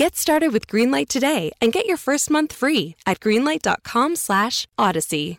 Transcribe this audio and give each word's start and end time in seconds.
Get 0.00 0.16
started 0.16 0.54
with 0.54 0.66
Greenlight 0.66 1.08
today 1.08 1.52
and 1.60 1.74
get 1.74 1.84
your 1.84 1.98
first 1.98 2.30
month 2.30 2.54
free 2.54 2.96
at 3.04 3.20
greenlight.com/odyssey. 3.20 5.38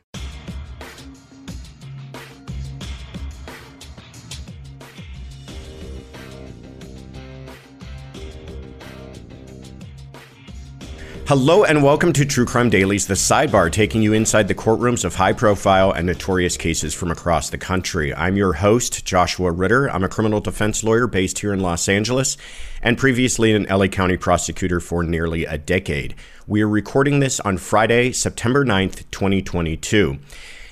Hello 11.32 11.64
and 11.64 11.82
welcome 11.82 12.12
to 12.12 12.26
True 12.26 12.44
Crime 12.44 12.70
Daily's 12.70 13.08
The 13.08 13.14
Sidebar, 13.14 13.72
taking 13.72 14.02
you 14.02 14.12
inside 14.12 14.50
the 14.50 14.54
courtrooms 14.54 15.06
of 15.06 15.16
high 15.16 15.32
profile 15.32 15.90
and 15.90 16.06
notorious 16.06 16.58
cases 16.58 16.94
from 16.94 17.10
across 17.10 17.50
the 17.50 17.58
country. 17.58 18.14
I'm 18.14 18.36
your 18.36 18.52
host, 18.52 19.06
Joshua 19.06 19.50
Ritter. 19.50 19.90
I'm 19.90 20.04
a 20.04 20.09
criminal 20.09 20.42
defense 20.42 20.84
lawyer 20.84 21.08
based 21.08 21.40
here 21.40 21.54
in 21.54 21.62
Los 21.62 21.88
Angeles 21.88 22.36
and 22.82 22.98
previously 22.98 23.54
an 23.54 23.64
LA 23.70 23.88
County 23.88 24.18
prosecutor 24.18 24.82
for 24.82 25.04
nearly 25.04 25.46
a 25.46 25.58
decade. 25.58 26.16
We 26.48 26.64
are 26.64 26.68
recording 26.68 27.22
this 27.22 27.40
on 27.40 27.59
Friday, 27.59 28.12
September 28.12 28.66
9th, 28.66 29.09
2022. 29.12 30.20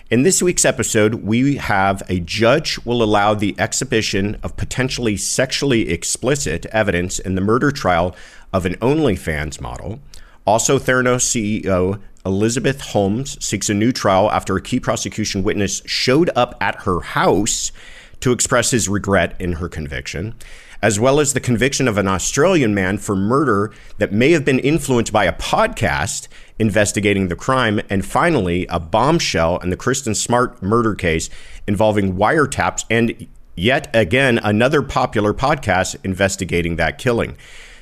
In 0.10 0.24
this 0.24 0.42
week's 0.42 0.66
episode, 0.66 1.14
we 1.24 1.56
have 1.56 2.04
a 2.10 2.20
judge 2.20 2.84
will 2.84 3.02
allow 3.02 3.34
the 3.34 3.56
exhibition 3.58 4.38
of 4.44 4.58
potentially 4.58 5.16
sexually 5.16 5.90
explicit 5.90 6.66
evidence 6.66 7.18
in 7.18 7.36
the 7.36 7.42
murder 7.42 7.72
trial 7.72 8.14
of 8.52 8.66
an 8.66 8.76
OnlyFans 8.80 9.62
model. 9.62 10.02
Also, 10.46 10.80
Theranos 10.80 11.24
CEO 11.24 12.00
Elizabeth 12.26 12.82
Holmes 12.82 13.44
seeks 13.44 13.70
a 13.70 13.74
new 13.74 13.92
trial 13.92 14.30
after 14.32 14.56
a 14.56 14.62
key 14.62 14.80
prosecution 14.80 15.44
witness 15.44 15.82
showed 15.86 16.30
up 16.36 16.56
at 16.62 16.84
her 16.84 17.00
house 17.00 17.72
to 18.20 18.32
express 18.32 18.72
his 18.72 18.90
regret 18.90 19.36
in 19.40 19.54
her 19.54 19.70
conviction, 19.70 20.36
as 20.82 21.00
well 21.00 21.20
as 21.20 21.34
the 21.34 21.40
conviction 21.40 21.88
of 21.88 21.98
an 21.98 22.08
Australian 22.08 22.74
man 22.74 22.98
for 22.98 23.16
murder 23.16 23.72
that 23.98 24.12
may 24.12 24.32
have 24.32 24.44
been 24.44 24.60
influenced 24.60 25.14
by 25.14 25.26
a 25.26 25.34
podcast 25.34 26.28
investigating 26.58 27.30
the 27.30 27.36
crime, 27.36 27.80
and 27.90 28.06
finally, 28.06 28.68
a 28.68 28.80
bombshell 28.80 29.58
in 29.60 29.70
the 29.70 29.78
Kristin 29.78 30.16
Smart 30.16 30.62
murder 30.62 30.96
case 30.96 31.30
involving 31.68 32.16
wiretaps 32.16 32.84
and 32.90 33.28
yet 33.56 33.94
again 33.94 34.40
another 34.44 34.82
popular 34.82 35.34
podcast 35.34 35.96
investigating 36.04 36.76
that 36.76 36.98
killing. 36.98 37.38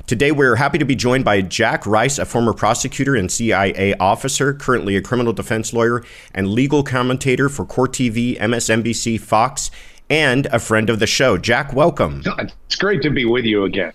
Today, 0.08 0.32
we're 0.32 0.56
happy 0.56 0.78
to 0.78 0.86
be 0.86 0.96
joined 0.96 1.26
by 1.26 1.42
Jack 1.42 1.86
Rice, 1.86 2.18
a 2.18 2.24
former 2.24 2.54
prosecutor 2.54 3.14
and 3.14 3.30
CIA 3.30 3.94
officer, 3.96 4.54
currently 4.54 4.96
a 4.96 5.02
criminal 5.02 5.34
defense 5.34 5.74
lawyer 5.74 6.02
and 6.34 6.48
legal 6.48 6.82
commentator 6.82 7.50
for 7.50 7.66
Court 7.66 7.92
TV, 7.92 8.40
MSNBC, 8.40 9.20
Fox, 9.20 9.70
and 10.10 10.46
a 10.46 10.60
friend 10.60 10.90
of 10.90 11.00
the 11.00 11.08
show. 11.08 11.38
Jack, 11.38 11.74
welcome. 11.74 12.24
It's 12.68 12.78
great 12.78 13.02
to 13.02 13.10
be 13.10 13.26
with 13.26 13.44
you 13.44 13.66
again. 13.66 13.92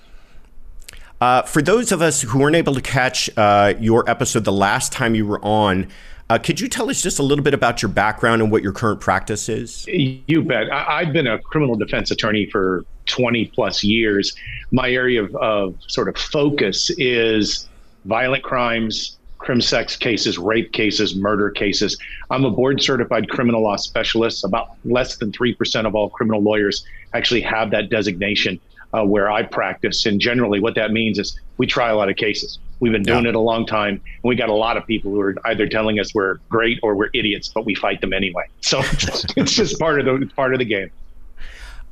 Uh, 1.18 1.40
for 1.44 1.62
those 1.62 1.92
of 1.92 2.02
us 2.02 2.20
who 2.20 2.38
weren't 2.38 2.56
able 2.56 2.74
to 2.74 2.82
catch 2.82 3.30
uh, 3.38 3.72
your 3.80 4.06
episode 4.06 4.44
the 4.44 4.52
last 4.52 4.92
time 4.92 5.14
you 5.14 5.26
were 5.26 5.42
on, 5.42 5.88
uh, 6.32 6.38
could 6.38 6.58
you 6.58 6.66
tell 6.66 6.88
us 6.88 7.02
just 7.02 7.18
a 7.18 7.22
little 7.22 7.44
bit 7.44 7.52
about 7.52 7.82
your 7.82 7.90
background 7.90 8.40
and 8.40 8.50
what 8.50 8.62
your 8.62 8.72
current 8.72 9.00
practice 9.00 9.50
is? 9.50 9.86
You 9.86 10.42
bet. 10.42 10.72
I- 10.72 11.04
have 11.04 11.12
been 11.12 11.26
a 11.26 11.38
criminal 11.38 11.74
defense 11.76 12.10
attorney 12.10 12.48
for 12.50 12.86
20 13.04 13.46
plus 13.54 13.84
years. 13.84 14.34
My 14.70 14.90
area 14.90 15.22
of, 15.22 15.36
of 15.36 15.74
sort 15.88 16.08
of 16.08 16.16
focus 16.16 16.90
is 16.96 17.68
violent 18.06 18.42
crimes, 18.44 19.18
crim 19.36 19.60
sex 19.60 19.94
cases, 19.94 20.38
rape 20.38 20.72
cases, 20.72 21.14
murder 21.14 21.50
cases. 21.50 21.98
I'm 22.30 22.46
a 22.46 22.50
board 22.50 22.82
certified 22.82 23.28
criminal 23.28 23.62
law 23.62 23.76
specialist. 23.76 24.42
About 24.42 24.70
less 24.86 25.16
than 25.16 25.32
3% 25.32 25.86
of 25.86 25.94
all 25.94 26.08
criminal 26.08 26.40
lawyers 26.40 26.82
actually 27.12 27.42
have 27.42 27.70
that 27.72 27.90
designation 27.90 28.58
uh, 28.94 29.04
where 29.04 29.30
I 29.30 29.42
practice. 29.42 30.06
And 30.06 30.18
generally, 30.18 30.60
what 30.60 30.76
that 30.76 30.92
means 30.92 31.18
is 31.18 31.38
we 31.58 31.66
try 31.66 31.90
a 31.90 31.96
lot 31.96 32.08
of 32.08 32.16
cases. 32.16 32.58
We've 32.82 32.90
been 32.90 33.04
doing 33.04 33.22
yeah. 33.22 33.30
it 33.30 33.36
a 33.36 33.40
long 33.40 33.64
time, 33.64 33.90
and 33.90 34.24
we 34.24 34.34
got 34.34 34.48
a 34.48 34.54
lot 34.54 34.76
of 34.76 34.84
people 34.88 35.12
who 35.12 35.20
are 35.20 35.36
either 35.44 35.68
telling 35.68 36.00
us 36.00 36.12
we're 36.16 36.38
great 36.48 36.80
or 36.82 36.96
we're 36.96 37.10
idiots, 37.14 37.46
but 37.46 37.64
we 37.64 37.76
fight 37.76 38.00
them 38.00 38.12
anyway. 38.12 38.42
So 38.60 38.80
it's 39.36 39.52
just 39.52 39.78
part 39.78 40.00
of 40.00 40.06
the 40.06 40.26
part 40.34 40.52
of 40.52 40.58
the 40.58 40.64
game. 40.64 40.90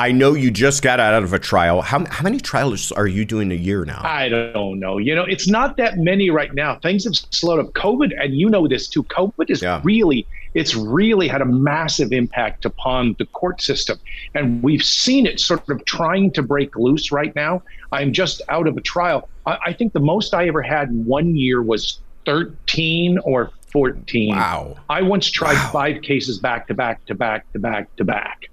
I 0.00 0.12
know 0.12 0.32
you 0.32 0.50
just 0.50 0.82
got 0.82 0.98
out 0.98 1.22
of 1.22 1.34
a 1.34 1.38
trial. 1.38 1.82
How, 1.82 2.06
how 2.06 2.24
many 2.24 2.40
trials 2.40 2.90
are 2.90 3.06
you 3.06 3.26
doing 3.26 3.52
a 3.52 3.54
year 3.54 3.84
now? 3.84 4.00
I 4.02 4.30
don't 4.30 4.80
know. 4.80 4.96
You 4.96 5.14
know, 5.14 5.24
it's 5.24 5.46
not 5.46 5.76
that 5.76 5.98
many 5.98 6.30
right 6.30 6.54
now. 6.54 6.76
Things 6.76 7.04
have 7.04 7.14
slowed 7.14 7.60
up. 7.60 7.74
COVID, 7.74 8.18
and 8.18 8.34
you 8.34 8.48
know 8.48 8.66
this 8.66 8.88
too. 8.88 9.02
COVID 9.02 9.50
is 9.50 9.60
yeah. 9.60 9.82
really, 9.84 10.26
it's 10.54 10.74
really 10.74 11.28
had 11.28 11.42
a 11.42 11.44
massive 11.44 12.12
impact 12.12 12.64
upon 12.64 13.14
the 13.18 13.26
court 13.26 13.60
system. 13.60 13.98
And 14.34 14.62
we've 14.62 14.82
seen 14.82 15.26
it 15.26 15.38
sort 15.38 15.68
of 15.68 15.84
trying 15.84 16.30
to 16.32 16.42
break 16.42 16.76
loose 16.76 17.12
right 17.12 17.36
now. 17.36 17.62
I'm 17.92 18.14
just 18.14 18.40
out 18.48 18.66
of 18.66 18.78
a 18.78 18.80
trial. 18.80 19.28
I, 19.44 19.58
I 19.66 19.72
think 19.74 19.92
the 19.92 20.00
most 20.00 20.32
I 20.32 20.48
ever 20.48 20.62
had 20.62 20.88
in 20.88 21.04
one 21.04 21.36
year 21.36 21.60
was 21.60 22.00
13 22.24 23.18
or 23.18 23.50
14. 23.70 24.34
Wow. 24.34 24.76
I 24.88 25.02
once 25.02 25.30
tried 25.30 25.56
wow. 25.56 25.70
five 25.70 26.00
cases 26.00 26.38
back 26.38 26.68
to 26.68 26.74
back 26.74 27.04
to 27.04 27.14
back 27.14 27.52
to 27.52 27.58
back 27.58 27.94
to 27.96 28.04
back 28.06 28.46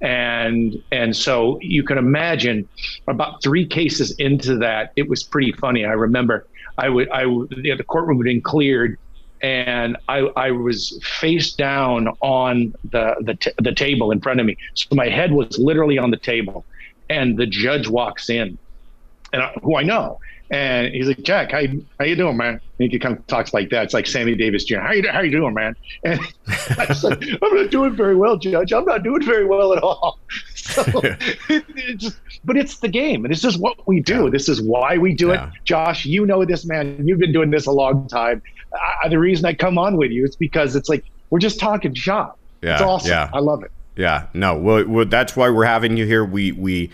and 0.00 0.74
and 0.90 1.16
so 1.16 1.58
you 1.60 1.82
can 1.82 1.98
imagine 1.98 2.68
about 3.08 3.42
three 3.42 3.66
cases 3.66 4.14
into 4.18 4.56
that 4.58 4.90
it 4.96 5.08
was 5.08 5.24
pretty 5.24 5.52
funny. 5.52 5.84
I 5.84 5.92
remember 5.92 6.46
i 6.78 6.88
would 6.88 7.08
i 7.10 7.22
know, 7.24 7.46
the 7.50 7.84
courtroom 7.88 8.18
had 8.18 8.24
been 8.24 8.42
cleared 8.42 8.96
and 9.42 9.96
I, 10.08 10.20
I 10.36 10.50
was 10.52 10.98
face 11.04 11.54
down 11.54 12.08
on 12.20 12.72
the 12.90 13.14
the, 13.20 13.34
t- 13.34 13.52
the 13.58 13.74
table 13.74 14.10
in 14.10 14.20
front 14.20 14.40
of 14.40 14.46
me. 14.46 14.56
So 14.74 14.94
my 14.94 15.08
head 15.08 15.32
was 15.32 15.58
literally 15.58 15.98
on 15.98 16.10
the 16.10 16.18
table 16.18 16.64
and 17.08 17.36
the 17.36 17.46
judge 17.46 17.88
walks 17.88 18.30
in 18.30 18.58
and 19.32 19.42
I, 19.42 19.52
who 19.62 19.76
i 19.76 19.82
know 19.82 20.18
and 20.54 20.94
he's 20.94 21.08
like, 21.08 21.20
Jack, 21.22 21.50
how 21.50 21.58
you, 21.58 21.84
how 21.98 22.04
you 22.04 22.14
doing, 22.14 22.36
man? 22.36 22.60
And 22.78 22.92
he 22.92 22.96
kind 23.00 23.18
of 23.18 23.26
talks 23.26 23.52
like 23.52 23.70
that. 23.70 23.86
It's 23.86 23.94
like 23.94 24.06
Sammy 24.06 24.36
Davis 24.36 24.62
Jr. 24.62 24.78
How 24.78 24.92
you, 24.92 25.10
how 25.10 25.20
you 25.20 25.32
doing, 25.32 25.52
man? 25.52 25.74
And 26.04 26.20
I 26.46 26.92
said, 26.92 27.20
I'm 27.42 27.54
not 27.56 27.72
doing 27.72 27.96
very 27.96 28.14
well, 28.14 28.36
Judge. 28.36 28.72
I'm 28.72 28.84
not 28.84 29.02
doing 29.02 29.24
very 29.24 29.46
well 29.46 29.72
at 29.72 29.82
all. 29.82 30.18
So 30.56 30.82
it, 31.04 31.64
it 31.76 31.98
just, 31.98 32.16
but 32.42 32.56
it's 32.56 32.78
the 32.78 32.88
game. 32.88 33.26
And 33.26 33.30
this 33.30 33.44
is 33.44 33.58
what 33.58 33.86
we 33.86 34.00
do. 34.00 34.24
Yeah. 34.24 34.30
This 34.30 34.48
is 34.48 34.62
why 34.62 34.96
we 34.96 35.12
do 35.12 35.28
yeah. 35.28 35.48
it. 35.48 35.52
Josh, 35.64 36.06
you 36.06 36.24
know 36.24 36.42
this, 36.46 36.64
man. 36.64 37.06
You've 37.06 37.18
been 37.18 37.34
doing 37.34 37.50
this 37.50 37.66
a 37.66 37.70
long 37.70 38.08
time. 38.08 38.40
I, 39.04 39.10
the 39.10 39.18
reason 39.18 39.44
I 39.44 39.52
come 39.52 39.76
on 39.76 39.98
with 39.98 40.10
you 40.10 40.24
is 40.24 40.36
because 40.36 40.74
it's 40.74 40.88
like, 40.88 41.04
we're 41.28 41.38
just 41.38 41.60
talking 41.60 41.92
shop. 41.92 42.38
Yeah. 42.62 42.74
It's 42.74 42.82
awesome. 42.82 43.10
Yeah. 43.10 43.28
I 43.34 43.40
love 43.40 43.62
it. 43.62 43.72
Yeah. 43.94 44.26
No, 44.32 44.56
well, 44.56 44.86
well, 44.86 45.04
that's 45.04 45.36
why 45.36 45.50
we're 45.50 45.66
having 45.66 45.98
you 45.98 46.06
here. 46.06 46.24
We, 46.24 46.52
we, 46.52 46.90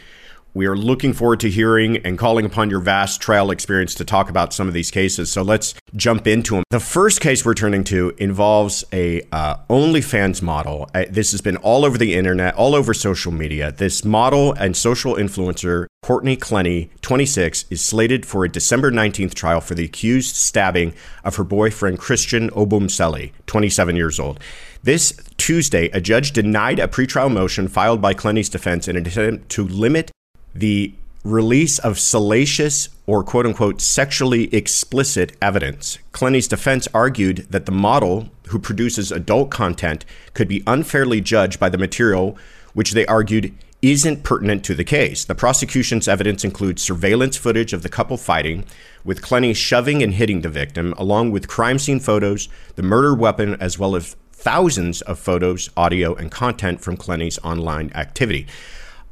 we 0.55 0.67
are 0.67 0.77
looking 0.77 1.13
forward 1.13 1.41
to 1.41 1.51
hearing 1.51 1.99
and 1.99 2.19
calling 2.19 2.45
upon 2.45 2.71
your 2.71 2.81
vast 2.81 3.21
trial 3.21 3.51
experience 3.51 3.95
to 3.95 4.05
talk 4.05 4.29
about 4.29 4.53
some 4.53 4.69
of 4.69 4.75
these 4.75 4.91
cases. 4.91 5.31
So 5.31 5.43
let's 5.43 5.75
jump 5.95 6.27
into 6.27 6.55
them. 6.55 6.65
The 6.71 6.81
first 6.81 7.21
case 7.21 7.45
we're 7.45 7.55
turning 7.55 7.85
to 7.85 8.13
involves 8.19 8.85
a 8.93 9.23
uh, 9.33 9.57
OnlyFans 9.69 10.43
model. 10.43 10.89
Uh, 10.95 11.05
this 11.09 11.31
has 11.33 11.41
been 11.41 11.57
all 11.59 11.85
over 11.85 11.97
the 11.97 12.15
internet, 12.15 12.55
all 12.55 12.75
over 12.75 12.93
social 12.95 13.33
media. 13.33 13.73
This 13.73 14.05
model 14.05 14.53
and 14.55 14.77
social 14.77 15.15
influencer, 15.15 15.87
Courtney 16.03 16.37
Clenney, 16.37 16.91
26, 17.03 17.67
is 17.71 17.81
slated 17.81 18.27
for 18.27 18.45
a 18.45 18.49
December 18.49 18.91
19th 18.91 19.35
trial 19.35 19.61
for 19.61 19.75
the 19.75 19.85
accused 19.85 20.35
stabbing 20.37 20.95
of 21.25 21.37
her 21.37 21.45
boyfriend 21.45 21.99
Christian 21.99 22.51
Obumseli, 22.51 23.33
27 23.47 23.97
years 23.97 24.19
old. 24.19 24.41
This 24.83 25.13
Tuesday, 25.37 25.91
a 25.91 26.01
judge 26.01 26.33
denied 26.33 26.79
a 26.79 26.89
pretrial 26.89 27.31
motion 27.31 27.69
filed 27.69 28.01
by 28.01 28.15
Clenney's 28.15 28.49
defense 28.49 28.89
in 28.89 28.97
an 28.97 29.07
attempt 29.07 29.51
to 29.51 29.67
limit 29.67 30.11
the 30.55 30.95
release 31.23 31.79
of 31.79 31.99
salacious 31.99 32.89
or 33.07 33.23
quote 33.23 33.47
unquote 33.47 33.81
sexually 33.81 34.53
explicit 34.55 35.37
evidence. 35.43 35.99
Clenney's 36.13 36.49
defense 36.49 36.89
argued 36.95 37.47
that 37.51 37.67
the 37.67 37.73
model 37.73 38.29
who 38.49 38.59
produces 38.59 39.13
adult 39.13 39.51
content 39.51 40.05
could 40.35 40.49
be 40.49 40.63
unfairly 40.67 41.21
judged 41.21 41.61
by 41.61 41.69
the 41.69 41.79
material, 41.79 42.39
which 42.73 42.93
they 42.93 43.07
argued 43.07 43.55
isn't 43.83 44.25
pertinent 44.25 44.65
to 44.65 44.75
the 44.75 44.85
case. 44.85 45.25
The 45.25 45.35
prosecution's 45.35 46.09
evidence 46.09 46.45
includes 46.45 46.83
surveillance 46.83 47.37
footage 47.37 47.73
of 47.73 47.83
the 47.83 47.89
couple 47.89 48.17
fighting, 48.17 48.65
with 49.05 49.23
Clenney 49.23 49.57
shoving 49.57 50.03
and 50.03 50.15
hitting 50.15 50.43
the 50.43 50.51
victim, 50.51 50.93
along 50.99 51.31
with 51.31 51.49
crime 51.49 51.79
scene 51.79 52.01
photos, 52.01 52.49
the 52.77 52.83
murder 52.83 53.15
weapon, 53.15 53.57
as 53.61 53.79
well 53.79 53.97
as 53.97 54.17
thousands 54.33 55.01
of 55.03 55.19
photos, 55.19 55.71
audio, 55.77 56.15
and 56.15 56.31
content 56.31 56.81
from 56.81 56.97
Clenney's 56.97 57.39
online 57.39 57.91
activity. 57.95 58.47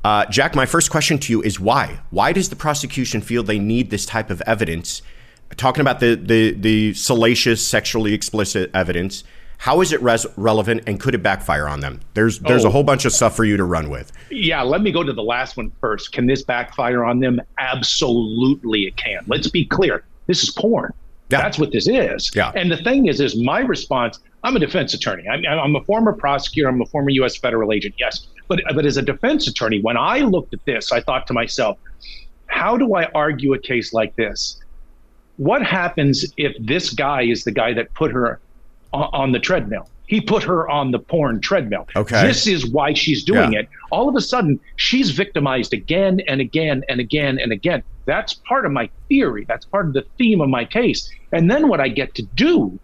Uh, 0.08 0.24
Jack, 0.30 0.54
my 0.54 0.64
first 0.64 0.90
question 0.90 1.18
to 1.18 1.32
you 1.34 1.42
is 1.42 1.60
why? 1.60 2.00
Why 2.08 2.32
does 2.32 2.48
the 2.48 2.56
prosecution 2.56 3.20
feel 3.20 3.42
they 3.42 3.58
need 3.58 3.90
this 3.90 4.06
type 4.06 4.30
of 4.30 4.40
evidence? 4.46 5.02
Talking 5.58 5.82
about 5.82 6.00
the 6.00 6.14
the, 6.14 6.52
the 6.52 6.94
salacious, 6.94 7.66
sexually 7.66 8.14
explicit 8.14 8.70
evidence, 8.72 9.22
how 9.58 9.82
is 9.82 9.92
it 9.92 10.00
res- 10.00 10.26
relevant 10.38 10.84
and 10.86 10.98
could 10.98 11.14
it 11.14 11.22
backfire 11.22 11.68
on 11.68 11.80
them? 11.80 12.00
There's 12.14 12.38
there's 12.38 12.64
oh. 12.64 12.68
a 12.68 12.70
whole 12.70 12.84
bunch 12.84 13.04
of 13.04 13.12
stuff 13.12 13.36
for 13.36 13.44
you 13.44 13.58
to 13.58 13.64
run 13.64 13.90
with. 13.90 14.10
Yeah, 14.30 14.62
let 14.62 14.80
me 14.80 14.92
go 14.92 15.02
to 15.02 15.12
the 15.12 15.22
last 15.22 15.58
one 15.58 15.70
first. 15.78 16.12
Can 16.12 16.26
this 16.26 16.42
backfire 16.42 17.04
on 17.04 17.20
them? 17.20 17.38
Absolutely, 17.58 18.84
it 18.84 18.96
can. 18.96 19.24
Let's 19.26 19.50
be 19.50 19.66
clear. 19.66 20.04
This 20.26 20.42
is 20.42 20.48
porn. 20.48 20.94
Yeah. 21.28 21.42
That's 21.42 21.58
what 21.58 21.70
this 21.70 21.86
is. 21.86 22.30
Yeah. 22.34 22.52
And 22.54 22.72
the 22.72 22.78
thing 22.78 23.08
is, 23.08 23.20
is 23.20 23.36
my 23.36 23.60
response. 23.60 24.20
I'm 24.42 24.56
a 24.56 24.58
defense 24.58 24.94
attorney. 24.94 25.28
I'm, 25.28 25.44
I'm 25.44 25.76
a 25.76 25.84
former 25.84 26.14
prosecutor. 26.14 26.70
I'm 26.70 26.80
a 26.80 26.86
former 26.86 27.10
U.S. 27.10 27.36
federal 27.36 27.74
agent. 27.74 27.94
Yes, 27.98 28.28
but 28.48 28.60
but 28.74 28.84
as 28.86 28.96
a 28.96 29.02
defense 29.02 29.46
attorney, 29.46 29.80
when 29.80 29.96
I 29.96 30.20
looked 30.20 30.54
at 30.54 30.64
this, 30.64 30.90
I 30.92 31.00
thought 31.00 31.26
to 31.28 31.32
myself, 31.32 31.78
how 32.46 32.76
do 32.76 32.94
I 32.94 33.04
argue 33.14 33.54
a 33.54 33.58
case 33.58 33.92
like 33.92 34.16
this? 34.16 34.60
What 35.36 35.62
happens 35.62 36.24
if 36.36 36.56
this 36.58 36.90
guy 36.90 37.22
is 37.22 37.44
the 37.44 37.52
guy 37.52 37.72
that 37.74 37.94
put 37.94 38.10
her 38.10 38.40
on, 38.92 39.08
on 39.12 39.32
the 39.32 39.38
treadmill? 39.38 39.88
He 40.06 40.22
put 40.22 40.42
her 40.42 40.68
on 40.68 40.90
the 40.90 40.98
porn 40.98 41.40
treadmill. 41.40 41.86
Okay. 41.94 42.26
This 42.26 42.46
is 42.46 42.66
why 42.66 42.94
she's 42.94 43.22
doing 43.22 43.52
yeah. 43.52 43.60
it. 43.60 43.68
All 43.90 44.08
of 44.08 44.16
a 44.16 44.22
sudden, 44.22 44.58
she's 44.76 45.10
victimized 45.10 45.74
again 45.74 46.20
and 46.26 46.40
again 46.40 46.82
and 46.88 46.98
again 46.98 47.38
and 47.38 47.52
again. 47.52 47.82
That's 48.06 48.32
part 48.32 48.64
of 48.64 48.72
my 48.72 48.88
theory. 49.08 49.44
That's 49.46 49.66
part 49.66 49.86
of 49.86 49.92
the 49.92 50.06
theme 50.16 50.40
of 50.40 50.48
my 50.48 50.64
case. 50.64 51.10
And 51.30 51.50
then 51.50 51.68
what 51.68 51.78
I 51.78 51.88
get 51.88 52.14
to 52.14 52.22
do 52.22 52.78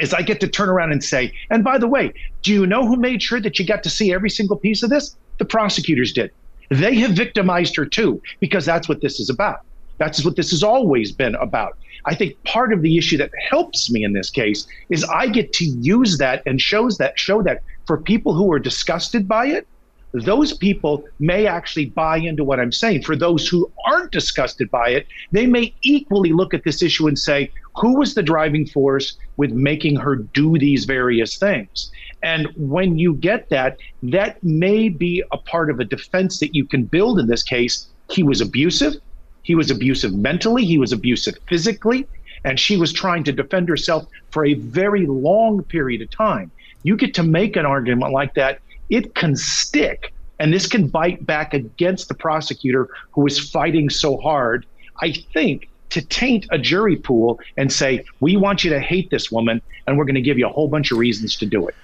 is 0.00 0.14
I 0.14 0.22
get 0.22 0.40
to 0.40 0.48
turn 0.48 0.68
around 0.68 0.92
and 0.92 1.02
say, 1.02 1.32
and 1.50 1.62
by 1.62 1.78
the 1.78 1.86
way, 1.86 2.12
do 2.42 2.52
you 2.52 2.66
know 2.66 2.86
who 2.86 2.96
made 2.96 3.22
sure 3.22 3.40
that 3.40 3.58
you 3.58 3.66
got 3.66 3.82
to 3.84 3.90
see 3.90 4.12
every 4.12 4.30
single 4.30 4.56
piece 4.56 4.82
of 4.82 4.90
this? 4.90 5.16
The 5.38 5.44
prosecutors 5.44 6.12
did. 6.12 6.30
They 6.70 6.94
have 6.96 7.12
victimized 7.12 7.76
her 7.76 7.84
too, 7.84 8.20
because 8.40 8.64
that's 8.64 8.88
what 8.88 9.00
this 9.00 9.20
is 9.20 9.28
about. 9.28 9.60
That's 9.98 10.24
what 10.24 10.36
this 10.36 10.50
has 10.50 10.62
always 10.62 11.12
been 11.12 11.34
about. 11.36 11.76
I 12.06 12.14
think 12.14 12.42
part 12.44 12.72
of 12.72 12.80
the 12.80 12.96
issue 12.96 13.18
that 13.18 13.30
helps 13.50 13.90
me 13.90 14.04
in 14.04 14.12
this 14.14 14.30
case 14.30 14.66
is 14.88 15.04
I 15.04 15.26
get 15.26 15.52
to 15.54 15.64
use 15.64 16.18
that 16.18 16.42
and 16.46 16.60
shows 16.60 16.96
that 16.98 17.18
show 17.18 17.42
that 17.42 17.62
for 17.86 18.00
people 18.00 18.32
who 18.32 18.50
are 18.52 18.58
disgusted 18.58 19.28
by 19.28 19.46
it, 19.46 19.66
those 20.12 20.56
people 20.56 21.04
may 21.18 21.46
actually 21.46 21.86
buy 21.86 22.16
into 22.16 22.44
what 22.44 22.58
I'm 22.60 22.72
saying. 22.72 23.02
For 23.02 23.14
those 23.14 23.46
who 23.46 23.70
aren't 23.86 24.12
disgusted 24.12 24.70
by 24.70 24.90
it, 24.90 25.06
they 25.32 25.46
may 25.46 25.74
equally 25.82 26.32
look 26.32 26.52
at 26.52 26.64
this 26.64 26.82
issue 26.82 27.06
and 27.06 27.18
say, 27.18 27.50
who 27.76 27.98
was 27.98 28.14
the 28.14 28.22
driving 28.22 28.66
force 28.66 29.16
with 29.36 29.52
making 29.52 29.96
her 29.96 30.16
do 30.16 30.58
these 30.58 30.84
various 30.84 31.38
things? 31.38 31.90
And 32.22 32.48
when 32.56 32.98
you 32.98 33.14
get 33.14 33.48
that, 33.50 33.78
that 34.02 34.42
may 34.42 34.88
be 34.88 35.22
a 35.32 35.38
part 35.38 35.70
of 35.70 35.80
a 35.80 35.84
defense 35.84 36.40
that 36.40 36.54
you 36.54 36.66
can 36.66 36.84
build 36.84 37.18
in 37.18 37.28
this 37.28 37.42
case. 37.42 37.86
He 38.10 38.22
was 38.22 38.40
abusive. 38.40 38.94
He 39.42 39.54
was 39.54 39.70
abusive 39.70 40.12
mentally. 40.12 40.64
He 40.64 40.78
was 40.78 40.92
abusive 40.92 41.36
physically. 41.48 42.06
And 42.44 42.58
she 42.58 42.76
was 42.76 42.92
trying 42.92 43.24
to 43.24 43.32
defend 43.32 43.68
herself 43.68 44.06
for 44.32 44.44
a 44.44 44.54
very 44.54 45.06
long 45.06 45.62
period 45.64 46.02
of 46.02 46.10
time. 46.10 46.50
You 46.82 46.96
get 46.96 47.14
to 47.14 47.22
make 47.22 47.56
an 47.56 47.66
argument 47.66 48.12
like 48.12 48.34
that 48.34 48.60
it 48.90 49.14
can 49.14 49.36
stick. 49.36 50.12
And 50.38 50.52
this 50.52 50.66
can 50.66 50.88
bite 50.88 51.24
back 51.24 51.54
against 51.54 52.08
the 52.08 52.14
prosecutor 52.14 52.88
who 53.12 53.26
is 53.26 53.38
fighting 53.38 53.90
so 53.90 54.16
hard, 54.16 54.66
I 55.00 55.12
think, 55.12 55.68
to 55.90 56.02
taint 56.02 56.46
a 56.50 56.58
jury 56.58 56.96
pool 56.96 57.40
and 57.56 57.72
say, 57.72 58.04
we 58.20 58.36
want 58.36 58.64
you 58.64 58.70
to 58.70 58.80
hate 58.80 59.10
this 59.10 59.30
woman, 59.30 59.60
and 59.86 59.98
we're 59.98 60.04
going 60.04 60.14
to 60.14 60.20
give 60.20 60.38
you 60.38 60.46
a 60.46 60.52
whole 60.52 60.68
bunch 60.68 60.92
of 60.92 60.98
reasons 60.98 61.36
to 61.36 61.46
do 61.46 61.68
it. 61.68 61.74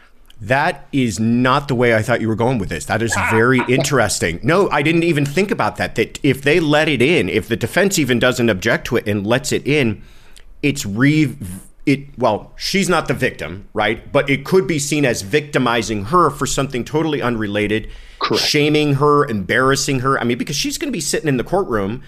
That 0.41 0.87
is 0.93 1.19
not 1.19 1.69
the 1.69 1.75
way 1.75 1.95
I 1.95 2.03
thought 2.03 2.21
you 2.21 2.29
were 2.29 2.37
going 2.37 2.59
with 2.59 2.69
this. 2.69 2.85
That 2.87 3.03
is 3.03 3.15
very 3.31 3.61
interesting. 3.69 4.39
No, 4.43 4.69
I 4.71 4.83
didn't 4.83 5.03
even 5.03 5.25
think 5.25 5.51
about 5.51 5.77
that. 5.77 5.95
That 5.95 6.19
if 6.23 6.43
they 6.43 6.61
let 6.61 6.89
it 6.89 7.01
in, 7.01 7.29
if 7.29 7.49
the 7.49 7.57
defense 7.57 7.99
even 7.99 8.19
doesn't 8.19 8.49
object 8.49 8.87
to 8.89 8.97
it 8.97 9.09
and 9.09 9.27
lets 9.27 9.51
it 9.51 9.67
in, 9.67 10.03
it's 10.63 10.85
re 10.85 11.37
it 11.87 12.19
well 12.19 12.53
she's 12.57 12.89
not 12.89 13.09
the 13.09 13.15
victim 13.15 13.69
right? 13.73 14.13
But 14.13 14.29
it 14.29 14.45
could 14.45 14.67
be 14.67 14.79
seen 14.79 15.05
as 15.05 15.23
victimizing 15.23 16.07
her 16.07 16.31
for 16.31 16.47
something 16.47 16.85
totally 16.85 17.23
unrelated 17.23 17.91
Correct. 18.19 18.45
shaming 18.45 18.95
her 18.95 19.25
embarrassing 19.27 20.01
her. 20.01 20.21
I 20.21 20.25
mean 20.25 20.39
because 20.39 20.57
she's 20.57 20.77
going 20.79 20.89
to 20.89 20.97
be 20.97 21.01
sitting 21.01 21.29
in 21.29 21.37
the 21.37 21.45
courtroom 21.45 22.03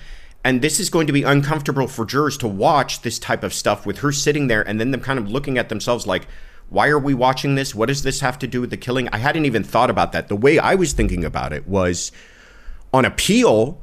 and 0.44 0.62
this 0.62 0.78
is 0.78 0.90
going 0.90 1.06
to 1.06 1.12
be 1.12 1.22
uncomfortable 1.22 1.88
for 1.88 2.04
jurors 2.04 2.36
to 2.38 2.48
watch 2.48 3.02
this 3.02 3.18
type 3.18 3.42
of 3.42 3.54
stuff 3.54 3.86
with 3.86 3.98
her 3.98 4.12
sitting 4.12 4.46
there 4.48 4.66
and 4.66 4.80
then 4.80 4.90
them 4.90 5.00
kind 5.00 5.18
of 5.18 5.30
looking 5.30 5.58
at 5.58 5.68
themselves 5.68 6.06
like 6.06 6.26
why 6.70 6.88
are 6.88 6.98
we 6.98 7.14
watching 7.14 7.54
this? 7.54 7.74
What 7.74 7.86
does 7.86 8.02
this 8.02 8.20
have 8.20 8.38
to 8.40 8.46
do 8.46 8.60
with 8.60 8.68
the 8.70 8.76
killing? 8.76 9.08
I 9.10 9.16
hadn't 9.18 9.46
even 9.46 9.64
thought 9.64 9.88
about 9.88 10.12
that. 10.12 10.28
The 10.28 10.36
way 10.36 10.58
i 10.58 10.74
was 10.74 10.92
thinking 10.92 11.24
about 11.24 11.52
it 11.52 11.66
was 11.66 12.12
on 12.92 13.04
appeal 13.04 13.80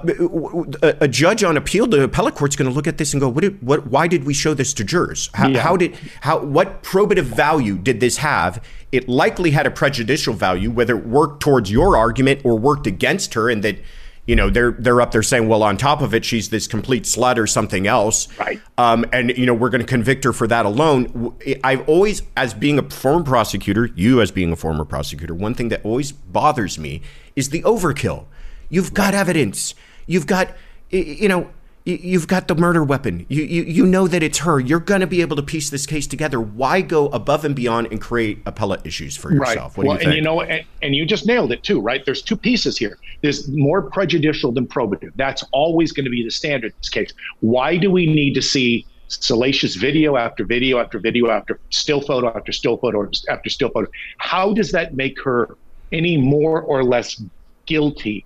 a, 0.00 1.04
a, 1.04 1.08
judge 1.08 1.42
on 1.44 1.56
appeal, 1.56 1.86
the 1.86 2.04
appellate 2.04 2.34
court's 2.34 2.56
going 2.56 2.68
to 2.68 2.74
look 2.74 2.86
at 2.86 2.98
this 2.98 3.12
and 3.12 3.20
go, 3.20 3.28
"What? 3.28 3.42
Did, 3.42 3.62
what? 3.62 3.86
Why 3.86 4.06
did 4.06 4.24
we 4.24 4.34
show 4.34 4.54
this 4.54 4.72
to 4.74 4.84
jurors? 4.84 5.30
How, 5.34 5.48
yeah. 5.48 5.60
how, 5.60 5.76
did? 5.76 5.96
How? 6.20 6.38
What 6.38 6.82
probative 6.82 7.24
value 7.24 7.78
did 7.78 8.00
this 8.00 8.18
have? 8.18 8.64
It 8.92 9.08
likely 9.08 9.50
had 9.50 9.66
a 9.66 9.70
prejudicial 9.70 10.34
value, 10.34 10.70
whether 10.70 10.96
it 10.96 11.06
worked 11.06 11.40
towards 11.40 11.70
your 11.70 11.96
argument 11.96 12.42
or 12.44 12.58
worked 12.58 12.86
against 12.86 13.34
her, 13.34 13.50
and 13.50 13.62
that." 13.64 13.78
You 14.24 14.36
know 14.36 14.50
they're 14.50 14.70
they're 14.70 15.00
up 15.00 15.10
there 15.10 15.24
saying, 15.24 15.48
well, 15.48 15.64
on 15.64 15.76
top 15.76 16.00
of 16.00 16.14
it, 16.14 16.24
she's 16.24 16.48
this 16.48 16.68
complete 16.68 17.02
slut 17.02 17.38
or 17.38 17.48
something 17.48 17.88
else, 17.88 18.28
right? 18.38 18.60
Um, 18.78 19.04
and 19.12 19.36
you 19.36 19.46
know 19.46 19.52
we're 19.52 19.68
going 19.68 19.80
to 19.80 19.86
convict 19.86 20.22
her 20.22 20.32
for 20.32 20.46
that 20.46 20.64
alone. 20.64 21.34
I've 21.64 21.88
always, 21.88 22.22
as 22.36 22.54
being 22.54 22.78
a 22.78 22.88
former 22.88 23.24
prosecutor, 23.24 23.90
you 23.96 24.20
as 24.20 24.30
being 24.30 24.52
a 24.52 24.56
former 24.56 24.84
prosecutor, 24.84 25.34
one 25.34 25.54
thing 25.54 25.70
that 25.70 25.84
always 25.84 26.12
bothers 26.12 26.78
me 26.78 27.02
is 27.34 27.50
the 27.50 27.62
overkill 27.62 28.26
You've 28.72 28.94
got 28.94 29.12
evidence. 29.12 29.74
You've 30.06 30.26
got, 30.26 30.56
you 30.88 31.28
know, 31.28 31.50
you've 31.84 32.26
got 32.26 32.48
the 32.48 32.54
murder 32.54 32.82
weapon. 32.82 33.26
You, 33.28 33.42
you, 33.42 33.62
you 33.64 33.86
know 33.86 34.08
that 34.08 34.22
it's 34.22 34.38
her. 34.38 34.58
You're 34.58 34.80
going 34.80 35.02
to 35.02 35.06
be 35.06 35.20
able 35.20 35.36
to 35.36 35.42
piece 35.42 35.68
this 35.68 35.84
case 35.84 36.06
together. 36.06 36.40
Why 36.40 36.80
go 36.80 37.08
above 37.08 37.44
and 37.44 37.54
beyond 37.54 37.88
and 37.90 38.00
create 38.00 38.38
appellate 38.46 38.80
issues 38.86 39.14
for 39.14 39.30
yourself? 39.30 39.76
Right. 39.76 39.86
well, 39.86 40.00
you 40.00 40.06
and 40.06 40.14
you 40.14 40.22
know, 40.22 40.40
and, 40.40 40.64
and 40.80 40.96
you 40.96 41.04
just 41.04 41.26
nailed 41.26 41.52
it 41.52 41.62
too, 41.62 41.82
right? 41.82 42.02
There's 42.06 42.22
two 42.22 42.34
pieces 42.34 42.78
here. 42.78 42.96
There's 43.20 43.46
more 43.48 43.82
prejudicial 43.82 44.52
than 44.52 44.66
probative. 44.66 45.12
That's 45.16 45.44
always 45.52 45.92
going 45.92 46.06
to 46.06 46.10
be 46.10 46.24
the 46.24 46.30
standard 46.30 46.72
in 46.72 46.78
this 46.78 46.88
case. 46.88 47.12
Why 47.40 47.76
do 47.76 47.90
we 47.90 48.06
need 48.06 48.32
to 48.36 48.42
see 48.42 48.86
salacious 49.08 49.74
video 49.74 50.16
after 50.16 50.46
video 50.46 50.78
after 50.78 50.98
video 50.98 51.28
after 51.28 51.60
still 51.68 52.00
photo 52.00 52.34
after 52.34 52.52
still 52.52 52.78
photo 52.78 53.06
after 53.28 53.50
still 53.50 53.68
photo? 53.68 53.90
How 54.16 54.54
does 54.54 54.72
that 54.72 54.94
make 54.94 55.20
her 55.20 55.58
any 55.92 56.16
more 56.16 56.62
or 56.62 56.82
less 56.82 57.22
guilty 57.66 58.24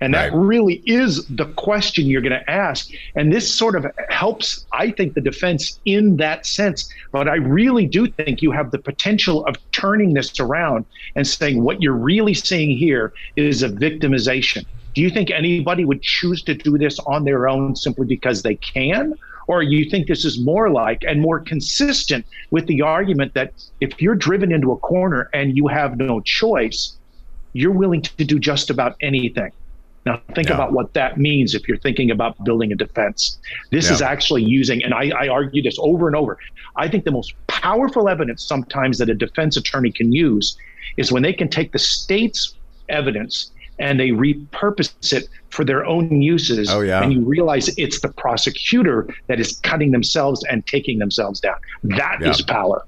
and 0.00 0.12
that 0.12 0.32
right. 0.32 0.38
really 0.38 0.82
is 0.84 1.26
the 1.28 1.46
question 1.46 2.06
you're 2.06 2.20
going 2.20 2.38
to 2.38 2.50
ask. 2.50 2.90
And 3.14 3.32
this 3.32 3.52
sort 3.52 3.76
of 3.76 3.86
helps, 4.10 4.66
I 4.72 4.90
think, 4.90 5.14
the 5.14 5.20
defense 5.20 5.80
in 5.86 6.16
that 6.18 6.44
sense. 6.44 6.90
But 7.12 7.28
I 7.28 7.36
really 7.36 7.86
do 7.86 8.06
think 8.06 8.42
you 8.42 8.52
have 8.52 8.70
the 8.72 8.78
potential 8.78 9.44
of 9.46 9.56
turning 9.72 10.12
this 10.12 10.38
around 10.38 10.84
and 11.14 11.26
saying 11.26 11.62
what 11.62 11.80
you're 11.80 11.94
really 11.94 12.34
seeing 12.34 12.76
here 12.76 13.12
is 13.36 13.62
a 13.62 13.68
victimization. 13.68 14.66
Do 14.94 15.00
you 15.00 15.10
think 15.10 15.30
anybody 15.30 15.84
would 15.84 16.02
choose 16.02 16.42
to 16.44 16.54
do 16.54 16.76
this 16.76 16.98
on 17.00 17.24
their 17.24 17.48
own 17.48 17.74
simply 17.76 18.06
because 18.06 18.42
they 18.42 18.56
can? 18.56 19.14
Or 19.46 19.62
you 19.62 19.88
think 19.88 20.08
this 20.08 20.24
is 20.24 20.40
more 20.40 20.70
like 20.70 21.04
and 21.06 21.20
more 21.20 21.40
consistent 21.40 22.26
with 22.50 22.66
the 22.66 22.82
argument 22.82 23.32
that 23.34 23.52
if 23.80 24.00
you're 24.02 24.14
driven 24.14 24.52
into 24.52 24.72
a 24.72 24.76
corner 24.78 25.30
and 25.32 25.56
you 25.56 25.68
have 25.68 25.96
no 25.96 26.20
choice, 26.20 26.96
you're 27.52 27.72
willing 27.72 28.02
to 28.02 28.24
do 28.24 28.38
just 28.38 28.68
about 28.68 28.96
anything. 29.00 29.52
Now, 30.06 30.22
think 30.36 30.48
yeah. 30.48 30.54
about 30.54 30.72
what 30.72 30.94
that 30.94 31.18
means 31.18 31.54
if 31.54 31.66
you're 31.66 31.78
thinking 31.78 32.12
about 32.12 32.42
building 32.44 32.72
a 32.72 32.76
defense. 32.76 33.38
This 33.72 33.88
yeah. 33.88 33.94
is 33.94 34.02
actually 34.02 34.44
using, 34.44 34.82
and 34.84 34.94
I, 34.94 35.10
I 35.18 35.28
argue 35.28 35.62
this 35.62 35.76
over 35.80 36.06
and 36.06 36.14
over. 36.14 36.38
I 36.76 36.86
think 36.86 37.04
the 37.04 37.10
most 37.10 37.34
powerful 37.48 38.08
evidence 38.08 38.44
sometimes 38.44 38.98
that 38.98 39.10
a 39.10 39.14
defense 39.14 39.56
attorney 39.56 39.90
can 39.90 40.12
use 40.12 40.56
is 40.96 41.10
when 41.10 41.24
they 41.24 41.32
can 41.32 41.48
take 41.48 41.72
the 41.72 41.80
state's 41.80 42.54
evidence 42.88 43.50
and 43.80 43.98
they 43.98 44.10
repurpose 44.10 45.12
it 45.12 45.28
for 45.50 45.64
their 45.64 45.84
own 45.84 46.22
uses. 46.22 46.70
Oh, 46.70 46.82
yeah. 46.82 47.02
And 47.02 47.12
you 47.12 47.20
realize 47.22 47.68
it's 47.76 48.00
the 48.00 48.08
prosecutor 48.08 49.08
that 49.26 49.40
is 49.40 49.56
cutting 49.56 49.90
themselves 49.90 50.44
and 50.44 50.64
taking 50.66 51.00
themselves 51.00 51.40
down. 51.40 51.56
That 51.82 52.18
yeah. 52.20 52.30
is 52.30 52.42
power. 52.42 52.86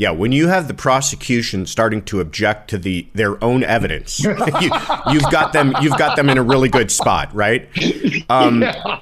Yeah, 0.00 0.12
when 0.12 0.32
you 0.32 0.48
have 0.48 0.66
the 0.66 0.72
prosecution 0.72 1.66
starting 1.66 2.00
to 2.04 2.22
object 2.22 2.70
to 2.70 2.78
the 2.78 3.06
their 3.12 3.42
own 3.44 3.62
evidence, 3.62 4.18
you, 4.24 4.30
have 4.32 5.30
got 5.30 5.52
them. 5.52 5.74
You've 5.82 5.98
got 5.98 6.16
them 6.16 6.30
in 6.30 6.38
a 6.38 6.42
really 6.42 6.70
good 6.70 6.90
spot, 6.90 7.28
right? 7.34 7.68
Um, 8.30 8.62
yeah. 8.62 9.00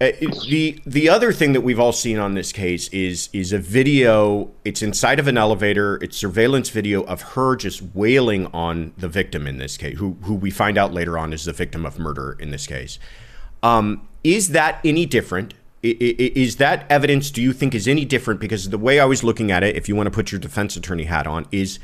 Uh, 0.00 0.10
the 0.48 0.82
the 0.84 1.08
other 1.08 1.32
thing 1.32 1.52
that 1.52 1.60
we've 1.60 1.78
all 1.78 1.92
seen 1.92 2.18
on 2.18 2.34
this 2.34 2.50
case 2.50 2.88
is 2.88 3.28
is 3.32 3.52
a 3.52 3.58
video. 3.58 4.50
It's 4.64 4.82
inside 4.82 5.20
of 5.20 5.28
an 5.28 5.38
elevator. 5.38 6.02
It's 6.02 6.16
surveillance 6.16 6.70
video 6.70 7.04
of 7.04 7.22
her 7.22 7.54
just 7.54 7.80
wailing 7.94 8.48
on 8.48 8.94
the 8.98 9.08
victim 9.08 9.46
in 9.46 9.58
this 9.58 9.76
case, 9.76 9.96
who 9.98 10.16
who 10.22 10.34
we 10.34 10.50
find 10.50 10.76
out 10.76 10.92
later 10.92 11.16
on 11.16 11.32
is 11.32 11.44
the 11.44 11.52
victim 11.52 11.86
of 11.86 12.00
murder 12.00 12.36
in 12.40 12.50
this 12.50 12.66
case. 12.66 12.98
Um, 13.62 14.08
is 14.24 14.48
that 14.48 14.80
any 14.84 15.06
different? 15.06 15.54
Is 15.82 16.56
that 16.56 16.86
evidence? 16.88 17.30
Do 17.30 17.42
you 17.42 17.52
think 17.52 17.74
is 17.74 17.88
any 17.88 18.04
different? 18.04 18.40
Because 18.40 18.70
the 18.70 18.78
way 18.78 19.00
I 19.00 19.04
was 19.04 19.24
looking 19.24 19.50
at 19.50 19.62
it, 19.62 19.76
if 19.76 19.88
you 19.88 19.96
want 19.96 20.06
to 20.06 20.12
put 20.12 20.30
your 20.30 20.40
defense 20.40 20.76
attorney 20.76 21.04
hat 21.04 21.26
on, 21.26 21.46
is 21.50 21.78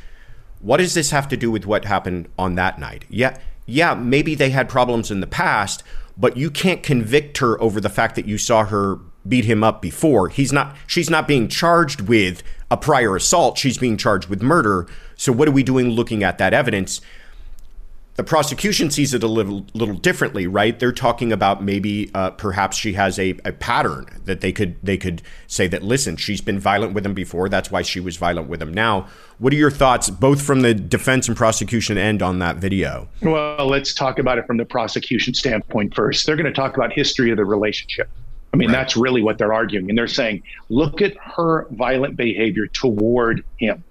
what 0.60 0.76
does 0.76 0.94
this 0.94 1.10
have 1.10 1.28
to 1.28 1.36
do 1.36 1.50
with 1.50 1.66
what 1.66 1.84
happened 1.84 2.28
on 2.38 2.54
that 2.54 2.78
night? 2.78 3.04
Yeah, 3.08 3.38
yeah, 3.66 3.94
maybe 3.94 4.34
they 4.34 4.50
had 4.50 4.68
problems 4.68 5.10
in 5.10 5.20
the 5.20 5.26
past 5.26 5.82
but 6.18 6.36
you 6.36 6.50
can't 6.50 6.82
convict 6.82 7.38
her 7.38 7.60
over 7.62 7.80
the 7.80 7.88
fact 7.88 8.16
that 8.16 8.26
you 8.26 8.36
saw 8.36 8.64
her 8.64 8.96
beat 9.26 9.44
him 9.44 9.62
up 9.62 9.80
before. 9.80 10.28
He's 10.28 10.52
not 10.52 10.76
she's 10.86 11.08
not 11.08 11.28
being 11.28 11.48
charged 11.48 12.02
with 12.02 12.42
a 12.70 12.76
prior 12.76 13.14
assault, 13.14 13.56
she's 13.56 13.78
being 13.78 13.96
charged 13.96 14.28
with 14.28 14.42
murder. 14.42 14.86
So 15.16 15.32
what 15.32 15.48
are 15.48 15.52
we 15.52 15.62
doing 15.62 15.90
looking 15.90 16.24
at 16.24 16.38
that 16.38 16.52
evidence? 16.52 17.00
The 18.18 18.24
prosecution 18.24 18.90
sees 18.90 19.14
it 19.14 19.22
a 19.22 19.28
little, 19.28 19.64
little 19.74 19.94
differently, 19.94 20.48
right? 20.48 20.76
They're 20.76 20.90
talking 20.90 21.32
about 21.32 21.62
maybe 21.62 22.10
uh, 22.14 22.32
perhaps 22.32 22.76
she 22.76 22.94
has 22.94 23.16
a, 23.16 23.38
a 23.44 23.52
pattern 23.52 24.06
that 24.24 24.40
they 24.40 24.50
could 24.50 24.74
they 24.82 24.96
could 24.96 25.22
say 25.46 25.68
that 25.68 25.84
listen, 25.84 26.16
she's 26.16 26.40
been 26.40 26.58
violent 26.58 26.94
with 26.94 27.06
him 27.06 27.14
before. 27.14 27.48
That's 27.48 27.70
why 27.70 27.82
she 27.82 28.00
was 28.00 28.16
violent 28.16 28.48
with 28.48 28.60
him 28.60 28.74
now. 28.74 29.06
What 29.38 29.52
are 29.52 29.56
your 29.56 29.70
thoughts, 29.70 30.10
both 30.10 30.42
from 30.42 30.62
the 30.62 30.74
defense 30.74 31.28
and 31.28 31.36
prosecution 31.36 31.96
end, 31.96 32.20
on 32.20 32.40
that 32.40 32.56
video? 32.56 33.08
Well, 33.22 33.68
let's 33.68 33.94
talk 33.94 34.18
about 34.18 34.36
it 34.36 34.48
from 34.48 34.56
the 34.56 34.64
prosecution 34.64 35.32
standpoint 35.32 35.94
first. 35.94 36.26
They're 36.26 36.34
going 36.34 36.46
to 36.46 36.52
talk 36.52 36.76
about 36.76 36.92
history 36.92 37.30
of 37.30 37.36
the 37.36 37.44
relationship. 37.44 38.10
I 38.52 38.56
mean, 38.56 38.70
right. 38.70 38.78
that's 38.78 38.96
really 38.96 39.22
what 39.22 39.38
they're 39.38 39.52
arguing, 39.52 39.90
and 39.90 39.96
they're 39.96 40.08
saying, 40.08 40.42
look 40.70 41.02
at 41.02 41.16
her 41.18 41.68
violent 41.70 42.16
behavior 42.16 42.66
toward 42.66 43.44
him, 43.58 43.84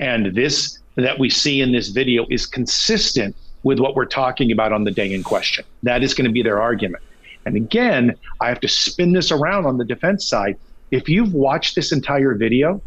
and 0.00 0.34
this 0.34 0.80
that 0.96 1.16
we 1.16 1.30
see 1.30 1.60
in 1.60 1.70
this 1.70 1.90
video 1.90 2.26
is 2.28 2.44
consistent 2.44 3.36
with 3.62 3.78
what 3.78 3.94
we're 3.94 4.06
talking 4.06 4.50
about 4.50 4.72
on 4.72 4.84
the 4.84 4.90
day 4.90 5.12
in 5.12 5.22
question. 5.22 5.64
That 5.82 6.02
is 6.02 6.14
going 6.14 6.26
to 6.26 6.32
be 6.32 6.42
their 6.42 6.60
argument. 6.60 7.02
And 7.44 7.56
again, 7.56 8.16
I 8.40 8.48
have 8.48 8.60
to 8.60 8.68
spin 8.68 9.12
this 9.12 9.30
around 9.30 9.66
on 9.66 9.78
the 9.78 9.84
defense 9.84 10.26
side. 10.26 10.56
If 10.90 11.08
you've 11.08 11.34
watched 11.34 11.74
this 11.74 11.92
entire 11.92 12.34
video, 12.34 12.80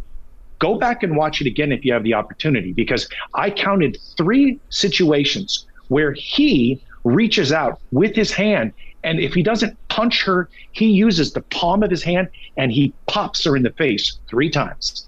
go 0.59 0.77
back 0.77 1.03
and 1.03 1.17
watch 1.17 1.41
it 1.41 1.47
again 1.47 1.71
if 1.71 1.83
you 1.83 1.93
have 1.93 2.03
the 2.03 2.13
opportunity, 2.13 2.71
because 2.71 3.09
I 3.33 3.49
counted 3.49 3.97
three 4.17 4.59
situations 4.69 5.65
where 5.89 6.13
he 6.13 6.81
reaches 7.03 7.51
out 7.51 7.79
with 7.91 8.15
his 8.15 8.31
hand. 8.31 8.73
And 9.03 9.19
if 9.19 9.33
he 9.33 9.43
doesn't 9.43 9.77
punch 9.89 10.23
her, 10.23 10.49
he 10.71 10.87
uses 10.87 11.33
the 11.33 11.41
palm 11.41 11.83
of 11.83 11.91
his 11.91 12.01
hand 12.01 12.29
and 12.57 12.71
he 12.71 12.93
pops 13.07 13.43
her 13.45 13.55
in 13.55 13.63
the 13.63 13.71
face 13.71 14.17
three 14.27 14.49
times. 14.49 15.07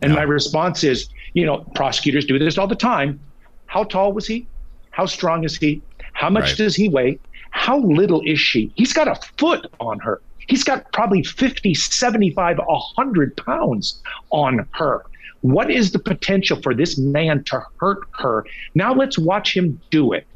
And 0.00 0.12
yeah. 0.12 0.18
my 0.18 0.22
response 0.22 0.84
is, 0.84 1.08
you 1.34 1.46
know, 1.46 1.58
prosecutors 1.74 2.24
do 2.24 2.38
this 2.38 2.58
all 2.58 2.68
the 2.68 2.76
time. 2.76 3.18
How 3.66 3.84
tall 3.84 4.12
was 4.12 4.26
he? 4.26 4.46
How 4.92 5.06
strong 5.06 5.44
is 5.44 5.56
he? 5.56 5.82
How 6.12 6.30
much 6.30 6.50
right. 6.50 6.56
does 6.58 6.76
he 6.76 6.88
weigh? 6.88 7.18
How 7.50 7.78
little 7.78 8.22
is 8.22 8.40
she? 8.40 8.72
He's 8.76 8.92
got 8.92 9.08
a 9.08 9.16
foot 9.36 9.66
on 9.80 9.98
her. 10.00 10.22
He's 10.48 10.64
got 10.64 10.90
probably 10.92 11.22
50, 11.22 11.74
75, 11.74 12.58
100 12.58 13.36
pounds 13.36 14.00
on 14.30 14.66
her. 14.72 15.04
What 15.42 15.70
is 15.70 15.92
the 15.92 15.98
potential 15.98 16.60
for 16.62 16.74
this 16.74 16.98
man 16.98 17.44
to 17.44 17.62
hurt 17.78 18.00
her? 18.18 18.44
Now 18.74 18.94
let's 18.94 19.18
watch 19.18 19.56
him 19.56 19.80
do 19.90 20.12
it. 20.12 20.26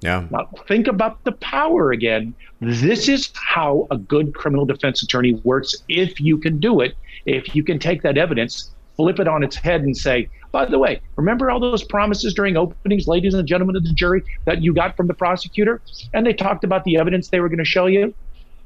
Yeah. 0.00 0.26
Now 0.30 0.48
think 0.66 0.86
about 0.86 1.22
the 1.24 1.32
power 1.32 1.92
again. 1.92 2.34
This 2.60 3.08
is 3.08 3.30
how 3.34 3.86
a 3.90 3.96
good 3.96 4.34
criminal 4.34 4.64
defense 4.64 5.02
attorney 5.02 5.34
works 5.44 5.74
if 5.88 6.20
you 6.20 6.38
can 6.38 6.60
do 6.60 6.80
it. 6.80 6.94
If 7.26 7.54
you 7.54 7.64
can 7.64 7.78
take 7.78 8.02
that 8.02 8.16
evidence, 8.16 8.70
flip 8.96 9.18
it 9.18 9.28
on 9.28 9.42
its 9.42 9.56
head 9.56 9.82
and 9.82 9.96
say, 9.96 10.28
by 10.50 10.64
the 10.64 10.78
way, 10.78 11.00
remember 11.16 11.50
all 11.50 11.60
those 11.60 11.84
promises 11.84 12.34
during 12.34 12.56
openings, 12.56 13.06
ladies 13.06 13.34
and 13.34 13.46
gentlemen 13.46 13.76
of 13.76 13.84
the 13.84 13.92
jury, 13.92 14.22
that 14.44 14.62
you 14.62 14.72
got 14.72 14.96
from 14.96 15.06
the 15.06 15.14
prosecutor? 15.14 15.80
And 16.14 16.26
they 16.26 16.32
talked 16.32 16.64
about 16.64 16.84
the 16.84 16.96
evidence 16.96 17.28
they 17.28 17.40
were 17.40 17.48
going 17.48 17.58
to 17.58 17.64
show 17.64 17.86
you. 17.86 18.14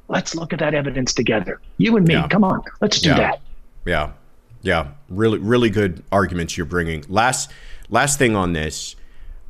Let's 0.08 0.34
look 0.34 0.52
at 0.52 0.58
that 0.58 0.74
evidence 0.74 1.12
together. 1.14 1.60
You 1.78 1.96
and 1.96 2.06
me, 2.06 2.14
yeah. 2.14 2.28
come 2.28 2.44
on, 2.44 2.62
let's 2.80 3.00
do 3.00 3.10
yeah. 3.10 3.16
that. 3.16 3.40
Yeah. 3.84 4.12
Yeah. 4.62 4.88
Really, 5.08 5.38
really 5.38 5.70
good 5.70 6.04
arguments 6.12 6.56
you're 6.56 6.66
bringing. 6.66 7.04
Last, 7.08 7.50
last 7.88 8.18
thing 8.18 8.36
on 8.36 8.52
this, 8.52 8.94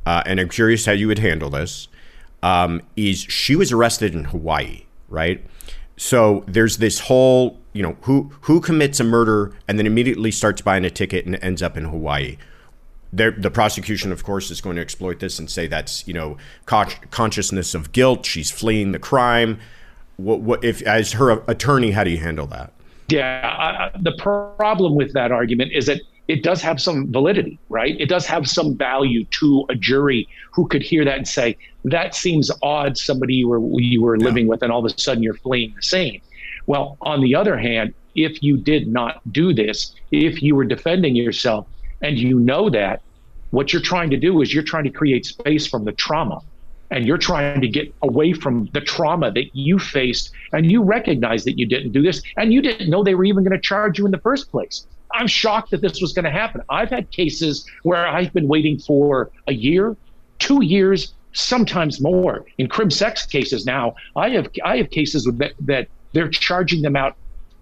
uh, 0.05 0.23
and 0.25 0.39
I'm 0.39 0.49
curious 0.49 0.85
how 0.85 0.93
you 0.93 1.07
would 1.07 1.19
handle 1.19 1.49
this, 1.49 1.87
um, 2.41 2.81
is 2.95 3.19
she 3.19 3.55
was 3.55 3.71
arrested 3.71 4.15
in 4.15 4.25
Hawaii, 4.25 4.85
right? 5.07 5.43
So 5.97 6.43
there's 6.47 6.77
this 6.77 6.99
whole 6.99 7.59
you 7.73 7.81
know, 7.81 7.97
who 8.01 8.31
who 8.41 8.61
commits 8.61 8.99
a 8.99 9.03
murder 9.03 9.51
and 9.67 9.77
then 9.77 9.87
immediately 9.87 10.31
starts 10.31 10.61
buying 10.61 10.85
a 10.85 10.89
ticket 10.89 11.25
and 11.25 11.35
ends 11.43 11.61
up 11.61 11.75
in 11.75 11.85
Hawaii. 11.85 12.37
The 13.15 13.51
prosecution, 13.53 14.11
of 14.11 14.23
course, 14.23 14.49
is 14.49 14.59
going 14.59 14.75
to 14.77 14.81
exploit 14.81 15.19
this 15.19 15.37
and 15.37 15.49
say 15.49 15.67
that's 15.67 16.07
you 16.07 16.13
know 16.13 16.37
con- 16.65 16.89
consciousness 17.11 17.75
of 17.75 17.91
guilt. 17.91 18.25
She's 18.25 18.49
fleeing 18.49 18.91
the 18.91 18.99
crime. 18.99 19.59
What, 20.17 20.41
what 20.41 20.63
if, 20.63 20.81
as 20.83 21.13
her 21.13 21.43
attorney, 21.47 21.91
how 21.91 22.03
do 22.03 22.11
you 22.11 22.17
handle 22.17 22.47
that? 22.47 22.71
Yeah, 23.09 23.91
uh, 23.93 23.97
the 23.99 24.13
problem 24.17 24.95
with 24.95 25.13
that 25.13 25.31
argument 25.31 25.73
is 25.73 25.87
that 25.87 26.01
it 26.27 26.43
does 26.43 26.61
have 26.61 26.81
some 26.81 27.11
validity, 27.11 27.59
right? 27.69 27.99
It 27.99 28.07
does 28.07 28.25
have 28.25 28.47
some 28.47 28.77
value 28.77 29.25
to 29.25 29.65
a 29.69 29.75
jury 29.75 30.27
who 30.51 30.67
could 30.67 30.81
hear 30.81 31.03
that 31.05 31.17
and 31.17 31.27
say, 31.27 31.57
"That 31.83 32.15
seems 32.15 32.49
odd." 32.61 32.97
Somebody 32.97 33.35
you 33.35 33.47
were 33.47 33.61
you 33.79 34.01
were 34.01 34.17
yeah. 34.17 34.25
living 34.25 34.47
with, 34.47 34.63
and 34.63 34.71
all 34.71 34.85
of 34.85 34.91
a 34.91 35.01
sudden 35.01 35.23
you're 35.23 35.33
fleeing 35.35 35.73
the 35.75 35.81
scene. 35.81 36.21
Well, 36.65 36.97
on 37.01 37.21
the 37.21 37.35
other 37.35 37.57
hand, 37.57 37.93
if 38.15 38.41
you 38.41 38.57
did 38.57 38.87
not 38.87 39.21
do 39.31 39.53
this, 39.53 39.93
if 40.11 40.41
you 40.41 40.55
were 40.55 40.65
defending 40.65 41.15
yourself 41.15 41.67
and 42.01 42.17
you 42.17 42.39
know 42.39 42.69
that, 42.69 43.01
what 43.51 43.73
you're 43.73 43.81
trying 43.81 44.09
to 44.09 44.17
do 44.17 44.41
is 44.41 44.53
you're 44.53 44.63
trying 44.63 44.83
to 44.85 44.89
create 44.89 45.25
space 45.25 45.67
from 45.67 45.85
the 45.85 45.91
trauma 45.91 46.41
and 46.89 47.05
you're 47.05 47.17
trying 47.17 47.61
to 47.61 47.67
get 47.67 47.93
away 48.01 48.33
from 48.33 48.69
the 48.73 48.81
trauma 48.81 49.31
that 49.31 49.55
you 49.55 49.79
faced 49.79 50.31
and 50.53 50.71
you 50.71 50.81
recognize 50.83 51.43
that 51.43 51.57
you 51.57 51.65
didn't 51.65 51.91
do 51.91 52.01
this 52.01 52.21
and 52.37 52.53
you 52.53 52.61
didn't 52.61 52.89
know 52.89 53.03
they 53.03 53.15
were 53.15 53.25
even 53.25 53.43
going 53.43 53.55
to 53.55 53.61
charge 53.61 53.97
you 53.97 54.05
in 54.05 54.11
the 54.11 54.19
first 54.19 54.51
place. 54.51 54.85
I'm 55.13 55.27
shocked 55.27 55.71
that 55.71 55.81
this 55.81 56.01
was 56.01 56.13
going 56.13 56.25
to 56.25 56.31
happen. 56.31 56.61
I've 56.69 56.89
had 56.89 57.11
cases 57.11 57.65
where 57.83 58.05
I've 58.05 58.33
been 58.33 58.47
waiting 58.47 58.79
for 58.79 59.31
a 59.47 59.53
year, 59.53 59.95
two 60.39 60.63
years, 60.63 61.13
sometimes 61.33 62.01
more. 62.01 62.45
In 62.57 62.67
crim 62.67 62.89
sex 62.89 63.25
cases 63.25 63.65
now, 63.65 63.95
I 64.15 64.29
have 64.29 64.49
I 64.63 64.77
have 64.77 64.89
cases 64.89 65.25
that 65.25 65.53
that 65.61 65.87
they're 66.13 66.29
charging 66.29 66.81
them 66.81 66.95
out 66.95 67.15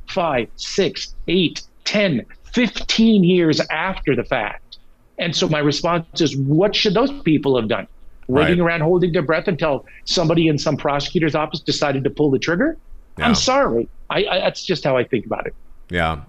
five, 0.07 0.49
six, 0.55 1.15
eight, 1.27 1.63
10, 1.85 2.25
15 2.53 3.23
years 3.23 3.61
after 3.69 4.15
the 4.15 4.23
fact. 4.23 4.77
And 5.17 5.35
so 5.35 5.47
my 5.47 5.59
response 5.59 6.21
is, 6.21 6.35
what 6.35 6.75
should 6.75 6.93
those 6.93 7.11
people 7.21 7.55
have 7.59 7.69
done? 7.69 7.87
Waiting 8.27 8.59
right. 8.59 8.71
around 8.71 8.81
holding 8.81 9.11
their 9.11 9.21
breath 9.21 9.47
until 9.47 9.85
somebody 10.05 10.47
in 10.47 10.57
some 10.57 10.77
prosecutor's 10.77 11.35
office 11.35 11.59
decided 11.59 12.03
to 12.03 12.09
pull 12.09 12.31
the 12.31 12.39
trigger? 12.39 12.77
Yeah. 13.17 13.27
I'm 13.27 13.35
sorry. 13.35 13.87
I, 14.09 14.25
I, 14.25 14.39
that's 14.39 14.63
just 14.65 14.83
how 14.83 14.97
I 14.97 15.03
think 15.03 15.25
about 15.25 15.47
it. 15.47 15.55
Yeah. 15.89 16.21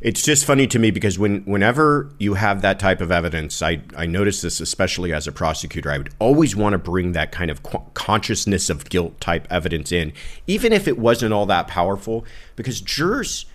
It's 0.00 0.22
just 0.22 0.44
funny 0.44 0.66
to 0.68 0.78
me 0.78 0.90
because 0.90 1.18
when 1.18 1.42
whenever 1.42 2.10
you 2.18 2.34
have 2.34 2.62
that 2.62 2.78
type 2.78 3.00
of 3.00 3.12
evidence, 3.12 3.62
I 3.62 3.82
I 3.96 4.06
notice 4.06 4.40
this 4.42 4.60
especially 4.60 5.12
as 5.12 5.26
a 5.26 5.32
prosecutor. 5.32 5.90
I 5.90 5.98
would 5.98 6.10
always 6.18 6.56
want 6.56 6.72
to 6.72 6.78
bring 6.78 7.12
that 7.12 7.32
kind 7.32 7.50
of 7.50 7.62
consciousness 7.94 8.68
of 8.68 8.88
guilt 8.88 9.20
type 9.20 9.46
evidence 9.50 9.92
in, 9.92 10.12
even 10.46 10.72
if 10.72 10.88
it 10.88 10.98
wasn't 10.98 11.32
all 11.32 11.46
that 11.46 11.68
powerful, 11.68 12.24
because 12.56 12.80
jurors 12.80 13.46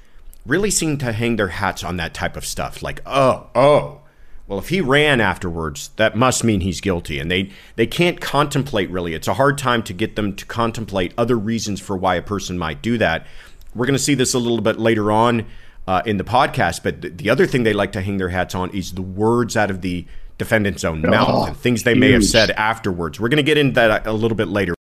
really 0.45 0.71
seem 0.71 0.97
to 1.00 1.12
hang 1.12 1.36
their 1.36 1.50
hats 1.50 1.83
on 1.83 1.97
that 1.97 2.13
type 2.13 2.38
of 2.38 2.45
stuff. 2.45 2.81
Like, 2.81 3.01
oh, 3.05 3.47
oh, 3.53 4.01
well, 4.47 4.59
if 4.59 4.69
he 4.69 4.79
ran 4.79 5.19
afterwards, 5.19 5.89
that 5.97 6.15
must 6.15 6.43
mean 6.45 6.62
he's 6.62 6.79
guilty, 6.79 7.19
and 7.19 7.29
they 7.29 7.51
they 7.75 7.86
can't 7.86 8.21
contemplate 8.21 8.89
really. 8.89 9.13
It's 9.13 9.27
a 9.27 9.33
hard 9.33 9.57
time 9.57 9.83
to 9.83 9.93
get 9.93 10.15
them 10.15 10.36
to 10.38 10.45
contemplate 10.45 11.13
other 11.17 11.38
reasons 11.38 11.81
for 11.81 11.97
why 11.97 12.15
a 12.15 12.21
person 12.21 12.57
might 12.57 12.81
do 12.81 12.97
that. 12.97 13.27
We're 13.75 13.86
going 13.86 13.97
to 13.97 14.03
see 14.03 14.15
this 14.15 14.33
a 14.33 14.39
little 14.39 14.62
bit 14.62 14.79
later 14.79 15.12
on 15.12 15.45
uh, 15.88 16.01
in 16.06 16.17
the 16.17 16.24
podcast. 16.24 16.84
But 16.84 17.17
the 17.17 17.29
other 17.29 17.48
thing 17.48 17.63
they 17.63 17.74
like 17.74 17.91
to 17.94 18.01
hang 18.01 18.17
their 18.17 18.29
hats 18.29 18.56
on 18.56 18.70
is 18.72 18.94
the 18.94 19.01
words 19.01 19.56
out 19.56 19.72
of 19.72 19.82
the 19.82 20.06
defendant's 20.38 20.84
own 20.84 21.06
oh, 21.06 21.10
mouth 21.10 21.48
and 21.48 21.58
things 21.58 21.84
they 21.84 21.94
huge. 21.94 22.00
may 22.00 22.12
have 22.12 22.25
said 22.25 22.51
afterwards. 22.51 23.20
We're 23.20 23.29
going 23.29 23.38
to 23.38 23.44
get 23.44 23.58
into 23.58 23.74
that 23.75 24.06
a 24.06 24.13
little 24.13 24.38
bit 24.38 24.48
later. 24.48 24.75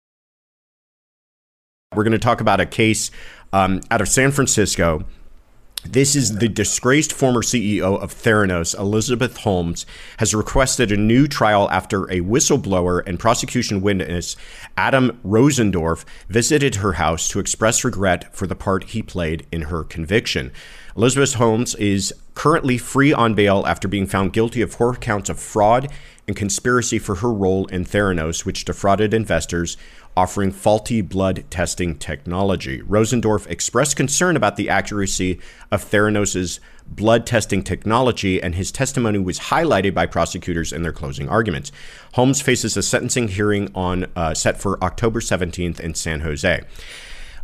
We're 1.93 2.03
going 2.03 2.11
to 2.11 2.19
talk 2.19 2.41
about 2.41 2.59
a 2.59 2.65
case 2.65 3.09
um, 3.53 3.81
out 3.89 4.01
of 4.01 4.09
San 4.09 4.31
Francisco 4.31 5.05
this 5.87 6.15
is 6.15 6.39
the 6.39 6.49
disgraced 6.49 7.13
former 7.13 7.41
CEO 7.41 8.01
of 8.01 8.11
Theranos, 8.11 8.77
Elizabeth 8.77 9.37
Holmes, 9.37 9.85
has 10.17 10.33
requested 10.33 10.91
a 10.91 10.97
new 10.97 11.27
trial 11.27 11.69
after 11.69 12.05
a 12.05 12.21
whistleblower 12.21 13.03
and 13.05 13.19
prosecution 13.19 13.81
witness, 13.81 14.35
Adam 14.75 15.19
Rosendorff, 15.23 16.03
visited 16.27 16.75
her 16.75 16.93
house 16.93 17.27
to 17.29 17.39
express 17.39 17.83
regret 17.83 18.35
for 18.35 18.47
the 18.47 18.55
part 18.55 18.85
he 18.85 19.03
played 19.03 19.45
in 19.51 19.63
her 19.63 19.83
conviction. 19.83 20.51
Elizabeth 20.97 21.33
Holmes 21.33 21.75
is 21.75 22.13
currently 22.35 22.77
free 22.77 23.11
on 23.11 23.33
bail 23.33 23.65
after 23.67 23.85
being 23.85 24.07
found 24.07 24.31
guilty 24.31 24.61
of 24.61 24.73
four 24.73 24.95
counts 24.95 25.29
of 25.29 25.37
fraud 25.37 25.91
and 26.25 26.37
conspiracy 26.37 26.99
for 26.99 27.15
her 27.15 27.33
role 27.33 27.65
in 27.65 27.83
Theranos, 27.83 28.45
which 28.45 28.63
defrauded 28.63 29.13
investors 29.13 29.75
offering 30.15 30.51
faulty 30.51 31.01
blood 31.01 31.43
testing 31.49 31.97
technology. 31.97 32.81
Rosendorff 32.81 33.45
expressed 33.47 33.97
concern 33.97 34.37
about 34.37 34.55
the 34.55 34.69
accuracy 34.69 35.37
of 35.69 35.83
Theranos's 35.83 36.61
blood 36.87 37.25
testing 37.25 37.61
technology, 37.61 38.41
and 38.41 38.55
his 38.55 38.71
testimony 38.71 39.19
was 39.19 39.39
highlighted 39.39 39.93
by 39.93 40.05
prosecutors 40.05 40.71
in 40.71 40.81
their 40.81 40.93
closing 40.93 41.27
arguments. 41.27 41.73
Holmes 42.13 42.41
faces 42.41 42.77
a 42.77 42.81
sentencing 42.81 43.27
hearing 43.27 43.69
on 43.75 44.05
uh, 44.15 44.33
set 44.33 44.61
for 44.61 44.81
October 44.81 45.19
17th 45.19 45.81
in 45.81 45.93
San 45.93 46.21
Jose. 46.21 46.61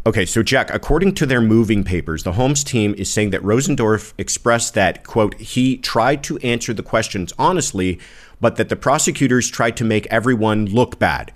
Okay, 0.03 0.25
so 0.25 0.41
Jack, 0.41 0.74
according 0.74 1.13
to 1.15 1.27
their 1.27 1.41
moving 1.41 1.84
papers, 1.84 2.24
the 2.24 2.31
Holmes 2.31 2.63
team 2.63 2.96
is 2.98 3.12
saying 3.12 3.29
that 3.31 3.41
Rosendorff 3.43 4.13
expressed 4.17 4.74
that, 4.74 5.05
quote, 5.05 5.36
he 5.39 5.77
tried 5.77 6.24
to 6.24 6.39
answer 6.39 6.74
the 6.74 6.81
questions 6.81 7.31
honestly, 7.38 8.00
but 8.39 8.55
that 8.55 8.70
the 8.70 8.75
prosecutors 8.75 9.48
tried 9.50 9.77
to 9.77 9.84
make 9.84 10.08
everyone 10.08 10.65
look 10.65 10.98
bad. 10.98 11.31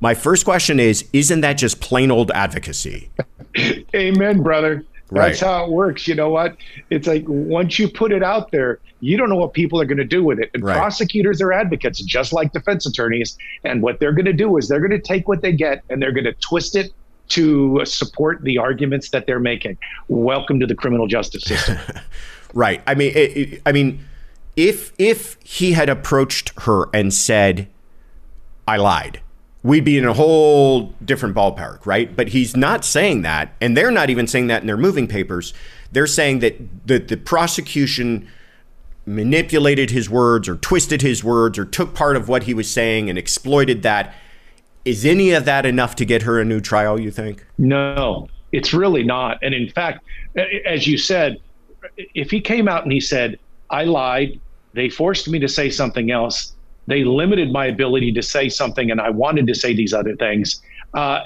My 0.00 0.14
first 0.14 0.46
question 0.46 0.80
is 0.80 1.04
Isn't 1.12 1.42
that 1.42 1.54
just 1.54 1.80
plain 1.80 2.10
old 2.10 2.30
advocacy? 2.30 3.10
Amen, 3.94 4.42
brother. 4.42 4.84
That's 5.10 5.40
how 5.40 5.66
it 5.66 5.70
works. 5.70 6.08
You 6.08 6.14
know 6.14 6.30
what? 6.30 6.56
It's 6.90 7.06
like 7.06 7.24
once 7.28 7.78
you 7.78 7.88
put 7.88 8.12
it 8.12 8.22
out 8.22 8.50
there, 8.50 8.80
you 9.00 9.16
don't 9.16 9.28
know 9.28 9.36
what 9.36 9.52
people 9.52 9.80
are 9.80 9.84
going 9.84 9.98
to 9.98 10.04
do 10.04 10.24
with 10.24 10.40
it. 10.40 10.50
And 10.52 10.64
right. 10.64 10.76
prosecutors 10.76 11.40
are 11.40 11.52
advocates, 11.52 12.00
just 12.00 12.32
like 12.32 12.52
defense 12.52 12.86
attorneys. 12.86 13.38
And 13.62 13.82
what 13.82 14.00
they're 14.00 14.12
going 14.12 14.24
to 14.24 14.32
do 14.32 14.56
is 14.56 14.68
they're 14.68 14.80
going 14.80 14.90
to 14.90 14.98
take 14.98 15.28
what 15.28 15.42
they 15.42 15.52
get 15.52 15.84
and 15.90 16.02
they're 16.02 16.12
going 16.12 16.24
to 16.24 16.32
twist 16.34 16.74
it 16.74 16.92
to 17.28 17.82
support 17.84 18.42
the 18.42 18.58
arguments 18.58 19.10
that 19.10 19.26
they're 19.26 19.40
making. 19.40 19.78
Welcome 20.08 20.60
to 20.60 20.66
the 20.66 20.74
criminal 20.74 21.06
justice 21.06 21.44
system. 21.44 21.78
right. 22.54 22.82
I 22.86 22.94
mean, 22.94 23.12
it, 23.14 23.36
it, 23.36 23.62
I 23.66 23.72
mean, 23.72 24.04
if 24.56 24.92
if 24.98 25.36
he 25.42 25.72
had 25.72 25.88
approached 25.88 26.52
her 26.60 26.88
and 26.94 27.12
said, 27.12 27.68
"I 28.66 28.76
lied," 28.76 29.20
we'd 29.62 29.84
be 29.84 29.98
in 29.98 30.04
a 30.04 30.14
whole 30.14 30.94
different 31.04 31.34
ballpark, 31.34 31.84
right? 31.84 32.14
But 32.14 32.28
he's 32.28 32.56
not 32.56 32.84
saying 32.84 33.22
that, 33.22 33.54
and 33.60 33.76
they're 33.76 33.90
not 33.90 34.10
even 34.10 34.26
saying 34.26 34.46
that 34.46 34.62
in 34.62 34.66
their 34.66 34.76
moving 34.76 35.06
papers. 35.06 35.52
They're 35.92 36.06
saying 36.06 36.40
that 36.40 36.86
that 36.86 37.08
the 37.08 37.16
prosecution 37.16 38.28
manipulated 39.06 39.90
his 39.90 40.10
words 40.10 40.48
or 40.48 40.56
twisted 40.56 41.00
his 41.00 41.22
words 41.22 41.58
or 41.58 41.64
took 41.64 41.94
part 41.94 42.16
of 42.16 42.28
what 42.28 42.42
he 42.42 42.52
was 42.52 42.68
saying 42.68 43.08
and 43.08 43.16
exploited 43.16 43.82
that 43.82 44.12
is 44.86 45.04
any 45.04 45.32
of 45.32 45.44
that 45.44 45.66
enough 45.66 45.96
to 45.96 46.04
get 46.04 46.22
her 46.22 46.40
a 46.40 46.44
new 46.44 46.60
trial, 46.60 46.98
you 46.98 47.10
think? 47.10 47.44
No, 47.58 48.28
it's 48.52 48.72
really 48.72 49.02
not. 49.02 49.38
And 49.42 49.52
in 49.52 49.68
fact, 49.68 50.04
as 50.64 50.86
you 50.86 50.96
said, 50.96 51.38
if 52.14 52.30
he 52.30 52.40
came 52.40 52.68
out 52.68 52.84
and 52.84 52.92
he 52.92 53.00
said, 53.00 53.38
I 53.68 53.84
lied, 53.84 54.40
they 54.74 54.88
forced 54.88 55.28
me 55.28 55.40
to 55.40 55.48
say 55.48 55.70
something 55.70 56.12
else, 56.12 56.52
they 56.86 57.02
limited 57.02 57.52
my 57.52 57.66
ability 57.66 58.12
to 58.12 58.22
say 58.22 58.48
something, 58.48 58.92
and 58.92 59.00
I 59.00 59.10
wanted 59.10 59.48
to 59.48 59.54
say 59.56 59.74
these 59.74 59.92
other 59.92 60.14
things, 60.14 60.62
uh, 60.94 61.20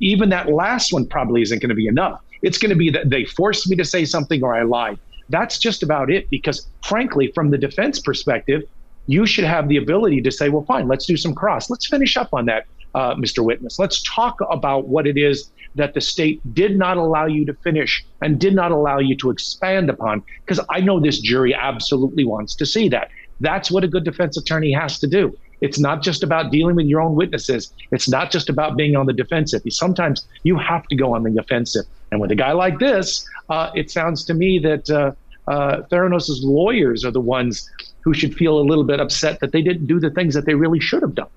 even 0.00 0.28
that 0.28 0.50
last 0.50 0.92
one 0.92 1.06
probably 1.06 1.40
isn't 1.40 1.60
going 1.60 1.70
to 1.70 1.74
be 1.74 1.88
enough. 1.88 2.20
It's 2.42 2.58
going 2.58 2.70
to 2.70 2.76
be 2.76 2.90
that 2.90 3.08
they 3.08 3.24
forced 3.24 3.70
me 3.70 3.76
to 3.76 3.86
say 3.86 4.04
something 4.04 4.44
or 4.44 4.54
I 4.54 4.64
lied. 4.64 4.98
That's 5.30 5.58
just 5.58 5.82
about 5.82 6.10
it. 6.10 6.28
Because 6.28 6.68
frankly, 6.84 7.32
from 7.34 7.50
the 7.50 7.58
defense 7.58 8.00
perspective, 8.00 8.62
you 9.06 9.24
should 9.24 9.44
have 9.44 9.68
the 9.68 9.78
ability 9.78 10.20
to 10.22 10.30
say, 10.30 10.50
well, 10.50 10.64
fine, 10.64 10.88
let's 10.88 11.06
do 11.06 11.16
some 11.16 11.34
cross. 11.34 11.70
Let's 11.70 11.86
finish 11.88 12.18
up 12.18 12.28
on 12.34 12.44
that 12.46 12.66
uh, 12.94 13.14
Mr. 13.14 13.44
Witness. 13.44 13.78
Let's 13.78 14.02
talk 14.02 14.38
about 14.50 14.88
what 14.88 15.06
it 15.06 15.16
is 15.16 15.50
that 15.74 15.94
the 15.94 16.00
state 16.00 16.40
did 16.54 16.76
not 16.76 16.96
allow 16.96 17.26
you 17.26 17.44
to 17.46 17.54
finish 17.54 18.04
and 18.20 18.38
did 18.38 18.54
not 18.54 18.72
allow 18.72 18.98
you 18.98 19.16
to 19.16 19.30
expand 19.30 19.90
upon, 19.90 20.22
because 20.44 20.64
I 20.70 20.80
know 20.80 21.00
this 21.00 21.20
jury 21.20 21.54
absolutely 21.54 22.24
wants 22.24 22.54
to 22.56 22.66
see 22.66 22.88
that. 22.88 23.10
That's 23.40 23.70
what 23.70 23.84
a 23.84 23.88
good 23.88 24.04
defense 24.04 24.36
attorney 24.36 24.72
has 24.72 24.98
to 25.00 25.06
do. 25.06 25.36
It's 25.60 25.78
not 25.78 26.02
just 26.02 26.22
about 26.22 26.52
dealing 26.52 26.76
with 26.76 26.86
your 26.86 27.00
own 27.00 27.14
witnesses. 27.14 27.72
It's 27.90 28.08
not 28.08 28.30
just 28.30 28.48
about 28.48 28.76
being 28.76 28.96
on 28.96 29.06
the 29.06 29.12
defensive. 29.12 29.62
Sometimes 29.70 30.26
you 30.44 30.56
have 30.56 30.86
to 30.88 30.96
go 30.96 31.14
on 31.14 31.24
the 31.24 31.40
offensive. 31.40 31.84
And 32.10 32.20
with 32.20 32.30
a 32.30 32.36
guy 32.36 32.52
like 32.52 32.78
this, 32.78 33.26
uh, 33.48 33.70
it 33.74 33.90
sounds 33.90 34.24
to 34.26 34.34
me 34.34 34.58
that 34.60 34.88
uh, 34.88 35.12
uh, 35.50 35.82
Theranos's 35.90 36.42
lawyers 36.44 37.04
are 37.04 37.10
the 37.10 37.20
ones 37.20 37.68
who 38.04 38.14
should 38.14 38.34
feel 38.34 38.58
a 38.58 38.62
little 38.62 38.84
bit 38.84 39.00
upset 39.00 39.40
that 39.40 39.52
they 39.52 39.62
didn't 39.62 39.86
do 39.86 39.98
the 39.98 40.10
things 40.10 40.34
that 40.34 40.46
they 40.46 40.54
really 40.54 40.80
should 40.80 41.02
have 41.02 41.14
done. 41.14 41.28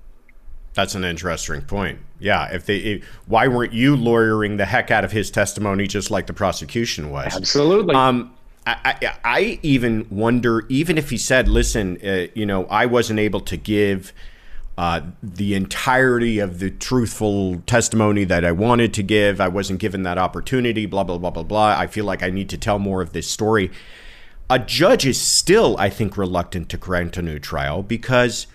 That's 0.74 0.94
an 0.94 1.04
interesting 1.04 1.62
point. 1.62 1.98
Yeah, 2.18 2.46
if 2.52 2.64
they, 2.66 2.76
if, 2.78 3.04
why 3.26 3.48
weren't 3.48 3.72
you 3.72 3.94
lawyering 3.96 4.56
the 4.56 4.64
heck 4.64 4.90
out 4.90 5.04
of 5.04 5.12
his 5.12 5.30
testimony 5.30 5.86
just 5.86 6.10
like 6.10 6.26
the 6.26 6.32
prosecution 6.32 7.10
was? 7.10 7.34
Absolutely. 7.36 7.94
Um, 7.94 8.34
I, 8.66 8.96
I, 9.02 9.14
I 9.24 9.60
even 9.62 10.06
wonder, 10.08 10.64
even 10.68 10.96
if 10.96 11.10
he 11.10 11.18
said, 11.18 11.48
"Listen, 11.48 11.98
uh, 12.04 12.28
you 12.34 12.46
know, 12.46 12.66
I 12.66 12.86
wasn't 12.86 13.18
able 13.18 13.40
to 13.40 13.56
give 13.56 14.12
uh, 14.78 15.02
the 15.22 15.54
entirety 15.54 16.38
of 16.38 16.58
the 16.58 16.70
truthful 16.70 17.60
testimony 17.66 18.24
that 18.24 18.44
I 18.44 18.52
wanted 18.52 18.94
to 18.94 19.02
give. 19.02 19.40
I 19.40 19.48
wasn't 19.48 19.80
given 19.80 20.04
that 20.04 20.16
opportunity. 20.16 20.86
Blah 20.86 21.04
blah 21.04 21.18
blah 21.18 21.30
blah 21.30 21.42
blah. 21.42 21.76
I 21.78 21.86
feel 21.86 22.04
like 22.04 22.22
I 22.22 22.30
need 22.30 22.48
to 22.50 22.56
tell 22.58 22.78
more 22.78 23.02
of 23.02 23.12
this 23.12 23.28
story." 23.28 23.70
A 24.50 24.58
judge 24.58 25.06
is 25.06 25.18
still, 25.18 25.76
I 25.78 25.88
think, 25.88 26.18
reluctant 26.18 26.68
to 26.70 26.76
grant 26.76 27.16
a 27.16 27.22
new 27.22 27.38
trial 27.38 27.82
because 27.82 28.46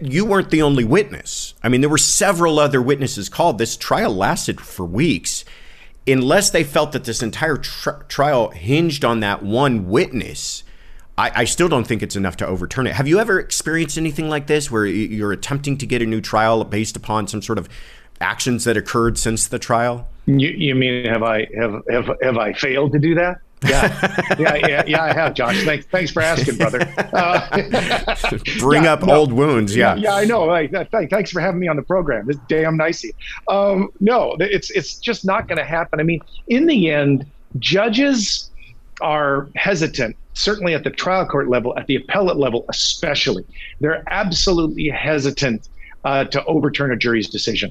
you 0.00 0.24
weren't 0.24 0.50
the 0.50 0.62
only 0.62 0.84
witness. 0.84 1.54
I 1.62 1.68
mean, 1.68 1.80
there 1.80 1.90
were 1.90 1.98
several 1.98 2.58
other 2.58 2.82
witnesses 2.82 3.28
called. 3.28 3.58
This 3.58 3.76
trial 3.76 4.14
lasted 4.14 4.60
for 4.60 4.84
weeks. 4.84 5.44
Unless 6.06 6.50
they 6.50 6.64
felt 6.64 6.92
that 6.92 7.04
this 7.04 7.22
entire 7.22 7.56
tri- 7.56 8.00
trial 8.08 8.50
hinged 8.50 9.04
on 9.04 9.20
that 9.20 9.42
one 9.42 9.88
witness, 9.88 10.64
I, 11.16 11.30
I, 11.34 11.44
still 11.44 11.68
don't 11.68 11.86
think 11.86 12.02
it's 12.02 12.16
enough 12.16 12.36
to 12.38 12.46
overturn 12.46 12.88
it. 12.88 12.94
Have 12.94 13.06
you 13.06 13.20
ever 13.20 13.38
experienced 13.38 13.96
anything 13.96 14.28
like 14.28 14.48
this 14.48 14.68
where 14.68 14.84
you're 14.84 15.30
attempting 15.30 15.78
to 15.78 15.86
get 15.86 16.02
a 16.02 16.06
new 16.06 16.20
trial 16.20 16.64
based 16.64 16.96
upon 16.96 17.28
some 17.28 17.40
sort 17.40 17.58
of 17.58 17.68
actions 18.20 18.64
that 18.64 18.76
occurred 18.76 19.16
since 19.16 19.46
the 19.46 19.60
trial? 19.60 20.08
You, 20.26 20.48
you 20.48 20.74
mean 20.74 21.04
have 21.04 21.22
I 21.22 21.46
have, 21.56 21.82
have 21.88 22.10
have 22.20 22.38
I 22.38 22.52
failed 22.52 22.92
to 22.92 22.98
do 22.98 23.14
that? 23.16 23.38
Yeah, 23.64 24.36
yeah, 24.38 24.54
yeah, 24.54 24.84
yeah. 24.86 25.02
I 25.02 25.12
have, 25.12 25.34
Josh. 25.34 25.62
Thanks, 25.64 25.86
thanks 25.86 26.10
for 26.10 26.22
asking, 26.22 26.56
brother. 26.56 26.80
Uh, 27.12 27.62
Bring 28.58 28.84
yeah, 28.84 28.92
up 28.94 29.02
no, 29.02 29.14
old 29.14 29.32
wounds. 29.32 29.74
Yeah, 29.74 29.94
yeah, 29.96 30.14
I 30.14 30.24
know. 30.24 30.44
Like, 30.44 30.72
thanks 30.90 31.30
for 31.30 31.40
having 31.40 31.60
me 31.60 31.68
on 31.68 31.76
the 31.76 31.82
program. 31.82 32.28
It's 32.28 32.38
damn 32.48 32.76
nice. 32.76 33.04
Um, 33.48 33.90
no, 34.00 34.36
it's 34.40 34.70
it's 34.70 34.98
just 34.98 35.24
not 35.24 35.48
going 35.48 35.58
to 35.58 35.64
happen. 35.64 36.00
I 36.00 36.02
mean, 36.02 36.20
in 36.48 36.66
the 36.66 36.90
end, 36.90 37.26
judges 37.58 38.50
are 39.00 39.48
hesitant. 39.56 40.16
Certainly 40.34 40.74
at 40.74 40.84
the 40.84 40.90
trial 40.90 41.26
court 41.26 41.48
level, 41.48 41.76
at 41.78 41.86
the 41.86 41.96
appellate 41.96 42.38
level, 42.38 42.64
especially, 42.68 43.44
they're 43.80 44.02
absolutely 44.08 44.88
hesitant 44.88 45.68
uh, 46.04 46.24
to 46.24 46.44
overturn 46.46 46.92
a 46.92 46.96
jury's 46.96 47.28
decision 47.28 47.70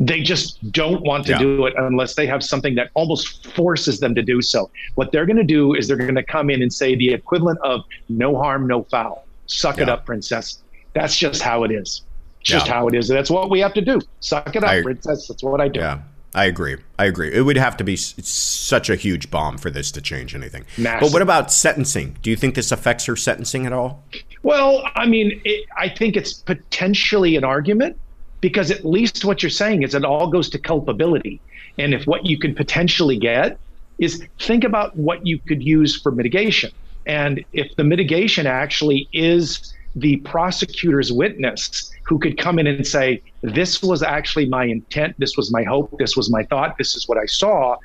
they 0.00 0.22
just 0.22 0.72
don't 0.72 1.02
want 1.02 1.26
to 1.26 1.32
yeah. 1.32 1.38
do 1.38 1.66
it 1.66 1.74
unless 1.76 2.14
they 2.14 2.26
have 2.26 2.42
something 2.42 2.74
that 2.74 2.90
almost 2.94 3.46
forces 3.54 4.00
them 4.00 4.14
to 4.14 4.22
do 4.22 4.40
so. 4.40 4.70
What 4.94 5.12
they're 5.12 5.26
going 5.26 5.36
to 5.36 5.44
do 5.44 5.74
is 5.74 5.86
they're 5.86 5.96
going 5.98 6.14
to 6.14 6.22
come 6.22 6.48
in 6.48 6.62
and 6.62 6.72
say 6.72 6.96
the 6.96 7.12
equivalent 7.12 7.58
of 7.60 7.82
no 8.08 8.34
harm, 8.34 8.66
no 8.66 8.84
foul. 8.84 9.26
Suck 9.46 9.76
yeah. 9.76 9.84
it 9.84 9.88
up, 9.90 10.06
princess. 10.06 10.62
That's 10.94 11.16
just 11.16 11.42
how 11.42 11.64
it 11.64 11.70
is. 11.70 12.02
Just 12.42 12.66
yeah. 12.66 12.72
how 12.72 12.88
it 12.88 12.94
is. 12.94 13.08
That's 13.08 13.30
what 13.30 13.50
we 13.50 13.60
have 13.60 13.74
to 13.74 13.82
do. 13.82 14.00
Suck 14.20 14.56
it 14.56 14.64
up, 14.64 14.70
I, 14.70 14.82
princess. 14.82 15.28
That's 15.28 15.42
what 15.42 15.60
I 15.60 15.68
do. 15.68 15.80
Yeah. 15.80 16.00
I 16.34 16.44
agree. 16.44 16.76
I 16.98 17.06
agree. 17.06 17.32
It 17.32 17.42
would 17.42 17.56
have 17.56 17.76
to 17.78 17.84
be 17.84 17.96
such 17.96 18.88
a 18.88 18.94
huge 18.94 19.30
bomb 19.30 19.58
for 19.58 19.68
this 19.68 19.90
to 19.92 20.00
change 20.00 20.34
anything. 20.34 20.64
Massive. 20.78 21.00
But 21.00 21.12
what 21.12 21.22
about 21.22 21.52
sentencing? 21.52 22.16
Do 22.22 22.30
you 22.30 22.36
think 22.36 22.54
this 22.54 22.70
affects 22.70 23.04
her 23.06 23.16
sentencing 23.16 23.66
at 23.66 23.72
all? 23.72 24.04
Well, 24.44 24.84
I 24.94 25.06
mean, 25.06 25.40
it, 25.44 25.66
I 25.76 25.88
think 25.88 26.16
it's 26.16 26.32
potentially 26.32 27.34
an 27.34 27.42
argument 27.42 27.98
because 28.40 28.70
at 28.70 28.84
least 28.84 29.24
what 29.24 29.42
you're 29.42 29.50
saying 29.50 29.82
is 29.82 29.94
it 29.94 30.04
all 30.04 30.28
goes 30.28 30.48
to 30.50 30.58
culpability. 30.58 31.40
And 31.78 31.94
if 31.94 32.04
what 32.04 32.26
you 32.26 32.38
can 32.38 32.54
potentially 32.54 33.18
get 33.18 33.58
is 33.98 34.26
think 34.40 34.64
about 34.64 34.96
what 34.96 35.26
you 35.26 35.38
could 35.46 35.62
use 35.62 36.00
for 36.00 36.10
mitigation. 36.10 36.70
And 37.06 37.44
if 37.52 37.74
the 37.76 37.84
mitigation 37.84 38.46
actually 38.46 39.08
is 39.12 39.74
the 39.94 40.16
prosecutor's 40.18 41.12
witness 41.12 41.90
who 42.06 42.18
could 42.18 42.38
come 42.38 42.58
in 42.58 42.66
and 42.66 42.86
say, 42.86 43.22
This 43.42 43.82
was 43.82 44.02
actually 44.02 44.46
my 44.46 44.64
intent, 44.64 45.16
this 45.18 45.36
was 45.36 45.52
my 45.52 45.64
hope, 45.64 45.94
this 45.98 46.16
was 46.16 46.30
my 46.30 46.44
thought, 46.44 46.76
this 46.78 46.94
is 46.94 47.08
what 47.08 47.18
I 47.18 47.26
saw. 47.26 47.76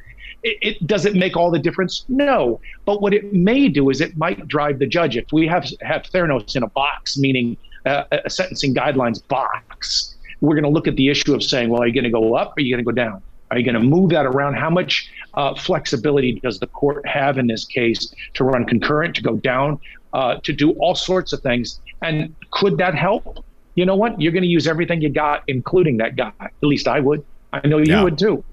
It, 0.43 0.57
it 0.61 0.87
does 0.87 1.05
it 1.05 1.15
make 1.15 1.35
all 1.35 1.51
the 1.51 1.59
difference? 1.59 2.05
No. 2.07 2.59
But 2.85 3.01
what 3.01 3.13
it 3.13 3.33
may 3.33 3.67
do 3.67 3.89
is 3.89 4.01
it 4.01 4.15
might 4.17 4.47
drive 4.47 4.79
the 4.79 4.87
judge. 4.87 5.17
If 5.17 5.25
we 5.31 5.47
have 5.47 5.67
have 5.81 6.03
Theranos 6.03 6.55
in 6.55 6.63
a 6.63 6.69
box, 6.69 7.17
meaning 7.17 7.57
uh, 7.85 8.03
a 8.11 8.29
sentencing 8.29 8.75
guidelines 8.75 9.25
box, 9.27 10.14
we're 10.45 10.55
going 10.55 10.63
to 10.63 10.69
look 10.69 10.87
at 10.87 10.95
the 10.95 11.09
issue 11.09 11.33
of 11.33 11.43
saying, 11.43 11.69
well, 11.69 11.81
are 11.81 11.87
you 11.87 11.93
going 11.93 12.05
to 12.05 12.09
go 12.09 12.35
up? 12.35 12.49
Or 12.49 12.53
are 12.57 12.61
you 12.61 12.73
going 12.73 12.83
to 12.83 12.91
go 12.91 12.95
down? 12.95 13.21
Are 13.51 13.57
you 13.57 13.65
going 13.65 13.75
to 13.75 13.87
move 13.87 14.09
that 14.09 14.25
around? 14.25 14.55
How 14.55 14.69
much 14.69 15.09
uh, 15.35 15.53
flexibility 15.55 16.39
does 16.39 16.59
the 16.59 16.67
court 16.67 17.07
have 17.07 17.37
in 17.37 17.47
this 17.47 17.65
case 17.65 18.13
to 18.33 18.43
run 18.43 18.65
concurrent, 18.65 19.15
to 19.15 19.21
go 19.21 19.35
down, 19.35 19.79
uh, 20.13 20.37
to 20.43 20.53
do 20.53 20.71
all 20.71 20.95
sorts 20.95 21.31
of 21.31 21.41
things? 21.41 21.79
And 22.01 22.35
could 22.51 22.77
that 22.77 22.95
help? 22.95 23.45
You 23.75 23.85
know 23.85 23.95
what? 23.95 24.19
You're 24.19 24.31
going 24.31 24.43
to 24.43 24.49
use 24.49 24.67
everything 24.67 25.01
you 25.01 25.09
got, 25.09 25.43
including 25.47 25.97
that 25.97 26.15
guy. 26.15 26.31
At 26.39 26.51
least 26.61 26.87
I 26.87 26.99
would. 26.99 27.23
I 27.53 27.67
know 27.67 27.77
you 27.77 27.93
yeah. 27.93 28.03
would 28.03 28.17
too. 28.17 28.43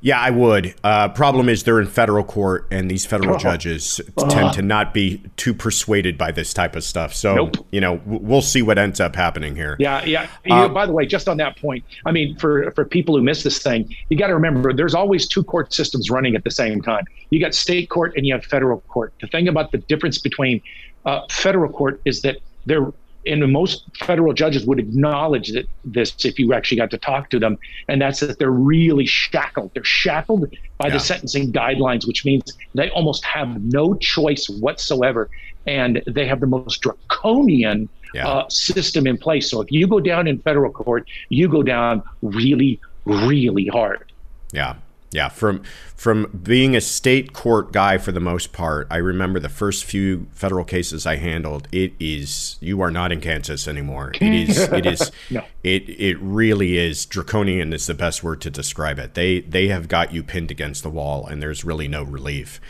Yeah, 0.00 0.20
I 0.20 0.30
would. 0.30 0.74
Uh, 0.84 1.08
problem 1.08 1.48
is 1.48 1.64
they're 1.64 1.80
in 1.80 1.88
federal 1.88 2.22
court, 2.22 2.68
and 2.70 2.90
these 2.90 3.04
federal 3.04 3.34
oh. 3.34 3.38
judges 3.38 4.00
uh. 4.16 4.28
tend 4.28 4.52
to 4.54 4.62
not 4.62 4.94
be 4.94 5.22
too 5.36 5.52
persuaded 5.52 6.16
by 6.16 6.30
this 6.30 6.54
type 6.54 6.76
of 6.76 6.84
stuff. 6.84 7.14
So, 7.14 7.34
nope. 7.34 7.66
you 7.72 7.80
know, 7.80 8.00
we'll 8.06 8.42
see 8.42 8.62
what 8.62 8.78
ends 8.78 9.00
up 9.00 9.16
happening 9.16 9.56
here. 9.56 9.76
Yeah, 9.78 10.04
yeah. 10.04 10.28
Uh, 10.48 10.68
by 10.68 10.86
the 10.86 10.92
way, 10.92 11.06
just 11.06 11.28
on 11.28 11.36
that 11.38 11.56
point, 11.56 11.84
I 12.06 12.12
mean, 12.12 12.36
for 12.36 12.70
for 12.72 12.84
people 12.84 13.16
who 13.16 13.22
miss 13.22 13.42
this 13.42 13.62
thing, 13.62 13.94
you 14.08 14.16
got 14.16 14.28
to 14.28 14.34
remember 14.34 14.72
there's 14.72 14.94
always 14.94 15.26
two 15.26 15.42
court 15.42 15.72
systems 15.72 16.10
running 16.10 16.36
at 16.36 16.44
the 16.44 16.50
same 16.50 16.80
time. 16.80 17.04
You 17.30 17.40
got 17.40 17.54
state 17.54 17.90
court 17.90 18.14
and 18.16 18.26
you 18.26 18.34
have 18.34 18.44
federal 18.44 18.80
court. 18.82 19.12
The 19.20 19.26
thing 19.26 19.48
about 19.48 19.72
the 19.72 19.78
difference 19.78 20.18
between 20.18 20.62
uh, 21.04 21.22
federal 21.30 21.72
court 21.72 22.00
is 22.04 22.22
that 22.22 22.36
they're 22.66 22.92
and 23.28 23.52
most 23.52 23.84
federal 23.98 24.32
judges 24.32 24.66
would 24.66 24.78
acknowledge 24.78 25.52
that 25.52 25.68
this 25.84 26.24
if 26.24 26.38
you 26.38 26.52
actually 26.52 26.78
got 26.78 26.90
to 26.90 26.98
talk 26.98 27.30
to 27.30 27.38
them, 27.38 27.58
and 27.88 28.00
that's 28.00 28.20
that 28.20 28.38
they're 28.38 28.50
really 28.50 29.06
shackled. 29.06 29.70
They're 29.74 29.84
shackled 29.84 30.50
by 30.78 30.88
yeah. 30.88 30.94
the 30.94 31.00
sentencing 31.00 31.52
guidelines, 31.52 32.06
which 32.06 32.24
means 32.24 32.56
they 32.74 32.90
almost 32.90 33.24
have 33.24 33.62
no 33.62 33.94
choice 33.94 34.48
whatsoever, 34.48 35.28
and 35.66 36.02
they 36.06 36.26
have 36.26 36.40
the 36.40 36.46
most 36.46 36.80
draconian 36.80 37.88
yeah. 38.14 38.28
uh, 38.28 38.48
system 38.48 39.06
in 39.06 39.18
place. 39.18 39.50
So 39.50 39.60
if 39.60 39.70
you 39.70 39.86
go 39.86 40.00
down 40.00 40.26
in 40.26 40.38
federal 40.40 40.72
court, 40.72 41.08
you 41.28 41.48
go 41.48 41.62
down 41.62 42.02
really, 42.22 42.80
really 43.04 43.66
hard. 43.66 44.10
Yeah. 44.52 44.76
Yeah, 45.10 45.30
from 45.30 45.62
from 45.96 46.40
being 46.42 46.76
a 46.76 46.82
state 46.82 47.32
court 47.32 47.72
guy 47.72 47.96
for 47.96 48.12
the 48.12 48.20
most 48.20 48.52
part, 48.52 48.86
I 48.90 48.98
remember 48.98 49.40
the 49.40 49.48
first 49.48 49.84
few 49.84 50.26
federal 50.32 50.64
cases 50.64 51.06
I 51.06 51.16
handled. 51.16 51.66
It 51.72 51.94
is 51.98 52.56
you 52.60 52.82
are 52.82 52.90
not 52.90 53.10
in 53.10 53.20
Kansas 53.20 53.66
anymore. 53.66 54.12
It 54.20 54.22
is 54.22 54.58
it 54.72 54.84
is 54.84 55.10
no. 55.30 55.44
it 55.64 55.88
it 55.88 56.18
really 56.20 56.76
is 56.76 57.06
draconian 57.06 57.72
is 57.72 57.86
the 57.86 57.94
best 57.94 58.22
word 58.22 58.42
to 58.42 58.50
describe 58.50 58.98
it. 58.98 59.14
They 59.14 59.40
they 59.40 59.68
have 59.68 59.88
got 59.88 60.12
you 60.12 60.22
pinned 60.22 60.50
against 60.50 60.82
the 60.82 60.90
wall, 60.90 61.26
and 61.26 61.42
there's 61.42 61.64
really 61.64 61.88
no 61.88 62.02
relief. 62.02 62.60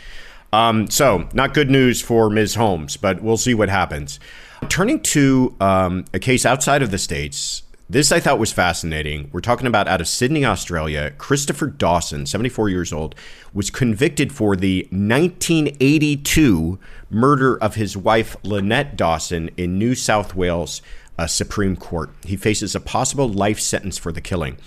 Um, 0.51 0.89
so 0.89 1.27
not 1.33 1.53
good 1.53 1.69
news 1.69 2.01
for 2.01 2.29
Ms. 2.29 2.55
Holmes, 2.55 2.97
but 2.97 3.21
we'll 3.21 3.37
see 3.37 3.53
what 3.53 3.69
happens. 3.69 4.19
Turning 4.67 4.99
to 5.01 5.55
um, 5.59 6.05
a 6.13 6.19
case 6.19 6.45
outside 6.45 6.81
of 6.81 6.91
the 6.91 6.97
states, 6.97 7.63
this 7.89 8.11
I 8.11 8.19
thought 8.19 8.37
was 8.37 8.53
fascinating. 8.53 9.29
We're 9.33 9.39
talking 9.39 9.65
about 9.65 9.87
out 9.87 9.99
of 9.99 10.07
Sydney, 10.07 10.45
Australia. 10.45 11.11
Christopher 11.17 11.65
Dawson, 11.65 12.27
74 12.27 12.69
years 12.69 12.93
old, 12.93 13.15
was 13.51 13.71
convicted 13.71 14.31
for 14.31 14.55
the 14.55 14.83
1982 14.91 16.77
murder 17.09 17.57
of 17.57 17.75
his 17.75 17.97
wife, 17.97 18.35
Lynette 18.43 18.95
Dawson, 18.95 19.49
in 19.57 19.79
New 19.79 19.95
South 19.95 20.35
Wales 20.35 20.83
uh, 21.17 21.25
Supreme 21.25 21.75
Court. 21.75 22.11
He 22.23 22.37
faces 22.37 22.75
a 22.75 22.79
possible 22.79 23.27
life 23.27 23.59
sentence 23.59 23.97
for 23.97 24.11
the 24.11 24.21
killing. 24.21 24.57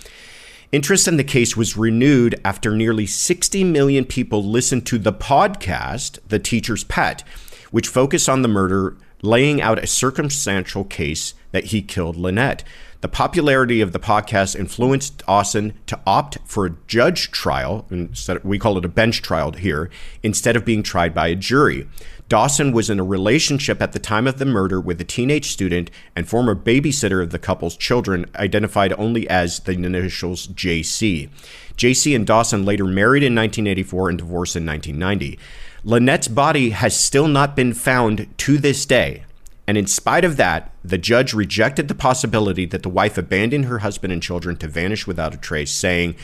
Interest 0.73 1.07
in 1.07 1.15
the 1.15 1.23
case 1.23 1.55
was 1.55 1.77
renewed 1.77 2.35
after 2.43 2.75
nearly 2.75 3.05
60 3.05 3.63
million 3.63 4.03
people 4.03 4.43
listened 4.43 4.85
to 4.87 4.97
the 4.97 5.13
podcast, 5.13 6.19
The 6.27 6.39
Teacher's 6.39 6.83
Pet, 6.83 7.23
which 7.71 7.87
focused 7.87 8.27
on 8.27 8.41
the 8.41 8.47
murder, 8.49 8.97
laying 9.21 9.61
out 9.61 9.81
a 9.81 9.87
circumstantial 9.87 10.83
case 10.83 11.35
that 11.51 11.65
he 11.65 11.81
killed 11.81 12.17
Lynette. 12.17 12.63
The 13.03 13.09
popularity 13.09 13.81
of 13.81 13.91
the 13.91 13.99
podcast 13.99 14.57
influenced 14.57 15.25
Dawson 15.25 15.73
to 15.87 15.99
opt 16.07 16.37
for 16.45 16.65
a 16.65 16.75
judge 16.87 17.31
trial, 17.31 17.85
instead 17.89 18.41
we 18.45 18.57
call 18.57 18.77
it 18.77 18.85
a 18.85 18.87
bench 18.87 19.21
trial 19.21 19.51
here, 19.51 19.89
instead 20.23 20.55
of 20.55 20.63
being 20.63 20.83
tried 20.83 21.13
by 21.13 21.27
a 21.27 21.35
jury. 21.35 21.85
Dawson 22.29 22.71
was 22.71 22.89
in 22.89 23.01
a 23.01 23.03
relationship 23.03 23.81
at 23.81 23.91
the 23.91 23.99
time 23.99 24.25
of 24.25 24.39
the 24.39 24.45
murder 24.45 24.79
with 24.79 25.01
a 25.01 25.03
teenage 25.03 25.51
student 25.51 25.91
and 26.15 26.29
former 26.29 26.55
babysitter 26.55 27.21
of 27.21 27.31
the 27.31 27.39
couple's 27.39 27.75
children, 27.75 28.25
identified 28.37 28.93
only 28.93 29.29
as 29.29 29.59
the 29.59 29.73
initials 29.73 30.47
JC. 30.47 31.29
JC 31.75 32.15
and 32.15 32.25
Dawson 32.25 32.63
later 32.63 32.85
married 32.85 33.23
in 33.23 33.35
1984 33.35 34.11
and 34.11 34.17
divorced 34.17 34.55
in 34.55 34.65
1990. 34.65 35.37
Lynette's 35.83 36.29
body 36.29 36.69
has 36.69 36.97
still 36.97 37.27
not 37.27 37.53
been 37.53 37.73
found 37.73 38.29
to 38.37 38.57
this 38.57 38.85
day. 38.85 39.25
And 39.67 39.77
in 39.77 39.87
spite 39.87 40.25
of 40.25 40.37
that, 40.37 40.71
the 40.83 40.97
judge 40.97 41.33
rejected 41.33 41.87
the 41.87 41.95
possibility 41.95 42.65
that 42.65 42.83
the 42.83 42.89
wife 42.89 43.17
abandoned 43.17 43.65
her 43.65 43.79
husband 43.79 44.11
and 44.11 44.21
children 44.21 44.57
to 44.57 44.67
vanish 44.67 45.07
without 45.07 45.33
a 45.33 45.37
trace, 45.37 45.71
saying, 45.71 46.15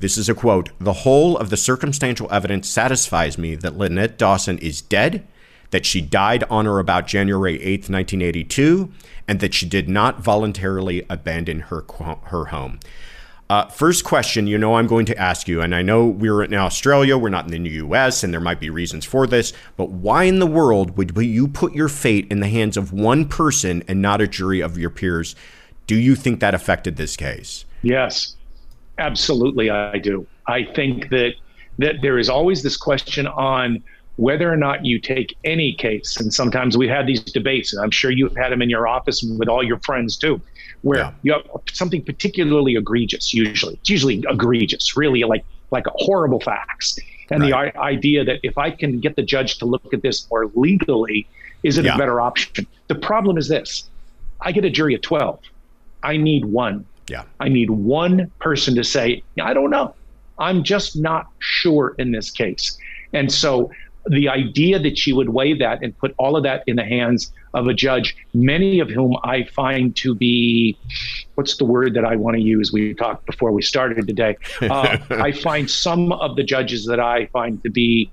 This 0.00 0.18
is 0.18 0.28
a 0.28 0.34
quote 0.34 0.70
The 0.80 0.92
whole 0.92 1.36
of 1.36 1.50
the 1.50 1.56
circumstantial 1.56 2.30
evidence 2.32 2.68
satisfies 2.68 3.38
me 3.38 3.54
that 3.56 3.78
Lynette 3.78 4.18
Dawson 4.18 4.58
is 4.58 4.82
dead, 4.82 5.26
that 5.70 5.86
she 5.86 6.00
died 6.00 6.42
on 6.50 6.66
or 6.66 6.80
about 6.80 7.06
January 7.06 7.62
8, 7.62 7.88
1982, 7.88 8.90
and 9.28 9.38
that 9.38 9.54
she 9.54 9.66
did 9.66 9.88
not 9.88 10.20
voluntarily 10.20 11.06
abandon 11.08 11.60
her, 11.60 11.84
her 12.24 12.46
home. 12.46 12.80
Uh, 13.50 13.66
first 13.66 14.04
question, 14.04 14.46
you 14.46 14.56
know, 14.56 14.76
I'm 14.76 14.86
going 14.86 15.06
to 15.06 15.18
ask 15.18 15.48
you, 15.48 15.60
and 15.60 15.74
I 15.74 15.82
know 15.82 16.06
we're 16.06 16.44
in 16.44 16.54
Australia, 16.54 17.18
we're 17.18 17.30
not 17.30 17.52
in 17.52 17.64
the 17.64 17.70
US, 17.70 18.22
and 18.22 18.32
there 18.32 18.40
might 18.40 18.60
be 18.60 18.70
reasons 18.70 19.04
for 19.04 19.26
this, 19.26 19.52
but 19.76 19.90
why 19.90 20.22
in 20.22 20.38
the 20.38 20.46
world 20.46 20.96
would 20.96 21.16
you 21.16 21.48
put 21.48 21.74
your 21.74 21.88
fate 21.88 22.28
in 22.30 22.38
the 22.38 22.46
hands 22.46 22.76
of 22.76 22.92
one 22.92 23.26
person 23.26 23.82
and 23.88 24.00
not 24.00 24.20
a 24.20 24.28
jury 24.28 24.60
of 24.60 24.78
your 24.78 24.88
peers? 24.88 25.34
Do 25.88 25.96
you 25.96 26.14
think 26.14 26.38
that 26.38 26.54
affected 26.54 26.94
this 26.94 27.16
case? 27.16 27.64
Yes, 27.82 28.36
absolutely, 28.98 29.68
I 29.68 29.98
do. 29.98 30.28
I 30.46 30.62
think 30.62 31.08
that 31.08 31.32
that 31.80 31.96
there 32.02 32.20
is 32.20 32.28
always 32.28 32.62
this 32.62 32.76
question 32.76 33.26
on 33.26 33.82
whether 34.14 34.52
or 34.52 34.56
not 34.56 34.84
you 34.86 35.00
take 35.00 35.36
any 35.42 35.74
case, 35.74 36.20
and 36.20 36.32
sometimes 36.32 36.76
we 36.76 36.86
have 36.86 36.98
had 36.98 37.06
these 37.08 37.20
debates, 37.20 37.72
and 37.72 37.82
I'm 37.82 37.90
sure 37.90 38.12
you've 38.12 38.36
had 38.36 38.52
them 38.52 38.62
in 38.62 38.70
your 38.70 38.86
office 38.86 39.24
and 39.24 39.40
with 39.40 39.48
all 39.48 39.64
your 39.64 39.80
friends 39.80 40.16
too 40.16 40.40
where 40.82 40.98
yeah. 40.98 41.12
you 41.22 41.32
have 41.32 41.42
something 41.72 42.02
particularly 42.02 42.76
egregious. 42.76 43.34
Usually, 43.34 43.74
it's 43.74 43.90
usually 43.90 44.22
egregious, 44.28 44.96
really 44.96 45.22
like 45.24 45.44
like 45.70 45.84
horrible 45.94 46.40
facts. 46.40 46.98
And 47.30 47.42
right. 47.42 47.72
the 47.72 47.80
idea 47.80 48.24
that 48.24 48.40
if 48.42 48.58
I 48.58 48.70
can 48.70 48.98
get 48.98 49.14
the 49.14 49.22
judge 49.22 49.58
to 49.58 49.64
look 49.64 49.94
at 49.94 50.02
this 50.02 50.28
more 50.30 50.50
legally, 50.54 51.28
is 51.62 51.78
it 51.78 51.84
yeah. 51.84 51.94
a 51.94 51.98
better 51.98 52.20
option? 52.20 52.66
The 52.88 52.96
problem 52.96 53.38
is 53.38 53.48
this: 53.48 53.88
I 54.40 54.52
get 54.52 54.64
a 54.64 54.70
jury 54.70 54.94
of 54.94 55.02
twelve. 55.02 55.40
I 56.02 56.16
need 56.16 56.44
one. 56.46 56.86
Yeah. 57.08 57.24
I 57.40 57.48
need 57.48 57.70
one 57.70 58.30
person 58.38 58.74
to 58.76 58.84
say, 58.84 59.22
I 59.40 59.52
don't 59.52 59.70
know. 59.70 59.94
I'm 60.38 60.62
just 60.62 60.96
not 60.96 61.26
sure 61.40 61.94
in 61.98 62.12
this 62.12 62.30
case. 62.30 62.78
And 63.12 63.30
so 63.30 63.70
the 64.06 64.28
idea 64.28 64.78
that 64.78 65.06
you 65.06 65.16
would 65.16 65.28
weigh 65.28 65.54
that 65.54 65.82
and 65.82 65.96
put 65.98 66.14
all 66.18 66.36
of 66.36 66.44
that 66.44 66.62
in 66.66 66.76
the 66.76 66.84
hands 66.84 67.32
of 67.54 67.66
a 67.66 67.74
judge, 67.74 68.16
many 68.34 68.80
of 68.80 68.90
whom 68.90 69.16
I 69.24 69.44
find 69.44 69.94
to 69.96 70.14
be, 70.14 70.78
what's 71.34 71.56
the 71.56 71.64
word 71.64 71.94
that 71.94 72.04
I 72.04 72.16
want 72.16 72.36
to 72.36 72.42
use? 72.42 72.72
We 72.72 72.94
talked 72.94 73.26
before 73.26 73.52
we 73.52 73.62
started 73.62 74.06
today. 74.06 74.36
Uh, 74.60 74.98
I 75.10 75.32
find 75.32 75.70
some 75.70 76.12
of 76.12 76.36
the 76.36 76.44
judges 76.44 76.86
that 76.86 77.00
I 77.00 77.26
find 77.26 77.62
to 77.62 77.70
be 77.70 78.10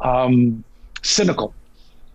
um, 0.00 0.64
cynical, 1.02 1.54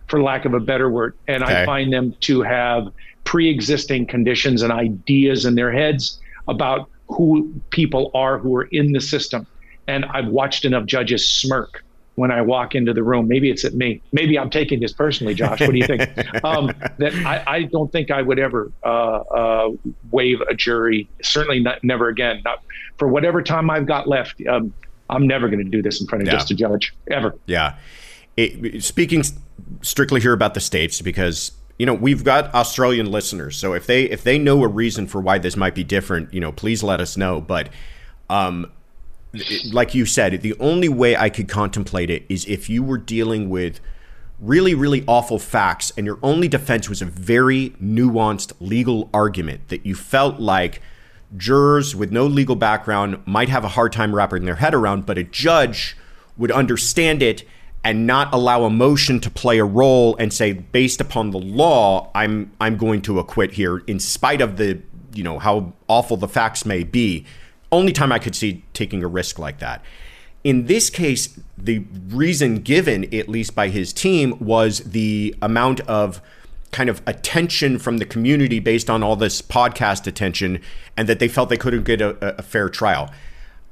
for 0.08 0.22
lack 0.22 0.44
of 0.44 0.54
a 0.54 0.60
better 0.60 0.90
word. 0.90 1.16
And 1.28 1.42
okay. 1.42 1.62
I 1.62 1.66
find 1.66 1.92
them 1.92 2.14
to 2.20 2.42
have 2.42 2.88
pre 3.24 3.48
existing 3.48 4.06
conditions 4.06 4.62
and 4.62 4.72
ideas 4.72 5.44
in 5.44 5.54
their 5.54 5.72
heads 5.72 6.20
about 6.48 6.90
who 7.08 7.52
people 7.70 8.10
are 8.14 8.38
who 8.38 8.56
are 8.56 8.64
in 8.64 8.92
the 8.92 9.00
system. 9.00 9.46
And 9.86 10.04
I've 10.06 10.28
watched 10.28 10.64
enough 10.64 10.86
judges 10.86 11.28
smirk 11.28 11.83
when 12.16 12.30
I 12.30 12.42
walk 12.42 12.74
into 12.74 12.92
the 12.92 13.02
room. 13.02 13.28
Maybe 13.28 13.50
it's 13.50 13.64
at 13.64 13.74
me. 13.74 14.00
Maybe 14.12 14.38
I'm 14.38 14.50
taking 14.50 14.80
this 14.80 14.92
personally, 14.92 15.34
Josh. 15.34 15.60
What 15.60 15.72
do 15.72 15.78
you 15.78 15.86
think? 15.86 16.02
um, 16.44 16.72
that 16.98 17.14
I, 17.26 17.42
I, 17.46 17.62
don't 17.64 17.90
think 17.90 18.10
I 18.10 18.22
would 18.22 18.38
ever 18.38 18.70
uh, 18.84 18.88
uh, 18.88 19.70
waive 20.10 20.40
a 20.42 20.54
jury. 20.54 21.08
Certainly 21.22 21.60
not, 21.60 21.82
never 21.82 22.08
again. 22.08 22.42
Not 22.44 22.62
for 22.98 23.08
whatever 23.08 23.42
time 23.42 23.70
I've 23.70 23.86
got 23.86 24.08
left. 24.08 24.40
Um, 24.48 24.72
I'm 25.10 25.26
never 25.26 25.48
going 25.48 25.64
to 25.64 25.70
do 25.70 25.82
this 25.82 26.00
in 26.00 26.06
front 26.06 26.22
of 26.22 26.28
yeah. 26.28 26.34
just 26.34 26.50
a 26.50 26.54
judge 26.54 26.94
ever. 27.10 27.34
Yeah. 27.46 27.76
It, 28.36 28.82
speaking 28.82 29.22
strictly 29.82 30.20
here 30.20 30.32
about 30.32 30.54
the 30.54 30.60
states, 30.60 31.00
because 31.00 31.52
you 31.78 31.86
know 31.86 31.94
we've 31.94 32.24
got 32.24 32.52
Australian 32.54 33.10
listeners, 33.10 33.56
so 33.56 33.74
if 33.74 33.86
they 33.86 34.04
if 34.04 34.24
they 34.24 34.38
know 34.38 34.62
a 34.64 34.68
reason 34.68 35.06
for 35.06 35.20
why 35.20 35.38
this 35.38 35.56
might 35.56 35.74
be 35.74 35.84
different, 35.84 36.34
you 36.34 36.40
know, 36.40 36.50
please 36.50 36.82
let 36.82 37.00
us 37.00 37.16
know. 37.16 37.40
But 37.40 37.68
um, 38.28 38.72
like 39.72 39.94
you 39.94 40.06
said, 40.06 40.40
the 40.42 40.54
only 40.60 40.88
way 40.88 41.16
I 41.16 41.28
could 41.30 41.48
contemplate 41.48 42.10
it 42.10 42.24
is 42.28 42.44
if 42.46 42.68
you 42.68 42.82
were 42.82 42.98
dealing 42.98 43.50
with 43.50 43.80
really, 44.40 44.74
really 44.74 45.04
awful 45.06 45.38
facts 45.38 45.92
and 45.96 46.06
your 46.06 46.18
only 46.22 46.48
defense 46.48 46.88
was 46.88 47.00
a 47.00 47.06
very 47.06 47.70
nuanced 47.82 48.52
legal 48.60 49.08
argument 49.14 49.68
that 49.68 49.86
you 49.86 49.94
felt 49.94 50.40
like 50.40 50.82
jurors 51.36 51.96
with 51.96 52.12
no 52.12 52.26
legal 52.26 52.56
background 52.56 53.20
might 53.26 53.48
have 53.48 53.64
a 53.64 53.68
hard 53.68 53.92
time 53.92 54.14
wrapping 54.14 54.44
their 54.44 54.56
head 54.56 54.74
around, 54.74 55.06
but 55.06 55.18
a 55.18 55.24
judge 55.24 55.96
would 56.36 56.50
understand 56.50 57.22
it 57.22 57.44
and 57.82 58.06
not 58.06 58.32
allow 58.32 58.64
emotion 58.64 59.20
to 59.20 59.30
play 59.30 59.58
a 59.58 59.64
role 59.64 60.16
and 60.16 60.32
say 60.32 60.52
based 60.52 61.00
upon 61.00 61.30
the 61.30 61.38
law 61.38 62.10
I'm 62.14 62.50
I'm 62.60 62.76
going 62.76 63.02
to 63.02 63.18
acquit 63.18 63.52
here 63.52 63.78
in 63.86 64.00
spite 64.00 64.40
of 64.40 64.56
the 64.56 64.80
you 65.12 65.22
know 65.22 65.38
how 65.38 65.74
awful 65.86 66.16
the 66.16 66.26
facts 66.26 66.64
may 66.64 66.82
be 66.82 67.26
only 67.72 67.92
time 67.92 68.12
I 68.12 68.18
could 68.18 68.34
see 68.34 68.64
taking 68.72 69.02
a 69.02 69.08
risk 69.08 69.38
like 69.38 69.58
that. 69.58 69.82
In 70.42 70.66
this 70.66 70.90
case, 70.90 71.40
the 71.56 71.84
reason 72.08 72.56
given, 72.56 73.12
at 73.14 73.28
least 73.28 73.54
by 73.54 73.68
his 73.68 73.92
team, 73.92 74.36
was 74.38 74.80
the 74.80 75.34
amount 75.40 75.80
of 75.82 76.20
kind 76.70 76.90
of 76.90 77.00
attention 77.06 77.78
from 77.78 77.98
the 77.98 78.04
community 78.04 78.58
based 78.58 78.90
on 78.90 79.02
all 79.02 79.16
this 79.16 79.40
podcast 79.40 80.06
attention, 80.06 80.60
and 80.96 81.08
that 81.08 81.18
they 81.20 81.28
felt 81.28 81.48
they 81.48 81.56
couldn't 81.56 81.84
get 81.84 82.00
a, 82.00 82.38
a 82.38 82.42
fair 82.42 82.68
trial. 82.68 83.10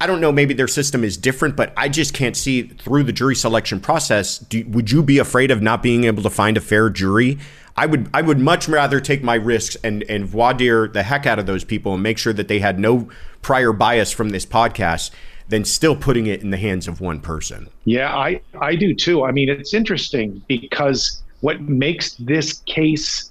I 0.01 0.07
don't 0.07 0.21
know, 0.21 0.33
maybe 0.33 0.55
their 0.55 0.69
system 0.69 1.05
is 1.05 1.17
different, 1.17 1.55
but 1.55 1.73
I 1.77 1.89
just 1.89 2.15
can't 2.15 2.37
see 2.37 2.63
through 2.63 3.05
the 3.05 3.13
jury 3.13 3.37
selection 3.37 3.79
process. 3.79 4.39
Do, 4.39 4.65
would 4.69 4.91
you 4.91 5.03
be 5.03 5.19
afraid 5.19 5.51
of 5.51 5.63
not 5.63 5.83
being 5.83 6.05
able 6.05 6.23
to 6.25 6.31
find 6.31 6.57
a 6.57 6.61
fair 6.61 6.91
jury? 6.91 7.39
I 7.77 7.87
would 7.87 8.09
I 8.13 8.23
would 8.23 8.39
much 8.39 8.69
rather 8.69 9.01
take 9.01 9.23
my 9.23 9.35
risks 9.35 9.77
and 9.83 10.05
and 10.09 10.27
voir 10.27 10.55
dire 10.55 10.89
the 10.89 11.03
heck 11.03 11.27
out 11.27 11.39
of 11.39 11.47
those 11.47 11.65
people 11.65 11.95
and 11.95 12.03
make 12.03 12.19
sure 12.19 12.33
that 12.33 12.49
they 12.49 12.59
had 12.59 12.79
no 12.79 13.09
prior 13.41 13.73
bias 13.73 14.13
from 14.13 14.31
this 14.31 14.47
podcast 14.47 15.11
than 15.49 15.65
still 15.65 15.97
putting 15.97 16.27
it 16.27 16.43
in 16.43 16.51
the 16.51 16.57
hands 16.57 16.87
of 16.87 17.01
one 17.01 17.21
person. 17.21 17.69
Yeah, 17.85 18.15
I 18.15 18.41
I 18.61 18.77
do 18.77 18.95
too. 18.95 19.25
I 19.25 19.33
mean, 19.33 19.49
it's 19.49 19.75
interesting 19.75 20.43
because 20.49 21.23
what 21.41 21.61
makes 21.61 22.15
this 22.15 22.55
case 22.67 23.31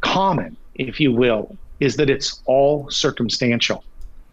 common, 0.00 0.56
if 0.74 1.00
you 1.00 1.12
will, 1.12 1.56
is 1.78 1.96
that 1.96 2.10
it's 2.10 2.42
all 2.46 2.90
circumstantial 2.90 3.84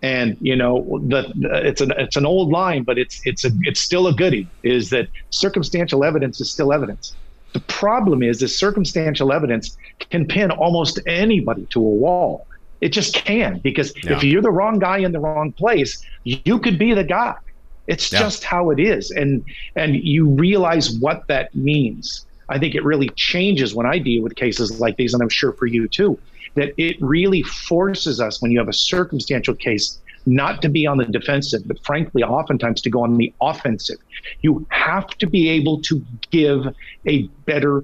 and 0.01 0.37
you 0.39 0.55
know 0.55 0.99
the, 1.07 1.33
the, 1.35 1.67
it's 1.67 1.81
an 1.81 1.91
it's 1.97 2.15
an 2.15 2.25
old 2.25 2.51
line 2.51 2.83
but 2.83 2.99
it's 2.99 3.19
it's 3.25 3.43
a 3.45 3.49
it's 3.61 3.79
still 3.79 4.07
a 4.07 4.13
goodie 4.13 4.47
is 4.61 4.91
that 4.91 5.07
circumstantial 5.31 6.03
evidence 6.03 6.39
is 6.39 6.51
still 6.51 6.71
evidence 6.71 7.15
the 7.57 7.63
problem 7.73 8.21
is 8.21 8.39
that 8.39 8.49
circumstantial 8.49 9.33
evidence 9.33 9.75
can 10.11 10.27
pin 10.27 10.51
almost 10.51 10.99
anybody 11.07 11.65
to 11.71 11.79
a 11.79 11.89
wall 12.05 12.45
it 12.81 12.89
just 12.89 13.15
can 13.15 13.57
because 13.63 13.91
yeah. 14.03 14.15
if 14.15 14.23
you're 14.23 14.43
the 14.43 14.51
wrong 14.51 14.77
guy 14.77 14.99
in 14.99 15.11
the 15.11 15.19
wrong 15.19 15.51
place 15.53 15.99
you 16.23 16.59
could 16.59 16.77
be 16.77 16.93
the 16.93 17.03
guy 17.03 17.33
it's 17.87 18.13
yeah. 18.13 18.19
just 18.19 18.43
how 18.43 18.69
it 18.69 18.79
is 18.79 19.09
and 19.09 19.43
and 19.75 19.95
you 19.95 20.29
realize 20.29 20.91
what 20.99 21.23
that 21.27 21.53
means 21.55 22.27
i 22.47 22.59
think 22.59 22.75
it 22.75 22.83
really 22.83 23.09
changes 23.15 23.73
when 23.73 23.87
i 23.87 23.97
deal 23.97 24.21
with 24.21 24.35
cases 24.35 24.79
like 24.79 24.95
these 24.97 25.15
and 25.15 25.23
i'm 25.23 25.29
sure 25.29 25.53
for 25.53 25.65
you 25.65 25.87
too 25.87 26.19
that 26.53 26.73
it 26.77 26.95
really 27.01 27.41
forces 27.41 28.21
us 28.21 28.39
when 28.39 28.51
you 28.51 28.59
have 28.59 28.69
a 28.69 28.73
circumstantial 28.73 29.55
case 29.55 29.99
not 30.27 30.61
to 30.61 30.69
be 30.69 30.85
on 30.85 30.97
the 30.97 31.05
defensive, 31.05 31.61
but 31.65 31.83
frankly, 31.85 32.21
oftentimes 32.21 32.81
to 32.81 32.89
go 32.89 33.01
on 33.01 33.17
the 33.17 33.33
offensive. 33.41 33.97
You 34.41 34.67
have 34.69 35.07
to 35.19 35.25
be 35.25 35.47
able 35.49 35.81
to 35.83 36.03
give 36.31 36.67
a 37.07 37.23
better 37.45 37.83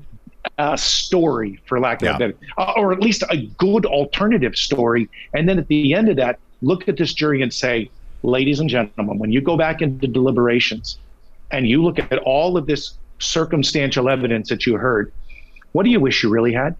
uh, 0.57 0.75
story, 0.75 1.57
for 1.65 1.79
lack 1.79 2.01
of 2.01 2.07
yeah. 2.07 2.15
a 2.15 2.19
better, 2.19 2.35
uh, 2.57 2.73
or 2.75 2.91
at 2.91 2.99
least 2.99 3.23
a 3.29 3.37
good 3.57 3.85
alternative 3.85 4.57
story. 4.57 5.09
And 5.33 5.47
then 5.47 5.57
at 5.57 5.69
the 5.69 5.93
end 5.93 6.09
of 6.09 6.17
that, 6.17 6.37
look 6.61 6.89
at 6.89 6.97
this 6.97 7.13
jury 7.13 7.41
and 7.41 7.53
say, 7.53 7.89
ladies 8.23 8.59
and 8.59 8.69
gentlemen, 8.69 9.19
when 9.19 9.31
you 9.31 9.39
go 9.39 9.55
back 9.55 9.81
into 9.81 10.05
deliberations 10.05 10.97
and 11.51 11.65
you 11.65 11.81
look 11.81 11.97
at 11.97 12.17
all 12.19 12.57
of 12.57 12.67
this 12.67 12.95
circumstantial 13.19 14.09
evidence 14.09 14.49
that 14.49 14.65
you 14.65 14.75
heard, 14.75 15.13
what 15.71 15.83
do 15.83 15.89
you 15.89 15.99
wish 15.99 16.23
you 16.23 16.29
really 16.29 16.51
had? 16.51 16.75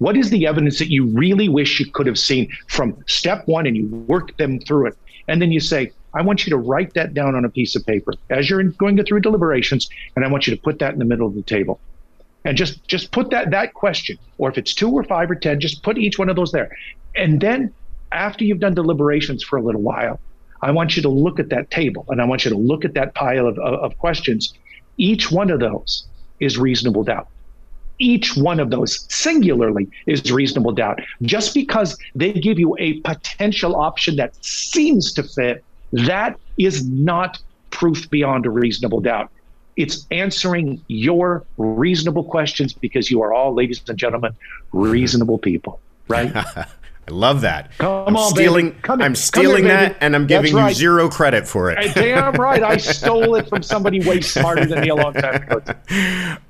What 0.00 0.16
is 0.16 0.30
the 0.30 0.46
evidence 0.46 0.78
that 0.78 0.90
you 0.90 1.04
really 1.08 1.50
wish 1.50 1.78
you 1.78 1.84
could 1.92 2.06
have 2.06 2.18
seen 2.18 2.50
from 2.68 2.96
step 3.06 3.46
one 3.46 3.66
and 3.66 3.76
you 3.76 3.86
work 3.86 4.34
them 4.38 4.58
through 4.58 4.86
it? 4.86 4.98
And 5.28 5.42
then 5.42 5.52
you 5.52 5.60
say, 5.60 5.92
I 6.14 6.22
want 6.22 6.46
you 6.46 6.50
to 6.50 6.56
write 6.56 6.94
that 6.94 7.12
down 7.12 7.34
on 7.34 7.44
a 7.44 7.50
piece 7.50 7.76
of 7.76 7.84
paper 7.84 8.14
as 8.30 8.48
you're 8.48 8.62
going 8.62 8.96
through 9.04 9.20
deliberations, 9.20 9.90
and 10.16 10.24
I 10.24 10.28
want 10.28 10.46
you 10.46 10.56
to 10.56 10.62
put 10.62 10.78
that 10.78 10.94
in 10.94 11.00
the 11.00 11.04
middle 11.04 11.26
of 11.26 11.34
the 11.34 11.42
table. 11.42 11.80
And 12.46 12.56
just 12.56 12.82
just 12.88 13.12
put 13.12 13.28
that 13.30 13.50
that 13.50 13.74
question, 13.74 14.16
or 14.38 14.48
if 14.48 14.56
it's 14.56 14.72
two 14.72 14.90
or 14.90 15.04
five 15.04 15.30
or 15.30 15.34
ten, 15.34 15.60
just 15.60 15.82
put 15.82 15.98
each 15.98 16.18
one 16.18 16.30
of 16.30 16.36
those 16.36 16.50
there. 16.50 16.74
And 17.14 17.38
then 17.38 17.70
after 18.10 18.42
you've 18.42 18.60
done 18.60 18.74
deliberations 18.74 19.44
for 19.44 19.58
a 19.58 19.62
little 19.62 19.82
while, 19.82 20.18
I 20.62 20.70
want 20.70 20.96
you 20.96 21.02
to 21.02 21.10
look 21.10 21.38
at 21.38 21.50
that 21.50 21.70
table 21.70 22.06
and 22.08 22.22
I 22.22 22.24
want 22.24 22.46
you 22.46 22.50
to 22.50 22.56
look 22.56 22.86
at 22.86 22.94
that 22.94 23.14
pile 23.14 23.46
of, 23.46 23.58
of, 23.58 23.74
of 23.74 23.98
questions. 23.98 24.54
Each 24.96 25.30
one 25.30 25.50
of 25.50 25.60
those 25.60 26.06
is 26.40 26.56
reasonable 26.56 27.04
doubt 27.04 27.28
each 28.00 28.36
one 28.36 28.58
of 28.58 28.70
those 28.70 29.06
singularly 29.08 29.88
is 30.06 30.30
reasonable 30.32 30.72
doubt. 30.72 31.00
Just 31.22 31.54
because 31.54 31.96
they 32.14 32.32
give 32.32 32.58
you 32.58 32.76
a 32.78 32.94
potential 33.00 33.76
option 33.76 34.16
that 34.16 34.34
seems 34.44 35.12
to 35.12 35.22
fit, 35.22 35.62
that 35.92 36.38
is 36.58 36.84
not 36.88 37.38
proof 37.70 38.10
beyond 38.10 38.46
a 38.46 38.50
reasonable 38.50 39.00
doubt. 39.00 39.30
It's 39.76 40.06
answering 40.10 40.82
your 40.88 41.44
reasonable 41.56 42.24
questions 42.24 42.72
because 42.72 43.10
you 43.10 43.22
are 43.22 43.32
all, 43.32 43.54
ladies 43.54 43.80
and 43.88 43.96
gentlemen, 43.96 44.34
reasonable 44.72 45.38
people, 45.38 45.80
right? 46.08 46.32
I 47.10 47.12
love 47.12 47.40
that. 47.40 47.76
Come 47.78 48.08
I'm 48.08 48.16
on, 48.16 48.30
stealing, 48.30 48.70
baby. 48.70 48.80
Come 48.82 49.02
I'm 49.02 49.14
stealing 49.14 49.64
here, 49.64 49.72
that, 49.72 49.96
and 50.00 50.14
I'm 50.14 50.26
giving 50.26 50.54
right. 50.54 50.68
you 50.68 50.74
zero 50.74 51.08
credit 51.08 51.48
for 51.48 51.70
it. 51.70 51.94
Damn 51.94 52.34
right, 52.34 52.62
I 52.62 52.76
stole 52.76 53.34
it 53.34 53.48
from 53.48 53.62
somebody 53.62 54.00
way 54.00 54.20
smarter 54.20 54.64
than 54.64 54.80
me 54.80 54.88
a 54.88 54.94
long 54.94 55.14
time 55.14 55.42
ago. 55.42 55.62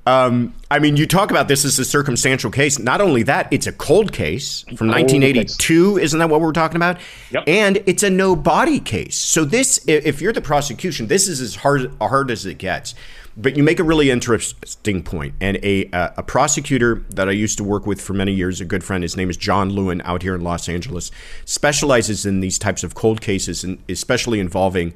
Um, 0.05 0.53
I 0.69 0.79
mean, 0.79 0.97
you 0.97 1.07
talk 1.07 1.31
about 1.31 1.47
this 1.47 1.65
as 1.65 1.79
a 1.79 1.85
circumstantial 1.85 2.51
case. 2.51 2.77
Not 2.77 3.01
only 3.01 3.23
that, 3.23 3.47
it's 3.51 3.65
a 3.67 3.71
cold 3.71 4.13
case 4.13 4.61
from 4.61 4.77
cold 4.77 4.91
1982. 4.91 5.95
Case. 5.95 6.03
Isn't 6.03 6.19
that 6.19 6.29
what 6.29 6.41
we're 6.41 6.51
talking 6.51 6.75
about? 6.75 6.99
Yep. 7.31 7.43
And 7.47 7.83
it's 7.87 8.03
a 8.03 8.09
no 8.09 8.35
body 8.35 8.79
case. 8.79 9.15
So 9.15 9.45
this, 9.45 9.83
if 9.87 10.21
you're 10.21 10.33
the 10.33 10.41
prosecution, 10.41 11.07
this 11.07 11.27
is 11.27 11.41
as 11.41 11.55
hard 11.55 11.91
hard 11.99 12.29
as 12.29 12.45
it 12.45 12.59
gets. 12.59 12.93
But 13.37 13.55
you 13.55 13.63
make 13.63 13.79
a 13.79 13.83
really 13.83 14.11
interesting 14.11 15.03
point, 15.03 15.35
and 15.39 15.57
a 15.63 15.89
uh, 15.91 16.09
a 16.17 16.23
prosecutor 16.23 17.05
that 17.09 17.29
I 17.29 17.31
used 17.31 17.57
to 17.59 17.63
work 17.63 17.85
with 17.85 18.01
for 18.01 18.13
many 18.13 18.33
years, 18.33 18.59
a 18.59 18.65
good 18.65 18.83
friend, 18.83 19.03
his 19.03 19.15
name 19.15 19.29
is 19.29 19.37
John 19.37 19.69
Lewin, 19.69 20.01
out 20.03 20.21
here 20.21 20.35
in 20.35 20.41
Los 20.41 20.67
Angeles, 20.67 21.11
specializes 21.45 22.25
in 22.25 22.41
these 22.41 22.59
types 22.59 22.83
of 22.83 22.93
cold 22.93 23.21
cases, 23.21 23.63
and 23.63 23.81
especially 23.87 24.39
involving 24.39 24.93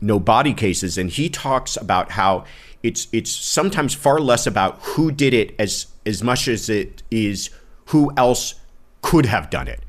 no 0.00 0.20
body 0.20 0.54
cases. 0.54 0.96
And 0.96 1.10
he 1.10 1.28
talks 1.28 1.76
about 1.76 2.12
how 2.12 2.44
it's 2.82 3.08
it's 3.12 3.30
sometimes 3.30 3.94
far 3.94 4.20
less 4.20 4.46
about 4.46 4.78
who 4.82 5.10
did 5.10 5.34
it 5.34 5.54
as 5.58 5.86
as 6.06 6.22
much 6.22 6.48
as 6.48 6.68
it 6.68 7.02
is 7.10 7.50
who 7.86 8.12
else 8.16 8.54
could 9.00 9.26
have 9.26 9.50
done 9.50 9.68
it. 9.68 9.80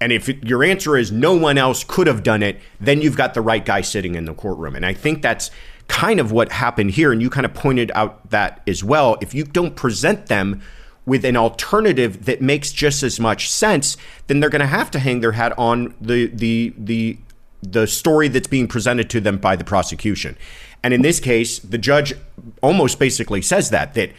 And 0.00 0.10
if 0.10 0.26
your 0.28 0.64
answer 0.64 0.96
is 0.96 1.12
no 1.12 1.34
one 1.34 1.58
else 1.58 1.84
could 1.84 2.08
have 2.08 2.24
done 2.24 2.42
it, 2.42 2.58
then 2.80 3.00
you've 3.00 3.16
got 3.16 3.34
the 3.34 3.40
right 3.40 3.64
guy 3.64 3.82
sitting 3.82 4.16
in 4.16 4.24
the 4.24 4.34
courtroom. 4.34 4.74
And 4.74 4.84
I 4.84 4.94
think 4.94 5.22
that's 5.22 5.50
kind 5.92 6.18
of 6.18 6.32
what 6.32 6.50
happened 6.50 6.90
here. 6.92 7.12
And 7.12 7.20
you 7.20 7.28
kind 7.28 7.44
of 7.44 7.52
pointed 7.52 7.92
out 7.94 8.30
that 8.30 8.62
as 8.66 8.82
well. 8.82 9.18
If 9.20 9.34
you 9.34 9.44
don't 9.44 9.76
present 9.76 10.26
them 10.26 10.62
with 11.04 11.24
an 11.24 11.36
alternative 11.36 12.24
that 12.24 12.40
makes 12.40 12.72
just 12.72 13.02
as 13.02 13.20
much 13.20 13.50
sense, 13.50 13.98
then 14.26 14.40
they're 14.40 14.50
going 14.50 14.60
to 14.60 14.66
have 14.66 14.90
to 14.92 14.98
hang 14.98 15.20
their 15.20 15.32
hat 15.32 15.52
on 15.58 15.94
the 16.00 16.26
the 16.28 16.72
the 16.78 17.18
the 17.62 17.86
story 17.86 18.26
that's 18.28 18.48
being 18.48 18.66
presented 18.66 19.10
to 19.10 19.20
them 19.20 19.36
by 19.36 19.54
the 19.54 19.64
prosecution. 19.64 20.36
And 20.82 20.94
in 20.94 21.02
this 21.02 21.20
case, 21.20 21.58
the 21.58 21.78
judge 21.78 22.14
almost 22.62 22.98
basically 22.98 23.42
says 23.42 23.70
that 23.70 23.94
that 23.94 24.12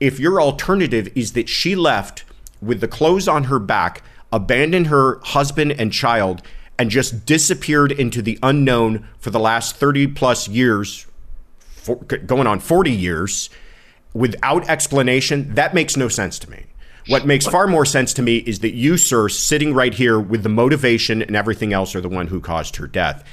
if 0.00 0.18
your 0.18 0.40
alternative 0.40 1.08
is 1.14 1.34
that 1.34 1.50
she 1.50 1.76
left 1.76 2.24
with 2.62 2.80
the 2.80 2.88
clothes 2.88 3.28
on 3.28 3.44
her 3.44 3.58
back, 3.58 4.02
abandoned 4.32 4.86
her 4.86 5.20
husband 5.22 5.72
and 5.72 5.92
child, 5.92 6.40
and 6.78 6.88
just 6.88 7.26
disappeared 7.26 7.92
into 7.92 8.22
the 8.22 8.38
unknown 8.42 9.06
for 9.18 9.28
the 9.28 9.38
last 9.38 9.76
30 9.76 10.06
plus 10.08 10.48
years, 10.48 11.06
for, 11.80 11.96
going 11.96 12.46
on 12.46 12.60
40 12.60 12.90
years, 12.90 13.50
without 14.14 14.68
explanation, 14.68 15.54
that 15.54 15.74
makes 15.74 15.96
no 15.96 16.08
sense 16.08 16.38
to 16.40 16.50
me. 16.50 16.66
What 17.08 17.26
makes 17.26 17.46
far 17.46 17.66
more 17.66 17.84
sense 17.84 18.12
to 18.14 18.22
me 18.22 18.36
is 18.36 18.60
that 18.60 18.72
you, 18.72 18.96
sir, 18.96 19.28
sitting 19.28 19.74
right 19.74 19.92
here 19.92 20.20
with 20.20 20.42
the 20.42 20.48
motivation 20.48 21.22
and 21.22 21.34
everything 21.34 21.72
else, 21.72 21.94
are 21.94 22.00
the 22.00 22.08
one 22.08 22.28
who 22.28 22.40
caused 22.40 22.76
her 22.76 22.86
death. 22.86 23.24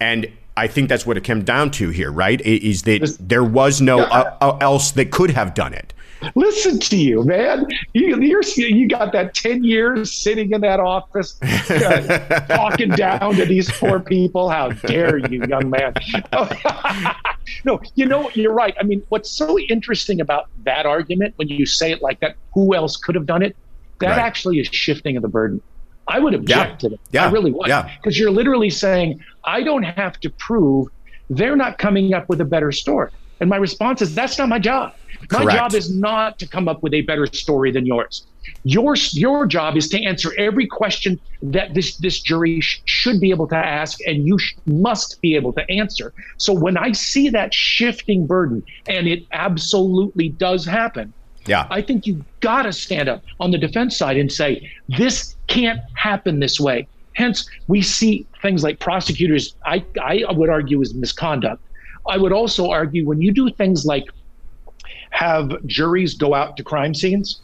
And 0.00 0.30
I 0.56 0.66
think 0.66 0.88
that's 0.88 1.06
what 1.06 1.16
it 1.16 1.24
came 1.24 1.44
down 1.44 1.70
to 1.72 1.90
here, 1.90 2.10
right? 2.10 2.40
Is 2.40 2.82
that 2.82 3.16
there 3.20 3.44
was 3.44 3.80
no 3.80 4.00
uh, 4.00 4.36
uh, 4.40 4.58
else 4.60 4.90
that 4.92 5.10
could 5.10 5.30
have 5.30 5.54
done 5.54 5.72
it. 5.72 5.94
Listen 6.34 6.78
to 6.78 6.96
you, 6.96 7.24
man. 7.24 7.66
You, 7.92 8.20
you're, 8.20 8.42
you 8.56 8.88
got 8.88 9.12
that 9.12 9.34
10 9.34 9.64
years 9.64 10.12
sitting 10.12 10.52
in 10.52 10.60
that 10.62 10.80
office 10.80 11.40
uh, 11.42 12.44
talking 12.48 12.90
down 12.90 13.34
to 13.36 13.44
these 13.44 13.70
poor 13.72 14.00
people. 14.00 14.48
How 14.48 14.70
dare 14.70 15.18
you, 15.18 15.44
young 15.46 15.70
man? 15.70 15.94
no, 17.64 17.80
you 17.94 18.06
know, 18.06 18.30
you're 18.34 18.52
right. 18.52 18.74
I 18.78 18.84
mean, 18.84 19.02
what's 19.08 19.30
so 19.30 19.58
interesting 19.58 20.20
about 20.20 20.48
that 20.64 20.86
argument 20.86 21.34
when 21.36 21.48
you 21.48 21.66
say 21.66 21.92
it 21.92 22.02
like 22.02 22.20
that, 22.20 22.36
who 22.54 22.74
else 22.74 22.96
could 22.96 23.14
have 23.14 23.26
done 23.26 23.42
it? 23.42 23.56
That 24.00 24.10
right. 24.10 24.18
actually 24.18 24.58
is 24.58 24.68
shifting 24.68 25.16
of 25.16 25.22
the 25.22 25.28
burden. 25.28 25.60
I 26.08 26.18
would 26.18 26.34
object 26.34 26.70
yeah. 26.70 26.76
to 26.76 26.88
that. 26.90 27.00
Yeah. 27.12 27.26
I 27.26 27.30
really 27.30 27.52
would. 27.52 27.68
Yeah. 27.68 27.90
Because 27.96 28.18
you're 28.18 28.30
literally 28.30 28.70
saying, 28.70 29.22
I 29.44 29.62
don't 29.62 29.84
have 29.84 30.18
to 30.20 30.30
prove 30.30 30.88
they're 31.30 31.56
not 31.56 31.78
coming 31.78 32.12
up 32.12 32.28
with 32.28 32.40
a 32.40 32.44
better 32.44 32.72
story. 32.72 33.10
And 33.40 33.48
my 33.48 33.56
response 33.56 34.02
is, 34.02 34.14
that's 34.14 34.38
not 34.38 34.48
my 34.48 34.58
job. 34.58 34.94
My 35.30 35.42
Correct. 35.42 35.58
job 35.58 35.74
is 35.74 35.94
not 35.94 36.38
to 36.38 36.46
come 36.46 36.68
up 36.68 36.82
with 36.82 36.94
a 36.94 37.02
better 37.02 37.26
story 37.26 37.70
than 37.70 37.86
yours. 37.86 38.26
Your 38.64 38.96
your 39.12 39.46
job 39.46 39.76
is 39.76 39.88
to 39.90 40.02
answer 40.02 40.32
every 40.36 40.66
question 40.66 41.20
that 41.42 41.74
this 41.74 41.96
this 41.96 42.20
jury 42.20 42.60
sh- 42.60 42.82
should 42.86 43.20
be 43.20 43.30
able 43.30 43.46
to 43.48 43.56
ask, 43.56 43.98
and 44.06 44.26
you 44.26 44.38
sh- 44.38 44.54
must 44.66 45.20
be 45.20 45.36
able 45.36 45.52
to 45.52 45.70
answer. 45.70 46.12
So 46.38 46.52
when 46.52 46.76
I 46.76 46.92
see 46.92 47.28
that 47.30 47.54
shifting 47.54 48.26
burden, 48.26 48.64
and 48.88 49.06
it 49.06 49.24
absolutely 49.32 50.30
does 50.30 50.64
happen, 50.64 51.12
yeah, 51.46 51.66
I 51.70 51.82
think 51.82 52.06
you 52.06 52.24
got 52.40 52.62
to 52.62 52.72
stand 52.72 53.08
up 53.08 53.22
on 53.38 53.52
the 53.52 53.58
defense 53.58 53.96
side 53.96 54.16
and 54.16 54.30
say 54.30 54.68
this 54.88 55.36
can't 55.46 55.80
happen 55.94 56.40
this 56.40 56.58
way. 56.58 56.88
Hence, 57.14 57.48
we 57.68 57.82
see 57.82 58.26
things 58.40 58.64
like 58.64 58.80
prosecutors. 58.80 59.54
I 59.64 59.84
I 60.02 60.24
would 60.32 60.50
argue 60.50 60.80
is 60.80 60.94
misconduct. 60.94 61.62
I 62.08 62.16
would 62.16 62.32
also 62.32 62.70
argue 62.70 63.06
when 63.06 63.20
you 63.20 63.32
do 63.32 63.50
things 63.50 63.84
like 63.86 64.04
have 65.12 65.64
juries 65.66 66.14
go 66.14 66.34
out 66.34 66.56
to 66.56 66.64
crime 66.64 66.94
scenes 66.94 67.40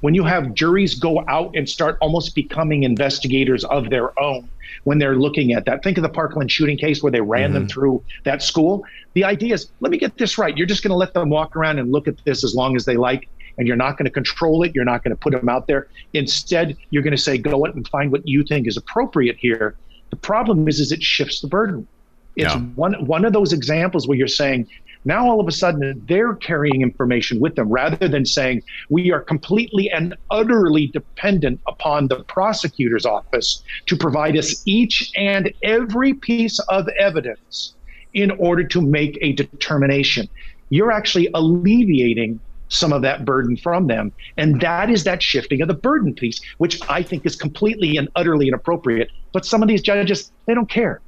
when 0.00 0.14
you 0.14 0.24
have 0.24 0.54
juries 0.54 0.94
go 0.94 1.24
out 1.26 1.50
and 1.56 1.68
start 1.68 1.98
almost 2.00 2.34
becoming 2.34 2.84
investigators 2.84 3.64
of 3.64 3.90
their 3.90 4.18
own 4.20 4.48
when 4.84 4.98
they're 4.98 5.16
looking 5.16 5.52
at 5.52 5.64
that. 5.64 5.82
Think 5.82 5.98
of 5.98 6.02
the 6.02 6.08
Parkland 6.08 6.52
shooting 6.52 6.78
case 6.78 7.02
where 7.02 7.10
they 7.10 7.20
ran 7.20 7.46
mm-hmm. 7.46 7.54
them 7.54 7.68
through 7.68 8.04
that 8.24 8.42
school. 8.42 8.84
The 9.14 9.24
idea 9.24 9.54
is, 9.54 9.70
let 9.80 9.90
me 9.90 9.98
get 9.98 10.16
this 10.16 10.38
right. 10.38 10.56
You're 10.56 10.68
just 10.68 10.82
going 10.82 10.90
to 10.90 10.96
let 10.96 11.14
them 11.14 11.30
walk 11.30 11.56
around 11.56 11.78
and 11.78 11.90
look 11.90 12.06
at 12.06 12.22
this 12.24 12.44
as 12.44 12.54
long 12.54 12.76
as 12.76 12.84
they 12.84 12.96
like, 12.96 13.28
and 13.56 13.66
you're 13.66 13.76
not 13.76 13.98
going 13.98 14.04
to 14.04 14.10
control 14.10 14.62
it. 14.62 14.72
You're 14.74 14.84
not 14.84 15.02
going 15.02 15.10
to 15.10 15.20
put 15.20 15.32
them 15.32 15.48
out 15.48 15.66
there. 15.66 15.88
Instead, 16.12 16.76
you're 16.90 17.02
going 17.02 17.16
to 17.16 17.22
say, 17.22 17.36
go 17.38 17.66
out 17.66 17.74
and 17.74 17.88
find 17.88 18.12
what 18.12 18.26
you 18.28 18.44
think 18.44 18.68
is 18.68 18.76
appropriate 18.76 19.36
here. 19.36 19.76
The 20.10 20.16
problem 20.16 20.68
is, 20.68 20.78
is 20.78 20.92
it 20.92 21.02
shifts 21.02 21.40
the 21.40 21.48
burden. 21.48 21.88
It's 22.36 22.54
yeah. 22.54 22.60
one 22.76 22.94
one 23.04 23.24
of 23.24 23.32
those 23.32 23.52
examples 23.52 24.06
where 24.06 24.16
you're 24.16 24.28
saying, 24.28 24.68
now, 25.04 25.28
all 25.28 25.40
of 25.40 25.48
a 25.48 25.52
sudden, 25.52 26.02
they're 26.06 26.34
carrying 26.34 26.82
information 26.82 27.40
with 27.40 27.54
them 27.54 27.68
rather 27.68 28.08
than 28.08 28.24
saying 28.24 28.62
we 28.90 29.12
are 29.12 29.20
completely 29.20 29.90
and 29.90 30.14
utterly 30.30 30.88
dependent 30.88 31.60
upon 31.66 32.08
the 32.08 32.24
prosecutor's 32.24 33.06
office 33.06 33.62
to 33.86 33.96
provide 33.96 34.36
us 34.36 34.62
each 34.66 35.10
and 35.16 35.52
every 35.62 36.14
piece 36.14 36.58
of 36.68 36.88
evidence 36.98 37.74
in 38.14 38.30
order 38.32 38.64
to 38.64 38.80
make 38.80 39.18
a 39.20 39.32
determination. 39.32 40.28
You're 40.70 40.92
actually 40.92 41.28
alleviating 41.34 42.40
some 42.68 42.92
of 42.92 43.02
that 43.02 43.24
burden 43.24 43.56
from 43.56 43.86
them. 43.86 44.12
And 44.36 44.60
that 44.60 44.90
is 44.90 45.04
that 45.04 45.22
shifting 45.22 45.62
of 45.62 45.68
the 45.68 45.74
burden 45.74 46.14
piece, 46.14 46.40
which 46.58 46.80
I 46.90 47.02
think 47.02 47.24
is 47.24 47.34
completely 47.34 47.96
and 47.96 48.08
utterly 48.14 48.48
inappropriate. 48.48 49.10
But 49.32 49.46
some 49.46 49.62
of 49.62 49.68
these 49.68 49.80
judges, 49.80 50.30
they 50.46 50.54
don't 50.54 50.68
care. 50.68 51.00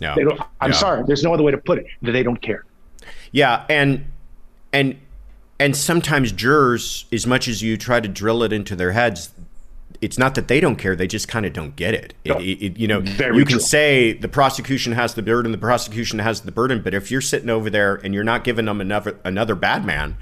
Yeah. 0.00 0.14
They 0.14 0.24
don't, 0.24 0.38
I'm 0.60 0.72
yeah. 0.72 0.76
sorry, 0.76 1.04
there's 1.06 1.22
no 1.22 1.32
other 1.32 1.42
way 1.42 1.52
to 1.52 1.58
put 1.58 1.78
it. 1.78 1.86
They 2.02 2.22
don't 2.22 2.40
care. 2.42 2.64
Yeah, 3.32 3.64
and 3.68 4.06
and 4.72 4.98
and 5.58 5.76
sometimes 5.76 6.32
jurors, 6.32 7.06
as 7.12 7.26
much 7.26 7.48
as 7.48 7.62
you 7.62 7.76
try 7.76 8.00
to 8.00 8.08
drill 8.08 8.42
it 8.42 8.52
into 8.52 8.76
their 8.76 8.92
heads, 8.92 9.30
it's 10.00 10.18
not 10.18 10.34
that 10.34 10.48
they 10.48 10.60
don't 10.60 10.76
care; 10.76 10.94
they 10.94 11.06
just 11.06 11.28
kind 11.28 11.46
of 11.46 11.52
don't 11.52 11.76
get 11.76 11.94
it. 11.94 12.14
it, 12.24 12.32
it 12.40 12.76
you 12.78 12.86
know, 12.86 13.00
Very 13.00 13.38
you 13.38 13.44
can 13.44 13.60
say 13.60 14.12
the 14.12 14.28
prosecution 14.28 14.92
has 14.92 15.14
the 15.14 15.22
burden, 15.22 15.52
the 15.52 15.58
prosecution 15.58 16.18
has 16.18 16.42
the 16.42 16.52
burden, 16.52 16.82
but 16.82 16.94
if 16.94 17.10
you're 17.10 17.20
sitting 17.20 17.50
over 17.50 17.70
there 17.70 17.96
and 17.96 18.14
you're 18.14 18.24
not 18.24 18.44
giving 18.44 18.66
them 18.66 18.80
another 18.80 19.18
another 19.24 19.54
bad 19.54 19.84
man, 19.84 20.16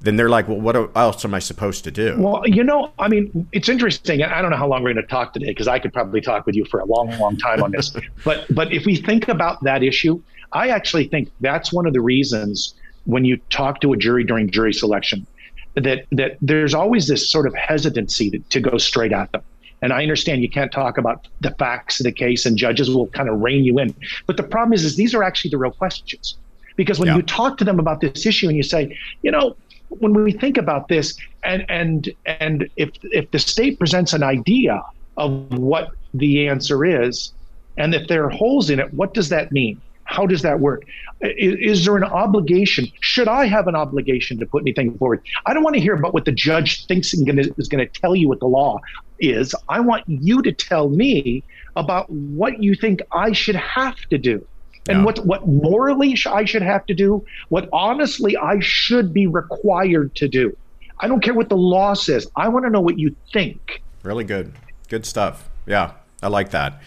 then 0.00 0.16
they're 0.16 0.28
like, 0.28 0.46
well, 0.46 0.60
what 0.60 0.76
else 0.96 1.24
am 1.24 1.34
I 1.34 1.40
supposed 1.40 1.84
to 1.84 1.90
do? 1.90 2.14
Well, 2.18 2.42
you 2.46 2.62
know, 2.62 2.92
I 2.98 3.08
mean, 3.08 3.48
it's 3.52 3.68
interesting. 3.68 4.22
I 4.22 4.40
don't 4.40 4.50
know 4.50 4.56
how 4.56 4.68
long 4.68 4.82
we're 4.82 4.94
going 4.94 5.04
to 5.04 5.10
talk 5.10 5.32
today 5.32 5.46
because 5.46 5.66
I 5.66 5.78
could 5.78 5.92
probably 5.92 6.20
talk 6.20 6.46
with 6.46 6.54
you 6.54 6.64
for 6.66 6.80
a 6.80 6.84
long, 6.84 7.10
long 7.18 7.36
time 7.36 7.62
on 7.62 7.72
this. 7.72 7.94
but 8.24 8.46
but 8.54 8.72
if 8.72 8.86
we 8.86 8.96
think 8.96 9.28
about 9.28 9.62
that 9.64 9.82
issue, 9.82 10.22
I 10.52 10.68
actually 10.68 11.08
think 11.08 11.30
that's 11.40 11.72
one 11.72 11.86
of 11.86 11.92
the 11.92 12.00
reasons 12.00 12.74
when 13.06 13.24
you 13.24 13.38
talk 13.50 13.80
to 13.80 13.92
a 13.92 13.96
jury 13.96 14.22
during 14.22 14.50
jury 14.50 14.72
selection 14.72 15.26
that 15.74 16.06
that 16.12 16.36
there's 16.40 16.74
always 16.74 17.08
this 17.08 17.28
sort 17.28 17.46
of 17.46 17.54
hesitancy 17.54 18.30
to, 18.30 18.38
to 18.38 18.60
go 18.60 18.78
straight 18.78 19.12
at 19.12 19.32
them. 19.32 19.42
And 19.82 19.92
I 19.92 20.02
understand 20.02 20.42
you 20.42 20.50
can't 20.50 20.72
talk 20.72 20.98
about 20.98 21.28
the 21.40 21.52
facts 21.52 22.00
of 22.00 22.04
the 22.04 22.12
case 22.12 22.46
and 22.46 22.56
judges 22.56 22.90
will 22.90 23.06
kind 23.08 23.28
of 23.28 23.40
rein 23.40 23.64
you 23.64 23.78
in. 23.78 23.94
But 24.26 24.36
the 24.36 24.42
problem 24.42 24.72
is, 24.72 24.84
is 24.84 24.96
these 24.96 25.14
are 25.14 25.22
actually 25.22 25.50
the 25.50 25.58
real 25.58 25.70
questions. 25.70 26.36
Because 26.74 26.98
when 26.98 27.08
yeah. 27.08 27.16
you 27.16 27.22
talk 27.22 27.58
to 27.58 27.64
them 27.64 27.78
about 27.78 28.00
this 28.00 28.24
issue 28.26 28.48
and 28.48 28.56
you 28.56 28.62
say, 28.62 28.96
you 29.22 29.30
know, 29.30 29.56
when 29.88 30.12
we 30.12 30.32
think 30.32 30.56
about 30.56 30.88
this 30.88 31.16
and 31.44 31.64
and 31.68 32.10
and 32.26 32.68
if 32.76 32.90
if 33.02 33.30
the 33.30 33.38
state 33.38 33.78
presents 33.78 34.12
an 34.12 34.22
idea 34.22 34.82
of 35.16 35.50
what 35.58 35.90
the 36.14 36.48
answer 36.48 36.84
is 36.84 37.32
and 37.76 37.94
if 37.94 38.08
there 38.08 38.24
are 38.24 38.30
holes 38.30 38.70
in 38.70 38.80
it, 38.80 38.92
what 38.92 39.14
does 39.14 39.28
that 39.28 39.52
mean? 39.52 39.80
How 40.04 40.26
does 40.26 40.42
that 40.42 40.58
work? 40.58 40.84
Is, 41.20 41.78
is, 41.78 41.84
there 41.84 41.96
an 41.96 42.04
obligation? 42.04 42.88
Should 43.00 43.28
I 43.28 43.46
have 43.46 43.68
an 43.68 43.76
obligation 43.76 44.38
to 44.38 44.46
put 44.46 44.62
anything 44.62 44.96
forward? 44.96 45.22
I 45.46 45.52
don't 45.52 45.62
want 45.62 45.76
to 45.76 45.80
hear 45.80 45.94
about 45.94 46.14
what 46.14 46.24
the 46.24 46.32
judge 46.32 46.86
thinks 46.86 47.12
is 47.12 47.22
going 47.22 47.36
to 47.36 48.00
tell 48.00 48.16
you 48.16 48.28
what 48.28 48.40
the 48.40 48.46
law 48.46 48.80
is. 49.20 49.54
I 49.68 49.80
want 49.80 50.04
you 50.06 50.42
to 50.42 50.52
tell 50.52 50.88
me 50.88 51.44
about 51.76 52.10
what 52.10 52.62
you 52.62 52.74
think 52.74 53.00
I 53.12 53.32
should 53.32 53.56
have 53.56 53.96
to 54.10 54.18
do. 54.18 54.46
And 54.88 54.98
yeah. 54.98 55.04
what, 55.04 55.26
what 55.26 55.46
morally 55.46 56.16
I 56.26 56.44
should 56.44 56.62
have 56.62 56.86
to 56.86 56.94
do, 56.94 57.24
what 57.48 57.68
honestly 57.72 58.36
I 58.36 58.58
should 58.60 59.12
be 59.12 59.26
required 59.26 60.14
to 60.16 60.28
do. 60.28 60.56
I 61.00 61.08
don't 61.08 61.20
care 61.20 61.34
what 61.34 61.48
the 61.48 61.56
law 61.56 61.94
says. 61.94 62.26
I 62.36 62.48
want 62.48 62.64
to 62.64 62.70
know 62.70 62.80
what 62.80 62.98
you 62.98 63.14
think. 63.32 63.82
Really 64.02 64.24
good. 64.24 64.52
Good 64.88 65.06
stuff. 65.06 65.48
Yeah, 65.66 65.92
I 66.22 66.28
like 66.28 66.50
that. 66.50 66.80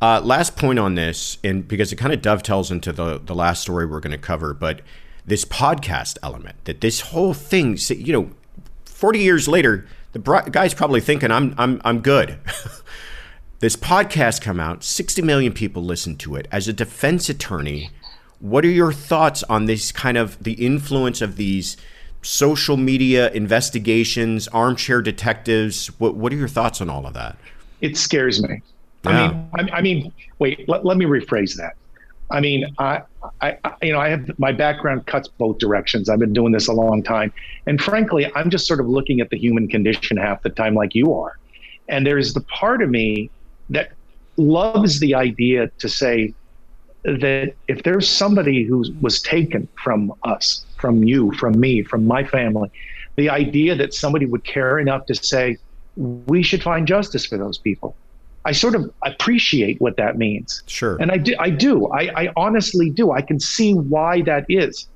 Uh, 0.00 0.20
last 0.22 0.56
point 0.56 0.78
on 0.78 0.94
this, 0.94 1.38
and 1.42 1.66
because 1.66 1.90
it 1.90 1.96
kind 1.96 2.12
of 2.12 2.20
dovetails 2.20 2.70
into 2.70 2.92
the 2.92 3.18
the 3.18 3.34
last 3.34 3.62
story 3.62 3.86
we're 3.86 4.00
going 4.00 4.12
to 4.12 4.18
cover, 4.18 4.52
but 4.52 4.82
this 5.24 5.44
podcast 5.44 6.18
element 6.22 6.56
that 6.64 6.82
this 6.82 7.00
whole 7.00 7.32
thing, 7.32 7.78
you 7.88 8.12
know, 8.12 8.30
forty 8.84 9.20
years 9.20 9.48
later, 9.48 9.86
the 10.12 10.18
guy's 10.50 10.74
probably 10.74 11.00
thinking, 11.00 11.30
"I'm 11.30 11.54
I'm 11.56 11.80
I'm 11.82 12.00
good." 12.00 12.38
this 13.60 13.76
podcast 13.76 14.42
come 14.42 14.60
out, 14.60 14.84
sixty 14.84 15.22
million 15.22 15.52
people 15.52 15.82
listen 15.82 16.16
to 16.18 16.36
it. 16.36 16.46
As 16.52 16.68
a 16.68 16.72
defense 16.72 17.28
attorney, 17.28 17.90
what 18.40 18.64
are 18.64 18.70
your 18.70 18.92
thoughts 18.92 19.42
on 19.44 19.66
this 19.66 19.92
kind 19.92 20.16
of 20.16 20.42
the 20.42 20.52
influence 20.54 21.20
of 21.20 21.36
these? 21.36 21.76
social 22.26 22.76
media 22.76 23.30
investigations, 23.32 24.48
armchair 24.48 25.00
detectives. 25.00 25.86
What 26.00 26.16
what 26.16 26.32
are 26.32 26.36
your 26.36 26.48
thoughts 26.48 26.80
on 26.80 26.90
all 26.90 27.06
of 27.06 27.14
that? 27.14 27.36
It 27.80 27.96
scares 27.96 28.42
me. 28.42 28.62
I 29.04 29.28
mean, 29.28 29.50
I, 29.54 29.76
I, 29.76 29.82
mean, 29.82 30.12
wait. 30.40 30.68
Let, 30.68 30.84
let 30.84 30.96
me 30.96 31.04
rephrase 31.04 31.56
that. 31.58 31.74
I 32.28 32.40
mean, 32.40 32.66
I, 32.78 33.02
I, 33.40 33.56
you 33.82 33.92
know, 33.92 34.00
I 34.00 34.08
have 34.08 34.36
my 34.36 34.50
background 34.50 35.06
cuts 35.06 35.28
both 35.28 35.58
directions. 35.58 36.08
I've 36.08 36.18
been 36.18 36.32
doing 36.32 36.50
this 36.50 36.66
a 36.66 36.72
long 36.72 37.04
time, 37.04 37.32
and 37.66 37.80
frankly, 37.80 38.28
I'm 38.34 38.50
just 38.50 38.66
sort 38.66 38.80
of 38.80 38.88
looking 38.88 39.20
at 39.20 39.30
the 39.30 39.38
human 39.38 39.68
condition 39.68 40.16
half 40.16 40.42
the 40.42 40.50
time, 40.50 40.74
like 40.74 40.94
you 40.96 41.14
are. 41.14 41.38
And 41.88 42.04
there's 42.04 42.34
the 42.34 42.40
part 42.40 42.82
of 42.82 42.90
me 42.90 43.30
that 43.70 43.92
loves 44.36 45.00
the 45.00 45.14
idea 45.14 45.68
to 45.78 45.88
say 45.88 46.34
that 47.04 47.54
if 47.68 47.82
there's 47.84 48.08
somebody 48.08 48.64
who 48.64 48.84
was 49.00 49.22
taken 49.22 49.68
from 49.82 50.12
us, 50.24 50.64
from 50.78 51.04
you, 51.04 51.32
from 51.32 51.58
me, 51.58 51.82
from 51.82 52.06
my 52.06 52.24
family, 52.24 52.70
the 53.16 53.30
idea 53.30 53.74
that 53.74 53.94
somebody 53.94 54.26
would 54.26 54.44
care 54.44 54.78
enough 54.78 55.06
to 55.06 55.14
say 55.14 55.56
we 55.96 56.42
should 56.42 56.62
find 56.62 56.86
justice 56.86 57.24
for 57.24 57.38
those 57.38 57.56
people 57.58 57.96
I 58.46 58.52
sort 58.52 58.76
of 58.76 58.88
appreciate 59.04 59.80
what 59.80 59.96
that 59.96 60.16
means. 60.18 60.62
Sure. 60.68 60.96
And 61.00 61.10
I 61.10 61.18
do. 61.18 61.34
I 61.40 61.50
do. 61.50 61.88
I, 61.88 62.26
I 62.26 62.32
honestly 62.36 62.90
do. 62.90 63.10
I 63.10 63.20
can 63.20 63.40
see 63.40 63.74
why 63.74 64.22
that 64.22 64.46
is. 64.48 64.86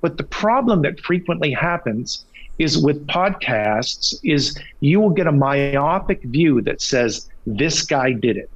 But 0.00 0.16
the 0.16 0.22
problem 0.22 0.82
that 0.82 1.00
frequently 1.00 1.50
happens 1.50 2.24
is 2.58 2.78
with 2.78 3.04
podcasts 3.08 4.14
is 4.22 4.56
you 4.78 5.00
will 5.00 5.10
get 5.10 5.26
a 5.26 5.32
myopic 5.32 6.22
view 6.22 6.62
that 6.62 6.80
says 6.80 7.28
this 7.46 7.82
guy 7.82 8.12
did 8.12 8.36
it. 8.36 8.50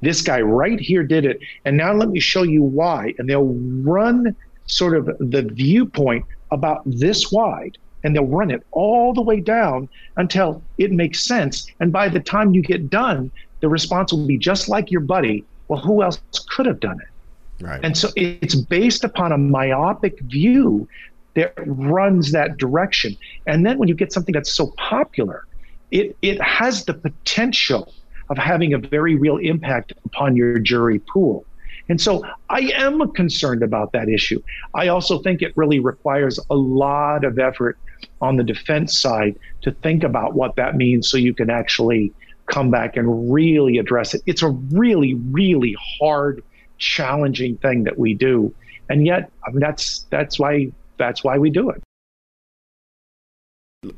This 0.00 0.20
guy 0.20 0.40
right 0.40 0.80
here 0.80 1.04
did 1.04 1.24
it. 1.24 1.38
And 1.64 1.76
now 1.76 1.92
let 1.92 2.08
me 2.08 2.20
show 2.20 2.42
you 2.42 2.62
why. 2.62 3.14
And 3.18 3.28
they'll 3.28 3.54
run 3.82 4.34
sort 4.66 4.96
of 4.96 5.06
the 5.18 5.42
viewpoint 5.42 6.24
about 6.50 6.82
this 6.84 7.30
wide 7.32 7.78
and 8.04 8.14
they'll 8.14 8.26
run 8.26 8.50
it 8.50 8.66
all 8.72 9.14
the 9.14 9.22
way 9.22 9.40
down 9.40 9.88
until 10.16 10.62
it 10.78 10.90
makes 10.90 11.22
sense. 11.22 11.66
And 11.80 11.92
by 11.92 12.08
the 12.08 12.20
time 12.20 12.54
you 12.54 12.62
get 12.62 12.90
done, 12.90 13.30
the 13.60 13.68
response 13.68 14.12
will 14.12 14.26
be 14.26 14.38
just 14.38 14.68
like 14.68 14.90
your 14.90 15.00
buddy. 15.00 15.44
Well, 15.68 15.80
who 15.80 16.02
else 16.02 16.20
could 16.50 16.66
have 16.66 16.80
done 16.80 17.00
it? 17.00 17.64
Right. 17.64 17.80
And 17.84 17.96
so 17.96 18.08
it's 18.16 18.56
based 18.56 19.04
upon 19.04 19.30
a 19.30 19.38
myopic 19.38 20.18
view 20.20 20.88
that 21.34 21.54
runs 21.64 22.32
that 22.32 22.56
direction. 22.58 23.16
And 23.46 23.64
then 23.64 23.78
when 23.78 23.88
you 23.88 23.94
get 23.94 24.12
something 24.12 24.32
that's 24.32 24.52
so 24.52 24.74
popular, 24.76 25.46
it, 25.92 26.16
it 26.22 26.42
has 26.42 26.84
the 26.84 26.94
potential 26.94 27.92
of 28.32 28.38
having 28.38 28.72
a 28.72 28.78
very 28.78 29.14
real 29.14 29.36
impact 29.36 29.92
upon 30.06 30.34
your 30.34 30.58
jury 30.58 30.98
pool. 30.98 31.44
And 31.90 32.00
so 32.00 32.24
I 32.48 32.60
am 32.74 33.12
concerned 33.12 33.62
about 33.62 33.92
that 33.92 34.08
issue. 34.08 34.42
I 34.72 34.88
also 34.88 35.18
think 35.18 35.42
it 35.42 35.52
really 35.54 35.80
requires 35.80 36.40
a 36.48 36.54
lot 36.54 37.24
of 37.24 37.38
effort 37.38 37.78
on 38.22 38.36
the 38.36 38.44
defense 38.44 38.98
side 38.98 39.38
to 39.60 39.70
think 39.70 40.02
about 40.02 40.32
what 40.32 40.56
that 40.56 40.76
means 40.76 41.10
so 41.10 41.18
you 41.18 41.34
can 41.34 41.50
actually 41.50 42.10
come 42.46 42.70
back 42.70 42.96
and 42.96 43.30
really 43.30 43.76
address 43.76 44.14
it. 44.14 44.22
It's 44.24 44.42
a 44.42 44.48
really, 44.48 45.12
really 45.14 45.76
hard, 46.00 46.42
challenging 46.78 47.58
thing 47.58 47.84
that 47.84 47.98
we 47.98 48.14
do, 48.14 48.54
and 48.88 49.04
yet 49.06 49.30
I 49.46 49.50
mean, 49.50 49.60
that's 49.60 50.06
that's 50.08 50.38
why 50.38 50.72
that's 50.96 51.22
why 51.22 51.36
we 51.36 51.50
do 51.50 51.68
it. 51.68 51.82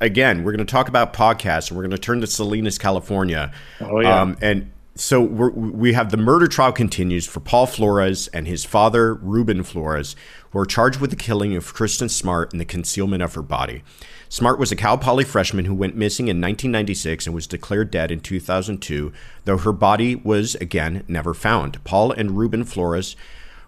Again, 0.01 0.43
we're 0.43 0.51
going 0.51 0.65
to 0.65 0.71
talk 0.71 0.87
about 0.87 1.13
podcasts, 1.13 1.69
and 1.69 1.77
we're 1.77 1.83
going 1.83 1.91
to 1.91 1.99
turn 1.99 2.19
to 2.21 2.25
Salinas, 2.25 2.79
California. 2.79 3.51
Oh 3.79 3.99
yeah, 3.99 4.19
um, 4.19 4.35
and 4.41 4.71
so 4.95 5.21
we 5.21 5.93
have 5.93 6.09
the 6.09 6.17
murder 6.17 6.47
trial 6.47 6.71
continues 6.71 7.27
for 7.27 7.39
Paul 7.39 7.67
Flores 7.67 8.27
and 8.29 8.47
his 8.47 8.65
father, 8.65 9.13
Ruben 9.13 9.61
Flores, 9.61 10.15
who 10.49 10.57
are 10.57 10.65
charged 10.65 10.99
with 10.99 11.11
the 11.11 11.15
killing 11.15 11.55
of 11.55 11.71
Kristin 11.75 12.09
Smart 12.09 12.51
and 12.51 12.59
the 12.59 12.65
concealment 12.65 13.21
of 13.21 13.35
her 13.35 13.43
body. 13.43 13.83
Smart 14.27 14.57
was 14.57 14.71
a 14.71 14.75
Cal 14.75 14.97
Poly 14.97 15.23
freshman 15.23 15.65
who 15.65 15.75
went 15.75 15.95
missing 15.95 16.29
in 16.29 16.41
1996 16.41 17.27
and 17.27 17.35
was 17.35 17.45
declared 17.45 17.91
dead 17.91 18.09
in 18.09 18.21
2002, 18.21 19.13
though 19.43 19.59
her 19.59 19.71
body 19.71 20.15
was, 20.15 20.55
again, 20.55 21.03
never 21.07 21.35
found. 21.35 21.83
Paul 21.83 22.11
and 22.11 22.31
Ruben 22.31 22.63
Flores 22.63 23.15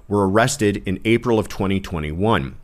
were 0.08 0.28
arrested 0.28 0.82
in 0.88 1.00
April 1.06 1.38
of 1.38 1.48
2021. 1.48 2.56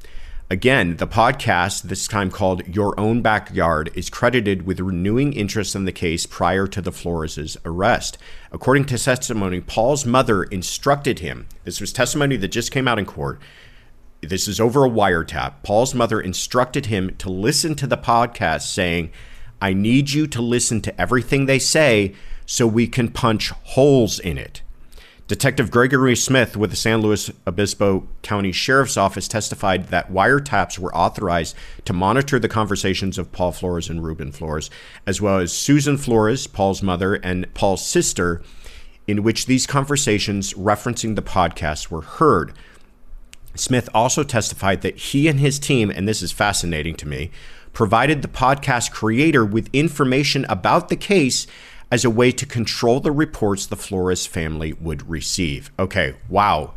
Again, 0.49 0.97
the 0.97 1.07
podcast, 1.07 1.83
this 1.83 2.05
time 2.05 2.29
called 2.29 2.67
Your 2.67 2.99
Own 2.99 3.21
Backyard, 3.21 3.89
is 3.95 4.09
credited 4.09 4.67
with 4.67 4.81
renewing 4.81 5.31
interest 5.31 5.73
in 5.73 5.85
the 5.85 5.93
case 5.93 6.25
prior 6.25 6.67
to 6.67 6.81
the 6.81 6.91
Flores' 6.91 7.57
arrest. 7.63 8.17
According 8.51 8.85
to 8.85 8.97
testimony, 8.97 9.61
Paul's 9.61 10.05
mother 10.05 10.43
instructed 10.43 11.19
him. 11.19 11.47
This 11.63 11.79
was 11.79 11.93
testimony 11.93 12.35
that 12.35 12.49
just 12.49 12.71
came 12.71 12.89
out 12.89 12.99
in 12.99 13.05
court. 13.05 13.39
This 14.21 14.47
is 14.49 14.59
over 14.59 14.85
a 14.85 14.89
wiretap. 14.89 15.63
Paul's 15.63 15.95
mother 15.95 16.19
instructed 16.19 16.87
him 16.87 17.15
to 17.19 17.31
listen 17.31 17.73
to 17.75 17.87
the 17.87 17.97
podcast, 17.97 18.63
saying, 18.63 19.11
I 19.61 19.73
need 19.73 20.11
you 20.11 20.27
to 20.27 20.41
listen 20.41 20.81
to 20.81 21.01
everything 21.01 21.45
they 21.45 21.59
say 21.59 22.15
so 22.45 22.67
we 22.67 22.85
can 22.87 23.09
punch 23.09 23.49
holes 23.49 24.19
in 24.19 24.37
it. 24.37 24.61
Detective 25.27 25.71
Gregory 25.71 26.17
Smith 26.17 26.57
with 26.57 26.69
the 26.69 26.75
San 26.75 26.99
Luis 26.99 27.31
Obispo 27.47 28.05
County 28.23 28.51
Sheriff's 28.51 28.97
Office 28.97 29.29
testified 29.29 29.85
that 29.85 30.11
wiretaps 30.11 30.77
were 30.77 30.93
authorized 30.93 31.55
to 31.85 31.93
monitor 31.93 32.39
the 32.39 32.49
conversations 32.49 33.17
of 33.17 33.31
Paul 33.31 33.53
Flores 33.53 33.89
and 33.89 34.03
Ruben 34.03 34.33
Flores, 34.33 34.69
as 35.07 35.21
well 35.21 35.37
as 35.37 35.53
Susan 35.53 35.97
Flores, 35.97 36.45
Paul's 36.45 36.83
mother, 36.83 37.15
and 37.15 37.51
Paul's 37.53 37.85
sister, 37.85 38.41
in 39.07 39.23
which 39.23 39.45
these 39.45 39.65
conversations 39.65 40.53
referencing 40.55 41.15
the 41.15 41.21
podcast 41.21 41.89
were 41.89 42.01
heard. 42.01 42.51
Smith 43.55 43.87
also 43.93 44.23
testified 44.23 44.81
that 44.81 44.97
he 44.97 45.29
and 45.29 45.39
his 45.39 45.57
team, 45.57 45.89
and 45.89 46.05
this 46.05 46.21
is 46.21 46.33
fascinating 46.33 46.95
to 46.95 47.07
me, 47.07 47.31
provided 47.71 48.21
the 48.21 48.27
podcast 48.27 48.91
creator 48.91 49.45
with 49.45 49.69
information 49.71 50.45
about 50.49 50.89
the 50.89 50.97
case 50.97 51.47
as 51.93 52.03
a 52.03 52.09
way 52.09 52.31
to 52.31 52.43
control 52.43 52.99
the 52.99 53.11
reports 53.11 53.67
the 53.67 53.75
Flores 53.75 54.25
family 54.25 54.73
would 54.73 55.07
receive. 55.07 55.69
Okay, 55.77 56.15
wow. 56.27 56.73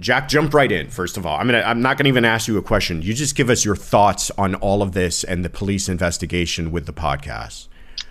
Jack, 0.00 0.28
jump 0.28 0.52
right 0.52 0.70
in. 0.70 0.90
First 0.90 1.16
of 1.16 1.24
all, 1.24 1.38
I'm 1.38 1.46
gonna. 1.46 1.62
I'm 1.62 1.80
not 1.80 1.96
gonna 1.96 2.10
even 2.10 2.26
ask 2.26 2.46
you 2.46 2.58
a 2.58 2.62
question. 2.62 3.00
You 3.00 3.14
just 3.14 3.34
give 3.34 3.48
us 3.48 3.64
your 3.64 3.74
thoughts 3.74 4.30
on 4.36 4.54
all 4.56 4.82
of 4.82 4.92
this 4.92 5.24
and 5.24 5.46
the 5.46 5.48
police 5.48 5.88
investigation 5.88 6.70
with 6.70 6.84
the 6.84 6.92
podcast. 6.92 7.68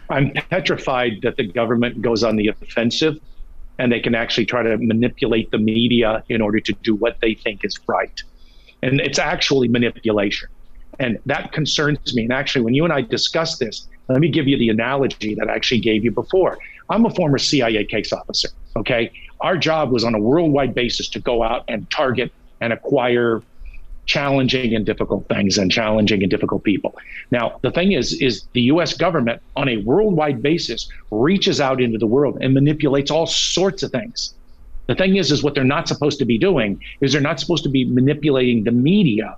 I'm 0.09 0.32
petrified 0.49 1.20
that 1.22 1.38
the 1.38 1.45
government 1.45 2.01
goes 2.01 2.24
on 2.24 2.36
the 2.36 2.47
offensive, 2.47 3.20
and 3.78 3.91
they 3.91 3.99
can 3.99 4.15
actually 4.15 4.47
try 4.47 4.63
to 4.63 4.76
manipulate 4.80 5.51
the 5.51 5.59
media 5.59 6.24
in 6.30 6.41
order 6.41 6.59
to 6.61 6.74
do 6.82 6.95
what 6.95 7.20
they 7.22 7.36
think 7.36 7.63
is 7.63 7.80
right, 7.86 8.24
and 8.82 8.99
it's 9.01 9.20
actually 9.20 9.68
manipulation, 9.68 10.49
and 10.97 11.20
that 11.28 11.51
concerns 11.51 12.15
me. 12.15 12.24
And 12.24 12.34
actually, 12.34 12.65
when 12.65 12.74
you 12.74 12.86
and 12.86 12.91
I 12.91 13.01
discussed 13.01 13.59
this, 13.59 13.88
let 14.10 14.20
me 14.20 14.30
give 14.30 14.47
you 14.47 14.58
the 14.58 14.70
analogy 14.70 15.36
that 15.36 15.49
I 15.49 15.55
actually 15.55 15.82
gave 15.82 16.03
you 16.03 16.12
before. 16.12 16.58
I'm 16.89 17.05
a 17.05 17.10
former 17.10 17.38
CIA 17.38 17.84
case 17.86 18.14
officer. 18.14 18.49
Okay. 18.78 19.12
Our 19.41 19.58
job 19.58 19.91
was 19.91 20.03
on 20.03 20.16
a 20.16 20.20
worldwide 20.20 20.74
basis 20.74 21.10
to 21.10 21.20
go 21.20 21.43
out 21.43 21.64
and 21.68 21.89
target 21.91 22.32
and 22.62 22.74
acquire 22.74 23.43
challenging 24.05 24.74
and 24.74 24.86
difficult 24.86 25.28
things 25.28 25.58
and 25.58 25.70
challenging 25.70 26.24
and 26.24 26.32
difficult 26.32 26.64
people. 26.64 26.95
Now, 27.30 27.60
the 27.62 27.72
thing 27.72 27.91
is, 27.91 28.14
is 28.14 28.47
the 28.53 28.62
US 28.62 28.93
government 28.93 29.41
on 29.55 29.68
a 29.68 29.78
worldwide 29.78 30.41
basis 30.41 30.89
reaches 31.12 31.60
out 31.60 31.82
into 31.82 31.97
the 31.97 32.08
world 32.08 32.38
and 32.41 32.53
manipulates 32.53 33.12
all 33.12 33.28
sorts 33.28 33.84
of 33.84 33.91
things. 33.91 34.34
The 34.88 34.95
thing 34.95 35.18
is, 35.18 35.32
is 35.32 35.43
what 35.43 35.53
they're 35.53 35.66
not 35.66 35.89
supposed 35.89 36.18
to 36.20 36.26
be 36.26 36.38
doing 36.38 36.82
is 37.01 37.12
they're 37.12 37.22
not 37.22 37.41
supposed 37.41 37.64
to 37.64 37.70
be 37.70 37.84
manipulating 37.84 38.64
the 38.64 38.72
media 38.72 39.36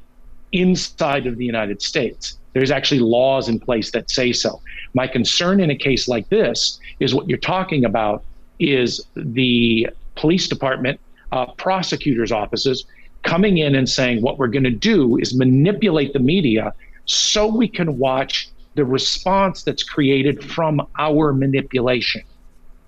inside 0.52 1.26
of 1.26 1.38
the 1.38 1.46
United 1.46 1.82
States. 1.82 2.38
There's 2.54 2.72
actually 2.72 3.00
laws 3.00 3.48
in 3.48 3.60
place 3.60 3.92
that 3.92 4.10
say 4.10 4.34
so. 4.34 4.62
My 4.94 5.08
concern 5.08 5.60
in 5.60 5.70
a 5.70 5.78
case 5.78 6.08
like 6.08 6.28
this 6.30 6.80
is 7.00 7.14
what 7.14 7.30
you're 7.30 7.38
talking 7.38 7.86
about 7.86 8.24
is 8.60 9.06
the 9.16 9.88
police 10.16 10.48
department, 10.48 11.00
uh, 11.32 11.48
prosecutors' 11.54 12.32
offices 12.32 12.86
coming 13.24 13.58
in 13.58 13.76
and 13.76 13.88
saying 13.88 14.22
what 14.22 14.38
we're 14.38 14.48
going 14.48 14.64
to 14.64 14.72
do 14.72 15.18
is 15.18 15.36
manipulate 15.36 16.14
the 16.14 16.20
media 16.20 16.74
so 17.06 17.48
we 17.48 17.68
can 17.68 17.98
watch 17.98 18.50
the 18.76 18.86
response 18.86 19.64
that's 19.64 19.84
created 19.84 20.44
from 20.44 20.82
our 20.98 21.34
manipulation. 21.34 22.22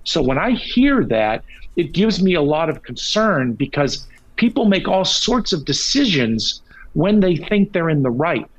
So 0.03 0.21
when 0.21 0.37
I 0.37 0.51
hear 0.51 1.03
that, 1.05 1.43
it 1.75 1.91
gives 1.91 2.21
me 2.21 2.33
a 2.33 2.41
lot 2.41 2.69
of 2.69 2.83
concern 2.83 3.53
because 3.53 4.07
people 4.35 4.65
make 4.65 4.87
all 4.87 5.05
sorts 5.05 5.53
of 5.53 5.65
decisions 5.65 6.61
when 6.93 7.19
they 7.19 7.35
think 7.35 7.73
they're 7.73 7.89
in 7.89 8.03
the 8.03 8.09
right. 8.09 8.49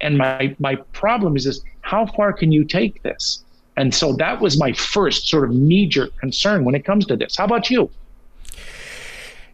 And 0.00 0.18
my 0.18 0.54
my 0.58 0.76
problem 0.92 1.36
is 1.36 1.44
this: 1.44 1.60
how 1.82 2.06
far 2.06 2.32
can 2.32 2.52
you 2.52 2.64
take 2.64 3.02
this? 3.02 3.44
And 3.76 3.94
so 3.94 4.12
that 4.14 4.40
was 4.40 4.58
my 4.58 4.72
first 4.72 5.28
sort 5.28 5.44
of 5.44 5.54
knee 5.54 5.86
jerk 5.86 6.16
concern 6.18 6.64
when 6.64 6.74
it 6.74 6.84
comes 6.84 7.06
to 7.06 7.16
this. 7.16 7.36
How 7.36 7.44
about 7.44 7.70
you? 7.70 7.90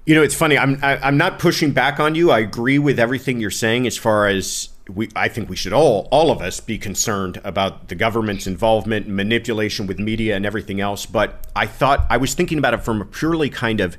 You 0.06 0.14
know, 0.14 0.22
it's 0.22 0.34
funny. 0.34 0.58
I'm 0.58 0.78
I, 0.82 0.96
am 0.96 1.04
i 1.04 1.08
am 1.08 1.16
not 1.16 1.38
pushing 1.38 1.72
back 1.72 2.00
on 2.00 2.14
you. 2.14 2.30
I 2.30 2.40
agree 2.40 2.78
with 2.78 2.98
everything 2.98 3.40
you're 3.40 3.50
saying 3.50 3.86
as 3.86 3.96
far 3.96 4.26
as 4.26 4.70
we. 4.88 5.08
I 5.14 5.28
think 5.28 5.48
we 5.48 5.56
should 5.56 5.72
all 5.72 6.08
all 6.10 6.30
of 6.30 6.40
us 6.40 6.58
be 6.60 6.78
concerned 6.78 7.40
about 7.44 7.88
the 7.88 7.94
government's 7.94 8.46
involvement, 8.46 9.08
manipulation 9.08 9.86
with 9.86 9.98
media, 9.98 10.36
and 10.36 10.44
everything 10.44 10.80
else. 10.80 11.06
But 11.06 11.46
I 11.54 11.66
thought 11.66 12.06
I 12.10 12.16
was 12.16 12.34
thinking 12.34 12.58
about 12.58 12.74
it 12.74 12.82
from 12.82 13.00
a 13.00 13.04
purely 13.04 13.50
kind 13.50 13.80
of 13.80 13.96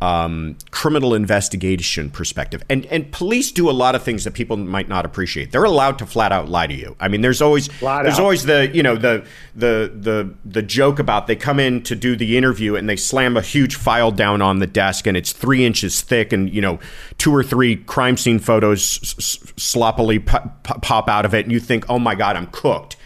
um, 0.00 0.56
criminal 0.70 1.14
investigation 1.14 2.10
perspective. 2.10 2.62
And 2.68 2.86
and 2.86 3.10
police 3.10 3.50
do 3.50 3.68
a 3.68 3.72
lot 3.72 3.94
of 3.94 4.02
things 4.02 4.24
that 4.24 4.32
people 4.32 4.56
might 4.56 4.88
not 4.88 5.04
appreciate. 5.04 5.50
They're 5.50 5.64
allowed 5.64 5.98
to 5.98 6.06
flat 6.06 6.30
out 6.30 6.48
lie 6.48 6.66
to 6.68 6.74
you. 6.74 6.94
I 7.00 7.08
mean, 7.08 7.20
there's 7.20 7.42
always 7.42 7.66
flat 7.68 8.02
there's 8.04 8.14
out. 8.18 8.22
always 8.22 8.44
the 8.44 8.70
you 8.72 8.82
know 8.82 8.96
the 8.96 9.26
the 9.56 9.92
the 9.94 10.34
the 10.44 10.62
joke 10.62 10.98
about 10.98 11.26
they 11.26 11.36
come 11.36 11.58
in 11.58 11.82
to 11.82 11.96
do 11.96 12.14
the 12.14 12.36
interview 12.36 12.76
and 12.76 12.88
they 12.88 12.96
slam 12.96 13.36
a 13.36 13.42
huge 13.42 13.74
file 13.74 14.12
down 14.12 14.40
on 14.40 14.60
the 14.60 14.66
desk 14.66 15.06
and 15.06 15.16
it's 15.16 15.32
three 15.32 15.64
inches 15.64 16.00
thick 16.00 16.32
and 16.32 16.52
you 16.52 16.60
know 16.60 16.78
two 17.18 17.34
or 17.34 17.42
three 17.42 17.76
crime 17.76 18.16
scene 18.16 18.38
photos 18.38 19.00
s- 19.02 19.38
sloppily 19.56 20.18
pop, 20.20 20.62
pop 20.82 21.08
out 21.08 21.24
of 21.24 21.34
it 21.34 21.44
and 21.44 21.52
you 21.52 21.58
think, 21.60 21.84
oh 21.88 21.98
my 21.98 22.14
god, 22.14 22.36
I'm 22.36 22.46
cooked 22.46 22.96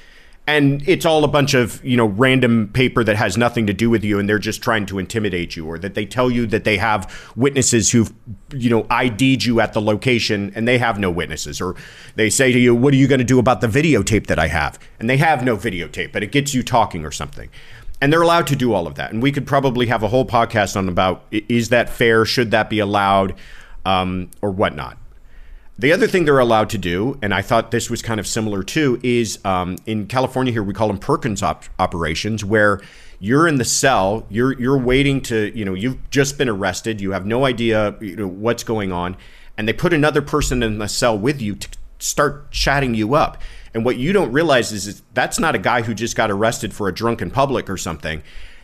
and 0.47 0.87
it's 0.89 1.07
all 1.07 1.23
a 1.23 1.29
bunch 1.29 1.55
of 1.55 1.85
you 1.85 1.97
know 1.97 2.07
random 2.07 2.69
paper 2.73 3.05
that 3.05 3.17
has 3.17 3.37
nothing 3.37 3.67
to 3.67 3.73
do 3.73 3.89
with 3.89 4.03
you 4.03 4.19
and 4.19 4.29
they're 4.29 4.39
just 4.39 4.63
trying 4.63 4.87
to 4.87 4.99
intimidate 4.99 5.55
you 5.55 5.67
or 5.67 5.79
that 5.79 5.95
they 5.95 6.05
tell 6.05 6.31
you 6.31 6.47
that 6.47 6.65
they 6.65 6.79
have 6.79 7.33
witnesses 7.37 7.93
who've 7.93 8.13
you 8.53 8.69
know 8.69 8.87
ID'd 8.91 9.45
you 9.45 9.61
at 9.61 9.73
the 9.73 9.81
location 9.81 10.53
and 10.55 10.67
they 10.67 10.79
have 10.79 10.99
no 10.99 11.11
witnesses. 11.11 11.61
Or 11.61 11.77
they 12.17 12.29
say 12.29 12.51
to 12.53 12.59
you 12.59 12.75
what 12.75 12.93
are 12.93 12.97
you 12.97 13.07
going 13.07 13.21
to 13.21 13.25
do 13.25 13.39
about 13.39 13.61
the 13.61 13.69
videotape 13.69 14.27
that 14.27 14.39
I 14.39 14.49
have? 14.49 14.79
And 14.99 15.09
they 15.09 15.17
have 15.19 15.45
no 15.45 15.57
videotape 15.57 16.13
but 16.13 16.23
it 16.23 16.33
gets 16.33 16.55
you 16.55 16.63
talking 16.63 17.05
or 17.05 17.13
something. 17.13 17.49
And 18.01 18.13
they're 18.13 18.23
allowed 18.23 18.49
to 18.49 18.57
do 18.57 18.73
all 18.73 18.89
of 18.89 18.97
that. 18.97 19.13
And 19.13 19.23
we 19.23 19.31
could 19.31 19.47
probably 19.47 19.87
have 19.87 20.03
a 20.03 20.09
whole 20.09 20.27
podcast 20.27 20.77
on 20.77 20.89
about 20.89 21.25
is 21.31 21.69
that 21.69 21.89
fair? 21.89 22.25
Should 22.25 22.51
that 22.51 22.69
be 22.69 22.81
allowed? 22.81 23.37
Um, 23.85 24.31
or 24.41 24.53
whatnot 24.53 24.97
the 25.79 25.93
other 25.93 26.07
thing 26.07 26.25
they're 26.25 26.39
allowed 26.39 26.71
to 26.71 26.79
do, 26.79 27.19
and 27.23 27.33
I 27.33 27.43
thought 27.43 27.71
this 27.71 27.89
was 27.89 28.03
kind 28.03 28.21
of 28.21 28.27
similar 28.27 28.63
too, 28.63 29.01
is 29.03 29.39
um, 29.45 29.77
in 29.87 30.07
California 30.07 30.53
here 30.53 30.63
we 30.63 30.75
call 30.75 30.89
them 30.89 30.99
Perkins 30.99 31.43
op- 31.43 31.65
operations, 31.79 32.45
where 32.45 32.81
you're 33.21 33.49
in 33.49 33.57
the 33.57 33.65
cell, 33.65 34.27
you're 34.29 34.53
you're 34.61 34.79
waiting 34.79 35.21
to, 35.23 35.57
you 35.57 35.65
know, 35.65 35.75
you've 35.75 36.11
just 36.11 36.37
been 36.37 36.49
arrested, 36.49 37.01
you 37.01 37.13
have 37.13 37.25
no 37.25 37.47
idea, 37.47 37.97
you 38.01 38.17
know, 38.17 38.29
what's 38.29 38.65
going 38.65 38.93
on, 38.93 39.17
and 39.57 39.67
they 39.67 39.73
put 39.73 39.93
another 39.93 40.21
person 40.21 40.63
in 40.63 40.79
the 40.79 40.89
cell 40.89 41.19
with 41.19 41.41
you 41.41 41.55
to 41.55 41.69
start 41.99 42.51
chatting 42.51 42.95
you 42.95 43.15
up. 43.15 43.41
And 43.75 43.85
what 43.85 43.97
you 43.97 44.13
don't 44.13 44.33
realize 44.33 44.73
is, 44.73 44.87
is 44.87 45.03
that's 45.15 45.39
not 45.39 45.55
a 45.55 45.59
guy 45.59 45.83
who 45.83 45.95
just 45.95 46.17
got 46.17 46.31
arrested 46.31 46.75
for 46.75 46.89
a 46.89 46.95
drunken 46.95 47.31
public 47.31 47.71
or 47.71 47.79
something 47.79 48.23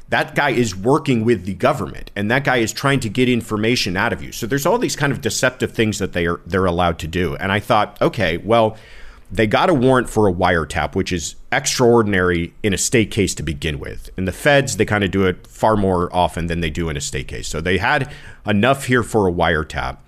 that 0.08 0.34
guy 0.34 0.50
is 0.50 0.74
working 0.74 1.24
with 1.24 1.44
the 1.44 1.54
government 1.54 2.10
and 2.16 2.30
that 2.30 2.44
guy 2.44 2.58
is 2.58 2.72
trying 2.72 3.00
to 3.00 3.08
get 3.08 3.28
information 3.28 3.96
out 3.96 4.12
of 4.12 4.22
you. 4.22 4.32
So 4.32 4.46
there's 4.46 4.64
all 4.64 4.78
these 4.78 4.96
kind 4.96 5.12
of 5.12 5.20
deceptive 5.20 5.72
things 5.72 5.98
that 5.98 6.12
they 6.12 6.26
are 6.26 6.40
they're 6.46 6.64
allowed 6.64 6.98
to 7.00 7.06
do. 7.06 7.36
And 7.36 7.52
I 7.52 7.60
thought, 7.60 8.00
okay, 8.00 8.38
well, 8.38 8.76
they 9.30 9.46
got 9.46 9.68
a 9.68 9.74
warrant 9.74 10.08
for 10.08 10.26
a 10.26 10.32
wiretap, 10.32 10.94
which 10.94 11.12
is 11.12 11.36
extraordinary 11.52 12.54
in 12.62 12.72
a 12.72 12.78
state 12.78 13.10
case 13.10 13.34
to 13.34 13.42
begin 13.42 13.78
with. 13.78 14.08
In 14.16 14.24
the 14.24 14.32
feds, 14.32 14.78
they 14.78 14.86
kind 14.86 15.04
of 15.04 15.10
do 15.10 15.26
it 15.26 15.46
far 15.46 15.76
more 15.76 16.14
often 16.14 16.46
than 16.46 16.60
they 16.60 16.70
do 16.70 16.88
in 16.88 16.96
a 16.96 17.00
state 17.00 17.28
case. 17.28 17.46
So 17.46 17.60
they 17.60 17.76
had 17.76 18.10
enough 18.46 18.86
here 18.86 19.02
for 19.02 19.28
a 19.28 19.32
wiretap. 19.32 19.98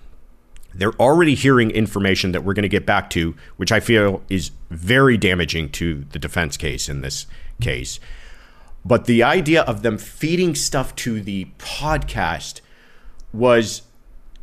They're 0.73 0.93
already 0.93 1.35
hearing 1.35 1.69
information 1.69 2.31
that 2.31 2.43
we're 2.43 2.53
going 2.53 2.63
to 2.63 2.69
get 2.69 2.85
back 2.85 3.11
to, 3.11 3.35
which 3.57 3.71
I 3.71 3.79
feel 3.79 4.23
is 4.29 4.51
very 4.71 5.17
damaging 5.17 5.69
to 5.73 6.05
the 6.11 6.17
defense 6.17 6.57
case 6.57 6.89
in 6.89 7.01
this 7.01 7.27
case. 7.59 7.99
But 8.83 9.05
the 9.05 9.23
idea 9.23 9.61
of 9.61 9.83
them 9.83 9.97
feeding 9.97 10.55
stuff 10.55 10.95
to 10.97 11.21
the 11.21 11.47
podcast 11.59 12.61
was, 13.31 13.83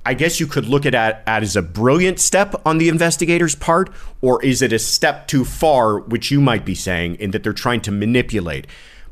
I 0.07 0.15
guess 0.15 0.41
you 0.41 0.47
could 0.47 0.67
look 0.67 0.87
at 0.87 0.95
it 0.95 1.23
as 1.27 1.57
a 1.57 1.63
brilliant 1.63 2.21
step 2.21 2.55
on 2.65 2.79
the 2.79 2.89
investigator's 2.89 3.55
part, 3.55 3.91
or 4.21 4.43
is 4.45 4.63
it 4.63 4.73
a 4.73 4.79
step 4.79 5.27
too 5.27 5.45
far, 5.45 5.99
which 5.99 6.31
you 6.31 6.41
might 6.41 6.65
be 6.65 6.75
saying, 6.75 7.17
in 7.17 7.33
that 7.33 7.43
they're 7.43 7.53
trying 7.53 7.81
to 7.83 7.91
manipulate? 7.91 8.67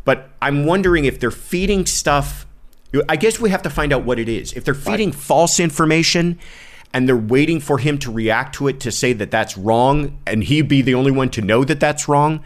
But 0.04 0.30
I'm 0.40 0.64
wondering 0.64 1.04
if 1.04 1.18
they're 1.18 1.30
feeding 1.30 1.84
stuff. 1.86 2.46
I 3.08 3.16
guess 3.16 3.40
we 3.40 3.50
have 3.50 3.62
to 3.62 3.70
find 3.70 3.92
out 3.92 4.04
what 4.04 4.18
it 4.18 4.28
is. 4.28 4.52
If 4.52 4.64
they're 4.64 4.74
feeding 4.74 5.10
right. 5.10 5.18
false 5.18 5.58
information 5.58 6.38
and 6.94 7.08
they're 7.08 7.16
waiting 7.16 7.60
for 7.60 7.78
him 7.78 7.98
to 7.98 8.12
react 8.12 8.54
to 8.54 8.68
it 8.68 8.78
to 8.80 8.92
say 8.92 9.12
that 9.14 9.32
that's 9.32 9.58
wrong, 9.58 10.18
and 10.24 10.44
he'd 10.44 10.68
be 10.68 10.80
the 10.82 10.94
only 10.94 11.10
one 11.10 11.28
to 11.30 11.42
know 11.42 11.64
that 11.64 11.80
that's 11.80 12.08
wrong, 12.08 12.42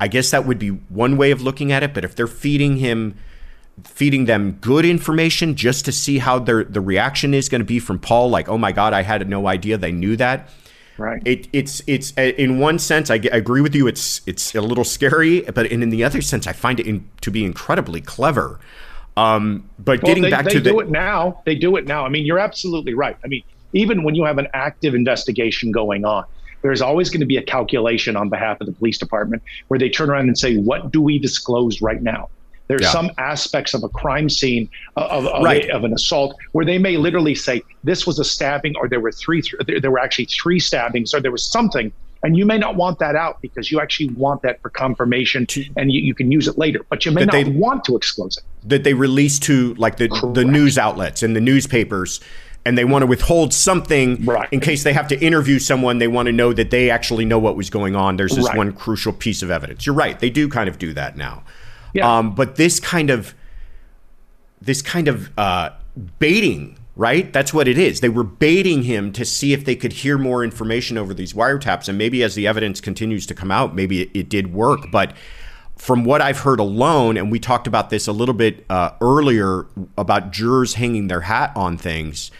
I 0.00 0.08
guess 0.08 0.30
that 0.30 0.46
would 0.46 0.58
be 0.58 0.68
one 0.68 1.16
way 1.16 1.30
of 1.30 1.42
looking 1.42 1.72
at 1.72 1.82
it. 1.82 1.94
But 1.94 2.04
if 2.04 2.14
they're 2.14 2.26
feeding 2.26 2.76
him, 2.76 3.16
feeding 3.84 4.26
them 4.26 4.52
good 4.60 4.84
information 4.84 5.54
just 5.54 5.84
to 5.86 5.92
see 5.92 6.18
how 6.18 6.38
their 6.38 6.64
the 6.64 6.80
reaction 6.80 7.34
is 7.34 7.48
going 7.48 7.60
to 7.60 7.66
be 7.66 7.78
from 7.78 7.98
Paul, 7.98 8.30
like, 8.30 8.48
oh 8.48 8.58
my 8.58 8.72
God, 8.72 8.92
I 8.92 9.02
had 9.02 9.28
no 9.28 9.46
idea 9.46 9.76
they 9.76 9.92
knew 9.92 10.16
that. 10.16 10.48
Right. 10.98 11.22
It, 11.24 11.46
it's 11.52 11.80
it's 11.86 12.12
uh, 12.18 12.22
in 12.22 12.58
one 12.58 12.80
sense 12.80 13.08
I, 13.08 13.14
I, 13.14 13.36
agree 13.36 13.60
with 13.60 13.74
you. 13.74 13.86
It's 13.86 14.20
it's 14.26 14.54
a 14.56 14.60
little 14.60 14.82
scary, 14.82 15.42
but 15.42 15.66
in, 15.66 15.80
in 15.80 15.90
the 15.90 16.02
other 16.02 16.20
sense 16.20 16.48
I 16.48 16.52
find 16.52 16.80
it 16.80 16.88
in, 16.88 17.08
to 17.20 17.30
be 17.30 17.44
incredibly 17.44 18.00
clever. 18.00 18.58
Um, 19.16 19.68
but 19.78 20.02
well, 20.02 20.10
getting 20.10 20.24
they, 20.24 20.30
back 20.30 20.44
they 20.44 20.52
to 20.52 20.60
do 20.60 20.72
the, 20.72 20.78
it 20.78 20.90
now, 20.90 21.40
they 21.44 21.54
do 21.54 21.76
it 21.76 21.86
now. 21.86 22.04
I 22.04 22.08
mean, 22.08 22.26
you're 22.26 22.38
absolutely 22.38 22.94
right. 22.94 23.16
I 23.24 23.28
mean, 23.28 23.42
even 23.72 24.02
when 24.02 24.14
you 24.16 24.24
have 24.24 24.38
an 24.38 24.48
active 24.54 24.94
investigation 24.94 25.70
going 25.70 26.04
on, 26.04 26.24
there's 26.62 26.82
always 26.82 27.10
going 27.10 27.20
to 27.20 27.26
be 27.26 27.36
a 27.36 27.42
calculation 27.42 28.16
on 28.16 28.28
behalf 28.28 28.60
of 28.60 28.66
the 28.66 28.72
police 28.72 28.98
department 28.98 29.42
where 29.68 29.78
they 29.78 29.88
turn 29.88 30.10
around 30.10 30.28
and 30.28 30.38
say, 30.38 30.56
"What 30.56 30.90
do 30.90 31.00
we 31.00 31.18
disclose 31.18 31.80
right 31.80 32.02
now?" 32.02 32.28
There's 32.68 32.82
yeah. 32.82 32.92
some 32.92 33.10
aspects 33.16 33.74
of 33.74 33.82
a 33.82 33.88
crime 33.88 34.28
scene 34.28 34.68
uh, 34.96 35.08
of, 35.10 35.26
of, 35.26 35.42
right. 35.42 35.64
a, 35.64 35.74
of, 35.74 35.84
an 35.84 35.94
assault 35.94 36.36
where 36.52 36.66
they 36.66 36.76
may 36.76 36.98
literally 36.98 37.34
say 37.34 37.62
this 37.82 38.06
was 38.06 38.18
a 38.18 38.24
stabbing, 38.24 38.76
or 38.76 38.88
there 38.88 39.00
were 39.00 39.10
three, 39.10 39.40
th- 39.40 39.80
there 39.80 39.90
were 39.90 39.98
actually 39.98 40.26
three 40.26 40.60
stabbings, 40.60 41.14
or 41.14 41.20
there 41.20 41.32
was 41.32 41.42
something, 41.42 41.90
and 42.22 42.36
you 42.36 42.44
may 42.44 42.58
not 42.58 42.76
want 42.76 42.98
that 42.98 43.16
out 43.16 43.40
because 43.40 43.70
you 43.70 43.80
actually 43.80 44.10
want 44.10 44.42
that 44.42 44.60
for 44.60 44.68
confirmation, 44.68 45.46
and 45.76 45.90
you, 45.90 46.02
you 46.02 46.14
can 46.14 46.30
use 46.30 46.46
it 46.46 46.58
later, 46.58 46.80
but 46.90 47.06
you 47.06 47.12
may 47.12 47.24
not 47.24 47.32
they, 47.32 47.44
want 47.44 47.84
to 47.84 47.96
expose 47.96 48.36
it. 48.36 48.44
That 48.68 48.84
they 48.84 48.92
release 48.92 49.38
to 49.40 49.72
like 49.74 49.96
the 49.96 50.08
Correct. 50.08 50.34
the 50.34 50.44
news 50.44 50.76
outlets 50.76 51.22
and 51.22 51.34
the 51.34 51.40
newspapers 51.40 52.20
and 52.68 52.76
they 52.76 52.84
want 52.84 53.00
to 53.02 53.06
withhold 53.06 53.54
something 53.54 54.22
right. 54.26 54.46
in 54.52 54.60
case 54.60 54.84
they 54.84 54.92
have 54.92 55.08
to 55.08 55.18
interview 55.18 55.58
someone. 55.58 55.96
They 55.96 56.06
want 56.06 56.26
to 56.26 56.32
know 56.32 56.52
that 56.52 56.70
they 56.70 56.90
actually 56.90 57.24
know 57.24 57.38
what 57.38 57.56
was 57.56 57.70
going 57.70 57.96
on. 57.96 58.18
There's 58.18 58.36
this 58.36 58.46
right. 58.46 58.58
one 58.58 58.74
crucial 58.74 59.10
piece 59.10 59.42
of 59.42 59.50
evidence. 59.50 59.86
You're 59.86 59.94
right. 59.94 60.20
They 60.20 60.28
do 60.28 60.50
kind 60.50 60.68
of 60.68 60.78
do 60.78 60.92
that 60.92 61.16
now. 61.16 61.44
Yeah. 61.94 62.18
Um, 62.18 62.34
but 62.34 62.56
this 62.56 62.78
kind 62.78 63.08
of 63.08 63.34
this 64.60 64.82
kind 64.82 65.08
of 65.08 65.30
uh, 65.38 65.70
baiting, 66.18 66.78
right? 66.94 67.32
That's 67.32 67.54
what 67.54 67.68
it 67.68 67.78
is. 67.78 68.00
They 68.00 68.10
were 68.10 68.22
baiting 68.24 68.82
him 68.82 69.12
to 69.12 69.24
see 69.24 69.54
if 69.54 69.64
they 69.64 69.74
could 69.74 69.94
hear 69.94 70.18
more 70.18 70.44
information 70.44 70.98
over 70.98 71.14
these 71.14 71.32
wiretaps, 71.32 71.88
and 71.88 71.96
maybe 71.96 72.22
as 72.22 72.34
the 72.34 72.46
evidence 72.46 72.82
continues 72.82 73.24
to 73.28 73.34
come 73.34 73.50
out, 73.50 73.74
maybe 73.74 74.02
it, 74.02 74.10
it 74.12 74.28
did 74.28 74.52
work. 74.52 74.90
But 74.92 75.14
from 75.76 76.04
what 76.04 76.20
I've 76.20 76.40
heard 76.40 76.60
alone, 76.60 77.16
and 77.16 77.32
we 77.32 77.38
talked 77.38 77.66
about 77.66 77.88
this 77.88 78.06
a 78.08 78.12
little 78.12 78.34
bit 78.34 78.66
uh, 78.68 78.90
earlier 79.00 79.68
about 79.96 80.32
jurors 80.32 80.74
hanging 80.74 81.08
their 81.08 81.22
hat 81.22 81.50
on 81.56 81.78
things. 81.78 82.30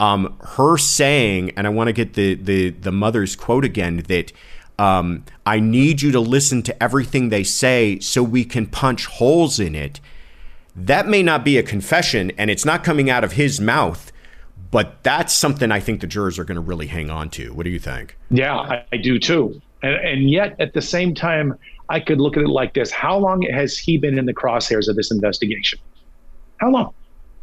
Um, 0.00 0.36
her 0.40 0.78
saying, 0.78 1.52
and 1.56 1.66
I 1.66 1.70
want 1.70 1.88
to 1.88 1.92
get 1.92 2.14
the 2.14 2.34
the 2.34 2.70
the 2.70 2.90
mother's 2.90 3.36
quote 3.36 3.64
again 3.64 3.98
that 4.08 4.32
um, 4.80 5.26
I 5.44 5.60
need 5.60 6.00
you 6.00 6.10
to 6.12 6.20
listen 6.20 6.62
to 6.62 6.82
everything 6.82 7.28
they 7.28 7.44
say 7.44 7.98
so 8.00 8.22
we 8.22 8.46
can 8.46 8.66
punch 8.66 9.04
holes 9.04 9.60
in 9.60 9.74
it. 9.74 10.00
That 10.74 11.06
may 11.06 11.22
not 11.22 11.44
be 11.44 11.58
a 11.58 11.62
confession 11.62 12.32
and 12.38 12.50
it's 12.50 12.64
not 12.64 12.82
coming 12.82 13.10
out 13.10 13.22
of 13.22 13.32
his 13.32 13.60
mouth, 13.60 14.10
but 14.70 15.02
that's 15.02 15.34
something 15.34 15.70
I 15.70 15.80
think 15.80 16.00
the 16.00 16.06
jurors 16.06 16.38
are 16.38 16.44
going 16.44 16.54
to 16.54 16.62
really 16.62 16.86
hang 16.86 17.10
on 17.10 17.28
to. 17.30 17.52
What 17.52 17.64
do 17.64 17.70
you 17.70 17.78
think? 17.78 18.16
Yeah, 18.30 18.56
I, 18.56 18.84
I 18.90 18.96
do 18.96 19.18
too. 19.18 19.60
And, 19.82 19.94
and 19.96 20.30
yet 20.30 20.56
at 20.58 20.72
the 20.72 20.80
same 20.80 21.14
time, 21.14 21.58
I 21.90 22.00
could 22.00 22.18
look 22.18 22.38
at 22.38 22.42
it 22.42 22.48
like 22.48 22.72
this 22.72 22.90
How 22.90 23.18
long 23.18 23.42
has 23.42 23.76
he 23.76 23.98
been 23.98 24.18
in 24.18 24.24
the 24.24 24.34
crosshairs 24.34 24.88
of 24.88 24.96
this 24.96 25.10
investigation? 25.10 25.78
How 26.56 26.70
long? 26.70 26.94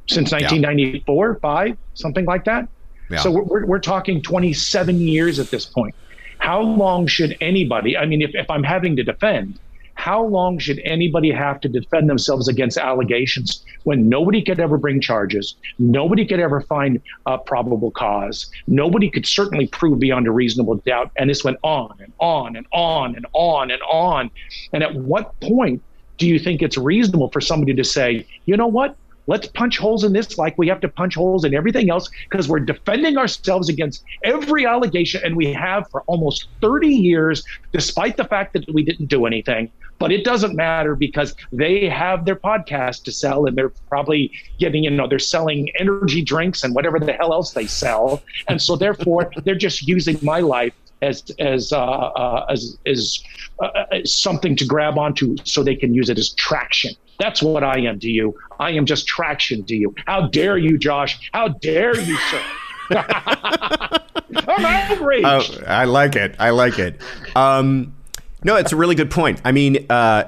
Since 0.08 0.32
1994, 0.32 1.28
yeah. 1.28 1.40
five, 1.42 1.78
something 1.94 2.26
like 2.26 2.46
that? 2.46 2.68
Yeah. 3.10 3.20
So 3.20 3.32
we're, 3.32 3.66
we're 3.66 3.80
talking 3.80 4.22
27 4.22 5.00
years 5.00 5.40
at 5.40 5.50
this 5.50 5.66
point. 5.66 5.96
How 6.40 6.62
long 6.62 7.08
should 7.08 7.36
anybody, 7.42 7.98
I 7.98 8.06
mean, 8.06 8.22
if, 8.22 8.32
if 8.34 8.50
I'm 8.50 8.64
having 8.64 8.96
to 8.98 9.04
defend, 9.04 9.60
how 9.98 10.24
long 10.24 10.60
should 10.60 10.80
anybody 10.86 11.32
have 11.32 11.60
to 11.62 11.68
defend 11.68 12.08
themselves 12.08 12.48
against 12.48 12.78
allegations 12.78 13.66
when 13.84 14.08
nobody 14.08 14.44
could 14.44 14.60
ever 14.60 14.78
bring 14.78 15.02
charges? 15.02 15.56
Nobody 15.80 16.26
could 16.26 16.40
ever 16.40 16.62
find 16.62 17.02
a 17.26 17.40
probable 17.40 17.90
cause. 17.90 18.50
Nobody 18.68 19.10
could 19.10 19.26
certainly 19.26 19.68
prove 19.68 20.00
beyond 20.00 20.28
a 20.28 20.32
reasonable 20.32 20.76
doubt. 20.76 21.12
And 21.18 21.30
this 21.30 21.44
went 21.44 21.58
on 21.64 21.96
and 22.00 22.14
on 22.20 22.56
and 22.56 22.68
on 22.72 23.16
and 23.16 23.26
on 23.34 23.72
and 23.72 23.82
on. 23.82 24.30
And 24.72 24.84
at 24.84 24.94
what 24.94 25.38
point 25.42 25.82
do 26.20 26.28
you 26.28 26.38
think 26.38 26.62
it's 26.62 26.78
reasonable 26.78 27.30
for 27.30 27.42
somebody 27.42 27.74
to 27.74 27.84
say, 27.84 28.26
you 28.46 28.56
know 28.56 28.68
what? 28.68 28.96
Let's 29.28 29.48
punch 29.48 29.78
holes 29.78 30.04
in 30.04 30.14
this 30.14 30.38
like 30.38 30.58
we 30.58 30.68
have 30.70 30.80
to 30.82 30.88
punch 30.88 31.16
holes 31.16 31.44
in 31.44 31.54
everything 31.54 31.90
else 31.90 32.10
because 32.30 32.48
we're 32.48 32.62
defending 32.62 33.18
ourselves 33.18 33.70
against 33.70 34.04
every 34.24 34.66
allegation. 34.66 35.22
And 35.24 35.36
we 35.36 35.54
have 35.54 35.90
for 35.92 36.02
almost 36.08 36.48
30 36.62 36.88
years, 36.88 37.44
despite 37.74 38.18
the 38.18 38.24
fact 38.24 38.54
that 38.54 38.66
we 38.74 38.84
didn't 38.84 39.08
do 39.08 39.26
anything. 39.26 39.70
But 40.00 40.12
it 40.12 40.24
doesn't 40.24 40.56
matter 40.56 40.96
because 40.96 41.36
they 41.52 41.90
have 41.90 42.26
their 42.26 42.36
podcast 42.36 43.04
to 43.04 43.12
sell 43.12 43.48
and 43.48 43.58
they're 43.58 43.74
probably 43.90 44.32
getting, 44.60 44.84
you 44.84 44.92
know, 44.92 45.08
they're 45.08 45.20
selling 45.20 45.70
energy 45.80 46.22
drinks 46.22 46.64
and 46.64 46.76
whatever 46.76 47.00
the 47.00 47.14
hell 47.14 47.34
else 47.34 47.52
they 47.52 47.66
sell. 47.66 48.22
And 48.48 48.62
so 48.62 48.76
therefore, 48.76 49.32
they're 49.44 49.56
just 49.56 49.88
using 49.88 50.20
my 50.22 50.40
life 50.40 50.74
as 51.02 51.24
as 51.40 51.72
uh, 51.72 51.78
uh, 51.78 52.46
as 52.50 52.78
as, 52.86 53.24
uh, 53.62 53.84
as 53.92 54.16
something 54.16 54.56
to 54.56 54.66
grab 54.66 54.98
onto 54.98 55.36
so 55.44 55.64
they 55.64 55.76
can 55.76 55.94
use 55.94 56.10
it 56.10 56.18
as 56.18 56.32
traction. 56.32 56.94
That's 57.20 57.42
what 57.42 57.64
I 57.64 57.80
am 57.80 58.00
to 58.00 58.10
you. 58.10 58.36
I 58.60 58.72
am 58.72 58.86
just 58.86 59.08
traction 59.08 59.66
to 59.66 59.76
you. 59.76 59.96
How 60.06 60.28
dare 60.28 60.58
you, 60.58 60.78
Josh? 60.78 61.30
How 61.34 61.48
dare 61.48 62.00
you, 62.00 62.18
sir? 62.18 62.42
I'm 62.92 64.66
angry. 64.66 65.24
Oh, 65.26 65.42
I 65.66 65.86
like 65.86 66.16
it. 66.16 66.36
I 66.40 66.52
like 66.52 66.78
it. 66.80 67.02
Um, 67.36 67.96
no, 68.44 68.56
it's 68.56 68.72
a 68.72 68.76
really 68.76 68.96
good 68.96 69.10
point. 69.10 69.42
I 69.44 69.52
mean, 69.52 69.88
uh, 69.90 70.26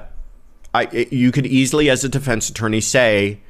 I, 0.74 1.06
you 1.10 1.32
could 1.32 1.46
easily, 1.46 1.90
as 1.90 2.04
a 2.04 2.08
defense 2.08 2.50
attorney, 2.50 2.80
say, 2.80 3.40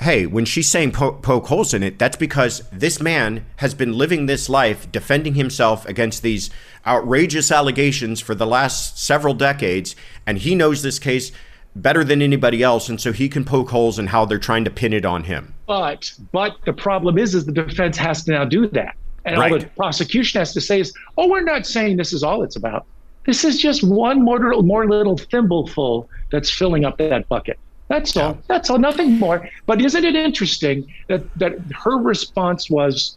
hey, 0.00 0.26
when 0.26 0.44
she's 0.44 0.68
saying 0.68 0.92
po- 0.92 1.12
poke 1.12 1.46
holes 1.46 1.74
in 1.74 1.82
it, 1.82 1.98
that's 1.98 2.16
because 2.16 2.62
this 2.70 3.00
man 3.00 3.44
has 3.56 3.74
been 3.74 3.92
living 3.92 4.26
this 4.26 4.48
life 4.48 4.90
defending 4.92 5.34
himself 5.34 5.86
against 5.86 6.22
these 6.22 6.50
outrageous 6.86 7.50
allegations 7.50 8.20
for 8.20 8.34
the 8.34 8.46
last 8.46 8.98
several 8.98 9.34
decades, 9.34 9.96
and 10.26 10.38
he 10.38 10.54
knows 10.54 10.82
this 10.82 10.98
case 10.98 11.32
better 11.76 12.04
than 12.04 12.22
anybody 12.22 12.62
else, 12.62 12.88
and 12.88 13.00
so 13.00 13.12
he 13.12 13.28
can 13.28 13.44
poke 13.44 13.70
holes 13.70 13.98
in 13.98 14.06
how 14.06 14.24
they're 14.24 14.38
trying 14.38 14.64
to 14.64 14.70
pin 14.70 14.92
it 14.92 15.04
on 15.04 15.24
him. 15.24 15.54
But 15.66 16.12
but 16.32 16.56
the 16.64 16.72
problem 16.72 17.18
is, 17.18 17.34
is 17.34 17.44
the 17.44 17.52
defense 17.52 17.96
has 17.98 18.24
to 18.24 18.32
now 18.32 18.44
do 18.44 18.66
that, 18.68 18.96
and 19.24 19.38
right. 19.38 19.52
all 19.52 19.58
the 19.58 19.66
prosecution 19.66 20.38
has 20.38 20.52
to 20.54 20.60
say 20.60 20.80
is, 20.80 20.92
oh, 21.16 21.28
we're 21.28 21.40
not 21.40 21.66
saying 21.66 21.96
this 21.96 22.12
is 22.12 22.22
all 22.22 22.42
it's 22.42 22.56
about. 22.56 22.86
This 23.26 23.44
is 23.44 23.60
just 23.60 23.84
one 23.84 24.22
more, 24.22 24.38
more 24.62 24.88
little 24.88 25.18
thimbleful 25.18 26.08
that's 26.30 26.50
filling 26.50 26.86
up 26.86 26.96
that 26.96 27.28
bucket. 27.28 27.58
That's 27.88 28.16
all. 28.16 28.38
That's 28.46 28.70
all. 28.70 28.78
Nothing 28.78 29.18
more. 29.18 29.48
But 29.66 29.82
isn't 29.82 30.04
it 30.04 30.14
interesting 30.14 30.92
that 31.08 31.22
that 31.38 31.58
her 31.74 31.96
response 31.96 32.70
was, 32.70 33.16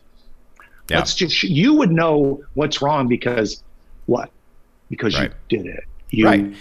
yeah. 0.90 0.98
"Let's 0.98 1.14
just 1.14 1.44
you 1.44 1.74
would 1.74 1.92
know 1.92 2.42
what's 2.54 2.82
wrong 2.82 3.08
because 3.08 3.62
what? 4.06 4.32
Because 4.90 5.18
right. 5.20 5.32
you 5.50 5.58
did 5.58 5.68
it. 5.68 5.84
You 6.10 6.26
right. 6.26 6.54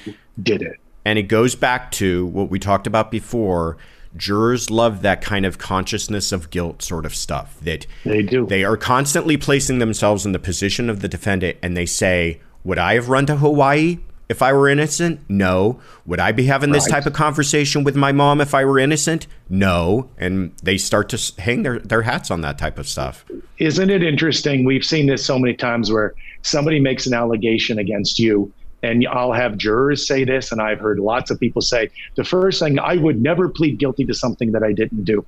did 0.43 0.63
it." 0.63 0.77
And 1.05 1.19
it 1.19 1.25
goes 1.25 1.55
back 1.55 1.93
to 1.93 2.27
what 2.27 2.51
we 2.51 2.59
talked 2.59 2.87
about 2.87 3.11
before. 3.11 3.77
Jurors 4.17 4.71
love 4.71 5.03
that 5.03 5.23
kind 5.23 5.47
of 5.47 5.59
consciousness 5.59 6.33
of 6.33 6.51
guilt 6.51 6.83
sort 6.83 7.07
of 7.07 7.15
stuff. 7.15 7.57
That 7.63 7.87
they 8.05 8.23
do. 8.23 8.45
They 8.45 8.65
are 8.65 8.77
constantly 8.77 9.37
placing 9.37 9.79
themselves 9.79 10.27
in 10.27 10.33
the 10.33 10.41
position 10.41 10.91
of 10.91 10.99
the 10.99 11.07
defendant 11.07 11.59
and 11.63 11.77
they 11.77 11.87
say, 11.87 12.41
Would 12.65 12.79
I 12.79 12.95
have 12.95 13.09
run 13.09 13.27
to 13.27 13.37
Hawaii 13.37 13.99
if 14.31 14.43
I 14.43 14.53
were 14.53 14.68
innocent? 14.68 15.20
No. 15.28 15.81
Would 16.07 16.20
I 16.20 16.31
be 16.31 16.45
having 16.45 16.70
this 16.70 16.85
right. 16.85 17.03
type 17.03 17.07
of 17.07 17.12
conversation 17.12 17.83
with 17.83 17.97
my 17.97 18.12
mom 18.12 18.41
if 18.41 18.55
I 18.55 18.64
were 18.64 18.78
innocent? 18.78 19.26
No. 19.49 20.09
And 20.18 20.57
they 20.62 20.78
start 20.78 21.09
to 21.09 21.43
hang 21.43 21.64
their, 21.64 21.81
their 21.81 22.03
hats 22.03 22.31
on 22.31 22.41
that 22.43 22.57
type 22.57 22.78
of 22.78 22.89
stuff. 22.89 23.24
Isn't 23.59 23.91
it 23.91 24.05
interesting? 24.05 24.64
We've 24.64 24.85
seen 24.85 25.07
this 25.07 25.26
so 25.26 25.37
many 25.37 25.55
times 25.55 25.91
where 25.91 26.14
somebody 26.43 26.78
makes 26.78 27.09
an 27.09 27.12
allegation 27.12 27.81
against 27.81 28.20
you 28.20 28.53
and 28.83 29.07
I'll 29.09 29.33
have 29.33 29.59
jurors 29.59 30.07
say 30.07 30.24
this, 30.24 30.53
and 30.53 30.61
I've 30.61 30.81
heard 30.81 30.99
lots 30.99 31.31
of 31.31 31.39
people 31.39 31.61
say 31.61 31.91
the 32.14 32.24
first 32.24 32.61
thing 32.61 32.78
I 32.78 32.97
would 32.97 33.20
never 33.20 33.49
plead 33.49 33.78
guilty 33.78 34.05
to 34.07 34.14
something 34.14 34.53
that 34.53 34.62
I 34.62 34.72
didn't 34.72 35.05
do. 35.05 35.24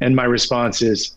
And 0.00 0.16
my 0.16 0.24
response 0.24 0.82
is, 0.82 1.16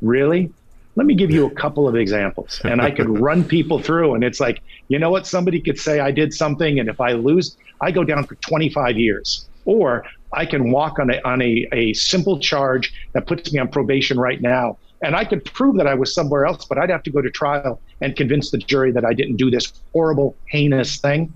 really? 0.00 0.52
Let 0.96 1.06
me 1.06 1.14
give 1.14 1.30
you 1.30 1.46
a 1.46 1.50
couple 1.50 1.86
of 1.86 1.94
examples. 1.94 2.60
And 2.64 2.80
I 2.80 2.90
could 2.90 3.08
run 3.20 3.44
people 3.44 3.80
through, 3.80 4.14
and 4.14 4.24
it's 4.24 4.40
like, 4.40 4.62
you 4.88 4.98
know 4.98 5.10
what? 5.10 5.26
Somebody 5.26 5.60
could 5.60 5.78
say 5.78 6.00
I 6.00 6.10
did 6.10 6.32
something, 6.32 6.78
and 6.78 6.88
if 6.88 7.00
I 7.00 7.12
lose, 7.12 7.56
I 7.80 7.90
go 7.90 8.02
down 8.02 8.26
for 8.26 8.34
25 8.36 8.96
years. 8.96 9.48
Or 9.64 10.04
I 10.32 10.46
can 10.46 10.70
walk 10.70 10.98
on 10.98 11.10
a 11.10 11.20
on 11.22 11.42
a, 11.42 11.66
a 11.72 11.92
simple 11.94 12.38
charge 12.38 12.92
that 13.14 13.26
puts 13.26 13.52
me 13.52 13.58
on 13.58 13.68
probation 13.68 14.18
right 14.18 14.40
now 14.40 14.78
and 15.02 15.14
I 15.14 15.24
could 15.24 15.44
prove 15.44 15.76
that 15.76 15.86
I 15.86 15.94
was 15.94 16.14
somewhere 16.14 16.46
else, 16.46 16.64
but 16.64 16.78
I'd 16.78 16.90
have 16.90 17.02
to 17.04 17.10
go 17.10 17.20
to 17.20 17.30
trial 17.30 17.80
and 18.00 18.16
convince 18.16 18.50
the 18.50 18.58
jury 18.58 18.92
that 18.92 19.04
I 19.04 19.12
didn't 19.12 19.36
do 19.36 19.50
this 19.50 19.72
horrible, 19.92 20.36
heinous 20.48 20.98
thing. 20.98 21.34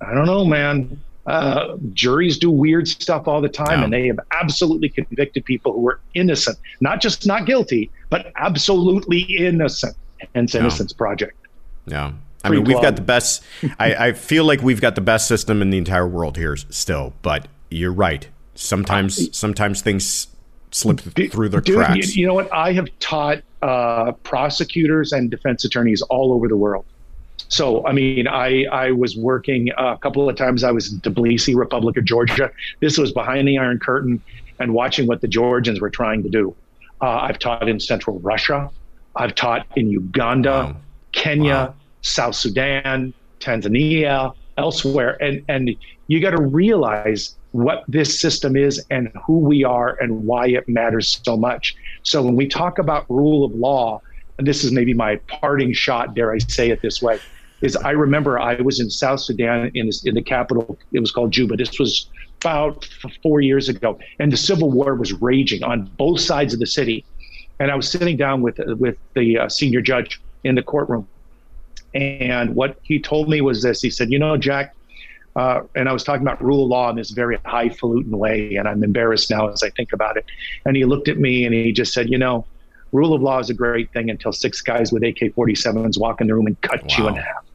I 0.00 0.14
don't 0.14 0.26
know, 0.26 0.44
man. 0.44 1.02
Uh, 1.28 1.76
juries 1.92 2.38
do 2.38 2.50
weird 2.50 2.88
stuff 2.88 3.28
all 3.28 3.42
the 3.42 3.50
time, 3.50 3.82
and 3.82 3.92
they 3.92 4.06
have 4.06 4.18
absolutely 4.30 4.88
convicted 4.88 5.44
people 5.44 5.74
who 5.74 5.80
were 5.80 6.00
innocent, 6.14 6.56
not 6.80 7.02
just 7.02 7.26
not 7.26 7.44
guilty, 7.44 7.90
but 8.08 8.32
absolutely 8.36 9.20
innocent. 9.20 9.94
Hence, 10.34 10.54
Innocence 10.54 10.92
Project. 10.92 11.36
Yeah. 11.86 12.12
I 12.42 12.48
mean, 12.48 12.64
we've 12.64 12.80
got 12.80 12.96
the 12.96 13.02
best. 13.02 13.44
I, 13.78 14.08
I 14.08 14.12
feel 14.12 14.44
like 14.44 14.62
we've 14.62 14.80
got 14.80 14.94
the 14.94 15.00
best 15.02 15.28
system 15.28 15.60
in 15.60 15.68
the 15.68 15.76
entire 15.76 16.08
world 16.08 16.38
here 16.38 16.56
still, 16.56 17.12
but 17.20 17.46
you're 17.70 17.92
right. 17.92 18.26
Sometimes, 18.54 19.36
sometimes 19.36 19.82
things 19.82 20.28
slip 20.70 21.00
through 21.00 21.50
the 21.50 21.60
Dude, 21.60 21.76
cracks. 21.76 22.16
You, 22.16 22.22
you 22.22 22.26
know 22.26 22.34
what? 22.34 22.52
I 22.52 22.72
have 22.72 22.88
taught 23.00 23.42
uh, 23.60 24.12
prosecutors 24.22 25.12
and 25.12 25.30
defense 25.30 25.64
attorneys 25.64 26.00
all 26.02 26.32
over 26.32 26.48
the 26.48 26.56
world. 26.56 26.86
So, 27.48 27.86
I 27.86 27.92
mean, 27.92 28.28
I, 28.28 28.64
I 28.70 28.90
was 28.92 29.16
working 29.16 29.70
uh, 29.78 29.94
a 29.94 29.98
couple 29.98 30.28
of 30.28 30.36
times. 30.36 30.64
I 30.64 30.70
was 30.70 30.92
in 30.92 31.00
Tbilisi, 31.00 31.56
Republic 31.56 31.96
of 31.96 32.04
Georgia. 32.04 32.50
This 32.80 32.98
was 32.98 33.12
behind 33.12 33.48
the 33.48 33.58
Iron 33.58 33.78
Curtain 33.78 34.22
and 34.58 34.74
watching 34.74 35.06
what 35.06 35.20
the 35.20 35.28
Georgians 35.28 35.80
were 35.80 35.90
trying 35.90 36.22
to 36.22 36.28
do. 36.28 36.54
Uh, 37.00 37.20
I've 37.20 37.38
taught 37.38 37.68
in 37.68 37.80
Central 37.80 38.18
Russia. 38.20 38.70
I've 39.16 39.34
taught 39.34 39.66
in 39.76 39.88
Uganda, 39.88 40.50
wow. 40.50 40.76
Kenya, 41.12 41.52
wow. 41.52 41.74
South 42.02 42.34
Sudan, 42.34 43.14
Tanzania, 43.40 44.34
elsewhere. 44.56 45.16
And, 45.22 45.44
and 45.48 45.74
you 46.06 46.20
got 46.20 46.30
to 46.30 46.42
realize 46.42 47.34
what 47.52 47.84
this 47.88 48.20
system 48.20 48.56
is 48.56 48.84
and 48.90 49.10
who 49.26 49.38
we 49.38 49.64
are 49.64 49.96
and 50.00 50.24
why 50.24 50.48
it 50.48 50.68
matters 50.68 51.20
so 51.24 51.36
much. 51.36 51.74
So 52.02 52.22
when 52.22 52.36
we 52.36 52.46
talk 52.46 52.78
about 52.78 53.08
rule 53.08 53.44
of 53.44 53.52
law, 53.52 54.02
and 54.36 54.46
this 54.46 54.64
is 54.64 54.70
maybe 54.70 54.92
my 54.92 55.16
parting 55.40 55.72
shot, 55.72 56.14
dare 56.14 56.32
I 56.32 56.38
say 56.38 56.70
it 56.70 56.82
this 56.82 57.00
way, 57.00 57.18
is 57.60 57.76
I 57.76 57.90
remember 57.90 58.38
I 58.38 58.54
was 58.56 58.80
in 58.80 58.90
South 58.90 59.20
Sudan 59.20 59.70
in, 59.74 59.90
in 60.04 60.14
the 60.14 60.22
capital. 60.22 60.78
It 60.92 61.00
was 61.00 61.10
called 61.10 61.32
Juba. 61.32 61.56
This 61.56 61.78
was 61.78 62.08
about 62.40 62.88
four 63.22 63.40
years 63.40 63.68
ago, 63.68 63.98
and 64.18 64.32
the 64.32 64.36
civil 64.36 64.70
war 64.70 64.94
was 64.94 65.12
raging 65.14 65.62
on 65.64 65.90
both 65.96 66.20
sides 66.20 66.54
of 66.54 66.60
the 66.60 66.66
city. 66.66 67.04
And 67.60 67.70
I 67.70 67.74
was 67.74 67.90
sitting 67.90 68.16
down 68.16 68.42
with 68.42 68.58
with 68.78 68.96
the 69.14 69.38
uh, 69.38 69.48
senior 69.48 69.80
judge 69.80 70.20
in 70.44 70.54
the 70.54 70.62
courtroom, 70.62 71.08
and 71.94 72.54
what 72.54 72.78
he 72.82 73.00
told 73.00 73.28
me 73.28 73.40
was 73.40 73.62
this: 73.62 73.82
He 73.82 73.90
said, 73.90 74.10
"You 74.10 74.18
know, 74.18 74.36
Jack." 74.36 74.74
Uh, 75.36 75.62
and 75.76 75.88
I 75.88 75.92
was 75.92 76.02
talking 76.02 76.22
about 76.22 76.42
rule 76.42 76.64
of 76.64 76.68
law 76.68 76.90
in 76.90 76.96
this 76.96 77.10
very 77.10 77.38
highfalutin 77.44 78.16
way, 78.16 78.56
and 78.56 78.66
I'm 78.66 78.82
embarrassed 78.82 79.30
now 79.30 79.48
as 79.48 79.62
I 79.62 79.70
think 79.70 79.92
about 79.92 80.16
it. 80.16 80.24
And 80.64 80.76
he 80.76 80.84
looked 80.84 81.06
at 81.06 81.18
me 81.18 81.44
and 81.44 81.54
he 81.54 81.72
just 81.72 81.92
said, 81.92 82.08
"You 82.08 82.18
know, 82.18 82.44
rule 82.92 83.14
of 83.14 83.22
law 83.22 83.38
is 83.40 83.50
a 83.50 83.54
great 83.54 83.92
thing 83.92 84.10
until 84.10 84.32
six 84.32 84.60
guys 84.60 84.92
with 84.92 85.02
AK-47s 85.02 85.98
walk 85.98 86.20
in 86.20 86.28
the 86.28 86.34
room 86.34 86.46
and 86.46 86.60
cut 86.60 86.82
wow. 86.82 86.96
you 86.96 87.08
in 87.08 87.14
half." 87.16 87.47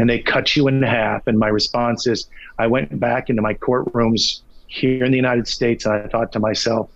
And 0.00 0.08
they 0.08 0.18
cut 0.18 0.56
you 0.56 0.66
in 0.66 0.82
half. 0.82 1.26
And 1.26 1.38
my 1.38 1.48
response 1.48 2.06
is, 2.06 2.26
I 2.58 2.66
went 2.66 2.98
back 2.98 3.28
into 3.28 3.42
my 3.42 3.52
courtrooms 3.52 4.40
here 4.66 5.04
in 5.04 5.10
the 5.10 5.16
United 5.16 5.46
States, 5.46 5.84
and 5.84 5.94
I 5.94 6.06
thought 6.08 6.32
to 6.32 6.40
myself, 6.40 6.90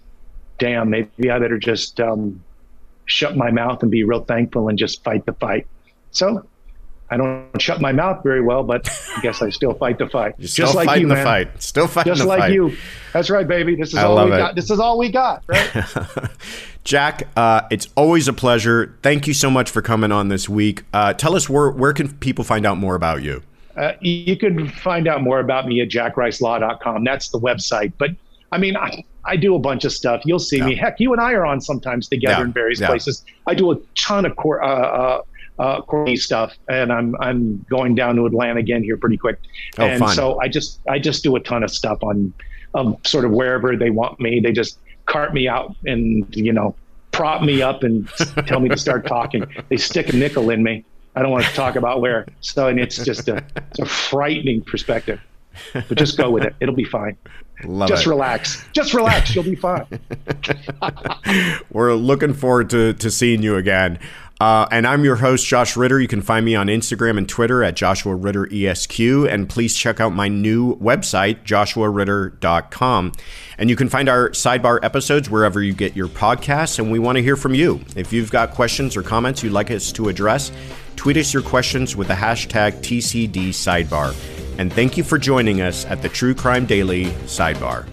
damn, 0.59 0.89
maybe 0.89 1.31
I 1.31 1.39
better 1.39 1.59
just 1.59 2.01
um, 2.01 2.43
shut 3.05 3.37
my 3.37 3.51
mouth 3.51 3.83
and 3.83 3.91
be 3.91 4.05
real 4.05 4.25
thankful 4.25 4.69
and 4.69 4.79
just 4.79 5.05
fight 5.05 5.27
the 5.27 5.35
fight. 5.35 5.67
So 6.13 6.47
I 7.15 7.17
don't 7.17 7.62
shut 7.62 7.81
my 7.81 7.93
mouth 7.93 8.25
very 8.25 8.41
well, 8.41 8.65
but 8.65 8.89
I 9.17 9.21
guess 9.21 9.41
I 9.41 9.49
still 9.51 9.73
fight 9.73 9.99
the 9.99 10.09
fight. 10.09 10.35
You're 10.39 10.49
just 10.49 10.75
like 10.75 11.01
you, 11.01 11.07
the 11.07 11.15
man. 11.15 11.25
fight. 11.25 11.62
Still 11.62 11.87
fighting 11.87 12.11
just 12.11 12.23
the 12.23 12.27
like 12.27 12.41
fight. 12.41 12.53
Just 12.53 12.61
like 12.61 12.73
you. 12.73 12.79
That's 13.12 13.31
right, 13.31 13.47
baby. 13.47 13.77
This 13.77 13.91
is 13.91 13.95
I 13.95 14.03
all 14.03 14.17
we 14.17 14.33
it. 14.33 14.37
got. 14.37 14.55
This 14.57 14.69
is 14.69 14.81
all 14.81 14.99
we 14.99 15.11
got, 15.11 15.45
right? 15.49 15.87
Jack, 16.83 17.29
uh, 17.37 17.69
it's 17.71 17.87
always 17.95 18.27
a 18.27 18.33
pleasure. 18.33 18.99
Thank 19.05 19.29
you 19.29 19.33
so 19.33 19.49
much 19.49 19.71
for 19.71 19.81
coming 19.81 20.11
on 20.11 20.27
this 20.27 20.49
week. 20.49 20.83
Uh, 20.93 21.12
tell 21.12 21.37
us 21.37 21.49
where 21.49 21.71
where 21.71 21.93
can 21.93 22.12
people 22.15 22.43
find 22.43 22.67
out 22.67 22.79
more 22.79 22.97
about 22.97 23.23
you? 23.23 23.45
Uh, 23.77 23.93
you 24.01 24.37
can 24.37 24.69
find 24.69 25.07
out 25.07 25.23
more 25.23 25.39
about 25.39 25.69
me 25.69 25.81
at 25.83 25.91
jackricelaw.com. 25.91 27.05
That's 27.05 27.29
the 27.29 27.39
website. 27.39 27.93
But 27.97 28.11
I 28.51 28.59
mean, 28.59 28.77
I, 28.77 29.05
I 29.25 29.37
do 29.37 29.55
a 29.55 29.61
bunch 29.61 29.85
of 29.85 29.93
stuff. 29.93 30.23
You'll 30.25 30.41
see 30.41 30.59
yeah. 30.59 30.67
me. 30.67 30.75
Heck, 30.75 30.99
you 30.99 31.12
and 31.12 31.21
I 31.21 31.33
are 31.35 31.47
on 31.47 31.61
sometimes 31.61 32.09
together 32.09 32.41
yeah. 32.41 32.45
in 32.45 32.53
various 32.53 32.81
yeah. 32.81 32.89
places. 32.89 33.25
I 33.47 33.55
do 33.55 33.71
a 33.71 33.77
ton 33.95 34.27
of 34.27 34.35
core. 34.35 34.61
Uh, 35.57 35.79
uh, 35.79 36.17
stuff, 36.17 36.57
and 36.69 36.93
I'm 36.93 37.15
I'm 37.21 37.65
going 37.71 37.95
down 37.95 38.17
to 38.17 38.27
Atlanta 38.27 38.59
again 38.59 38.83
here 38.83 38.97
pretty 38.97 39.17
quick. 39.17 39.39
Oh, 39.79 39.85
and 39.85 40.01
fun. 40.01 40.15
so 40.15 40.41
I 40.41 40.49
just 40.49 40.81
I 40.89 40.99
just 40.99 41.23
do 41.23 41.37
a 41.37 41.41
ton 41.41 41.63
of 41.63 41.71
stuff 41.71 42.03
on 42.03 42.33
um, 42.75 42.97
sort 43.05 43.25
of 43.25 43.31
wherever 43.31 43.77
they 43.77 43.91
want 43.91 44.19
me. 44.19 44.41
They 44.41 44.51
just 44.51 44.79
cart 45.07 45.33
me 45.33 45.47
out 45.47 45.77
and 45.85 46.27
you 46.35 46.53
know 46.53 46.75
prop 47.13 47.43
me 47.43 47.63
up 47.63 47.85
and 47.85 48.09
tell 48.47 48.59
me 48.59 48.69
to 48.69 48.77
start 48.77 49.07
talking. 49.09 49.47
They 49.69 49.77
stick 49.77 50.09
a 50.13 50.17
nickel 50.17 50.51
in 50.51 50.63
me. 50.63 50.85
I 51.15 51.23
don't 51.23 51.31
want 51.31 51.45
to 51.45 51.55
talk 51.55 51.77
about 51.77 52.01
where. 52.01 52.27
So 52.41 52.67
and 52.67 52.81
it's 52.81 53.05
just 53.05 53.29
a, 53.29 53.45
it's 53.57 53.79
a 53.79 53.87
frightening 53.87 54.63
perspective. 54.63 55.21
But 55.73 55.97
just 55.97 56.19
go 56.19 56.31
with 56.31 56.43
it. 56.43 56.57
It'll 56.61 56.75
be 56.75 56.85
fine. 56.85 57.17
Love 57.65 57.89
just 57.89 58.07
it. 58.07 58.11
relax. 58.11 58.65
Just 58.73 58.93
relax. 58.93 59.35
You'll 59.35 59.45
be 59.45 59.55
fine. 59.55 59.87
We're 61.71 61.95
looking 61.95 62.35
forward 62.35 62.71
to, 62.71 62.93
to 62.95 63.11
seeing 63.11 63.43
you 63.43 63.57
again. 63.57 64.01
Uh, 64.41 64.66
and 64.70 64.87
I'm 64.87 65.05
your 65.05 65.16
host, 65.16 65.47
Josh 65.47 65.76
Ritter. 65.76 66.01
You 66.01 66.09
can 66.09 66.20
find 66.20 66.45
me 66.45 66.55
on 66.57 66.66
Instagram 66.66 67.18
and 67.18 67.28
Twitter 67.28 67.62
at 67.62 67.76
Joshua 67.76 68.14
Ritter 68.14 68.49
ESQ. 68.53 69.01
And 69.28 69.49
please 69.49 69.76
check 69.76 70.01
out 70.01 70.12
my 70.12 70.28
new 70.28 70.76
website, 70.76 71.45
joshuaritter.com. 71.45 73.12
And 73.59 73.70
you 73.70 73.76
can 73.76 73.89
find 73.89 74.09
our 74.09 74.30
sidebar 74.30 74.80
episodes 74.82 75.30
wherever 75.30 75.62
you 75.62 75.72
get 75.72 75.95
your 75.95 76.09
podcasts. 76.09 76.78
And 76.78 76.91
we 76.91 76.99
want 76.99 77.16
to 77.16 77.22
hear 77.22 77.37
from 77.37 77.55
you. 77.55 77.80
If 77.97 78.12
you've 78.12 78.30
got 78.30 78.51
questions 78.51 78.97
or 78.97 79.03
comments 79.03 79.43
you'd 79.43 79.53
like 79.53 79.70
us 79.70 79.93
to 79.93 80.09
address, 80.09 80.51
tweet 80.97 81.16
us 81.16 81.32
your 81.32 81.43
questions 81.43 81.95
with 81.95 82.09
the 82.09 82.14
hashtag 82.14 82.80
TCD 82.80 83.51
Sidebar. 83.51 84.14
And 84.59 84.72
thank 84.72 84.97
you 84.97 85.05
for 85.05 85.18
joining 85.18 85.61
us 85.61 85.85
at 85.87 86.03
the 86.03 86.09
True 86.09 86.35
Crime 86.35 86.66
Daily 86.66 87.07
Sidebar. 87.26 87.87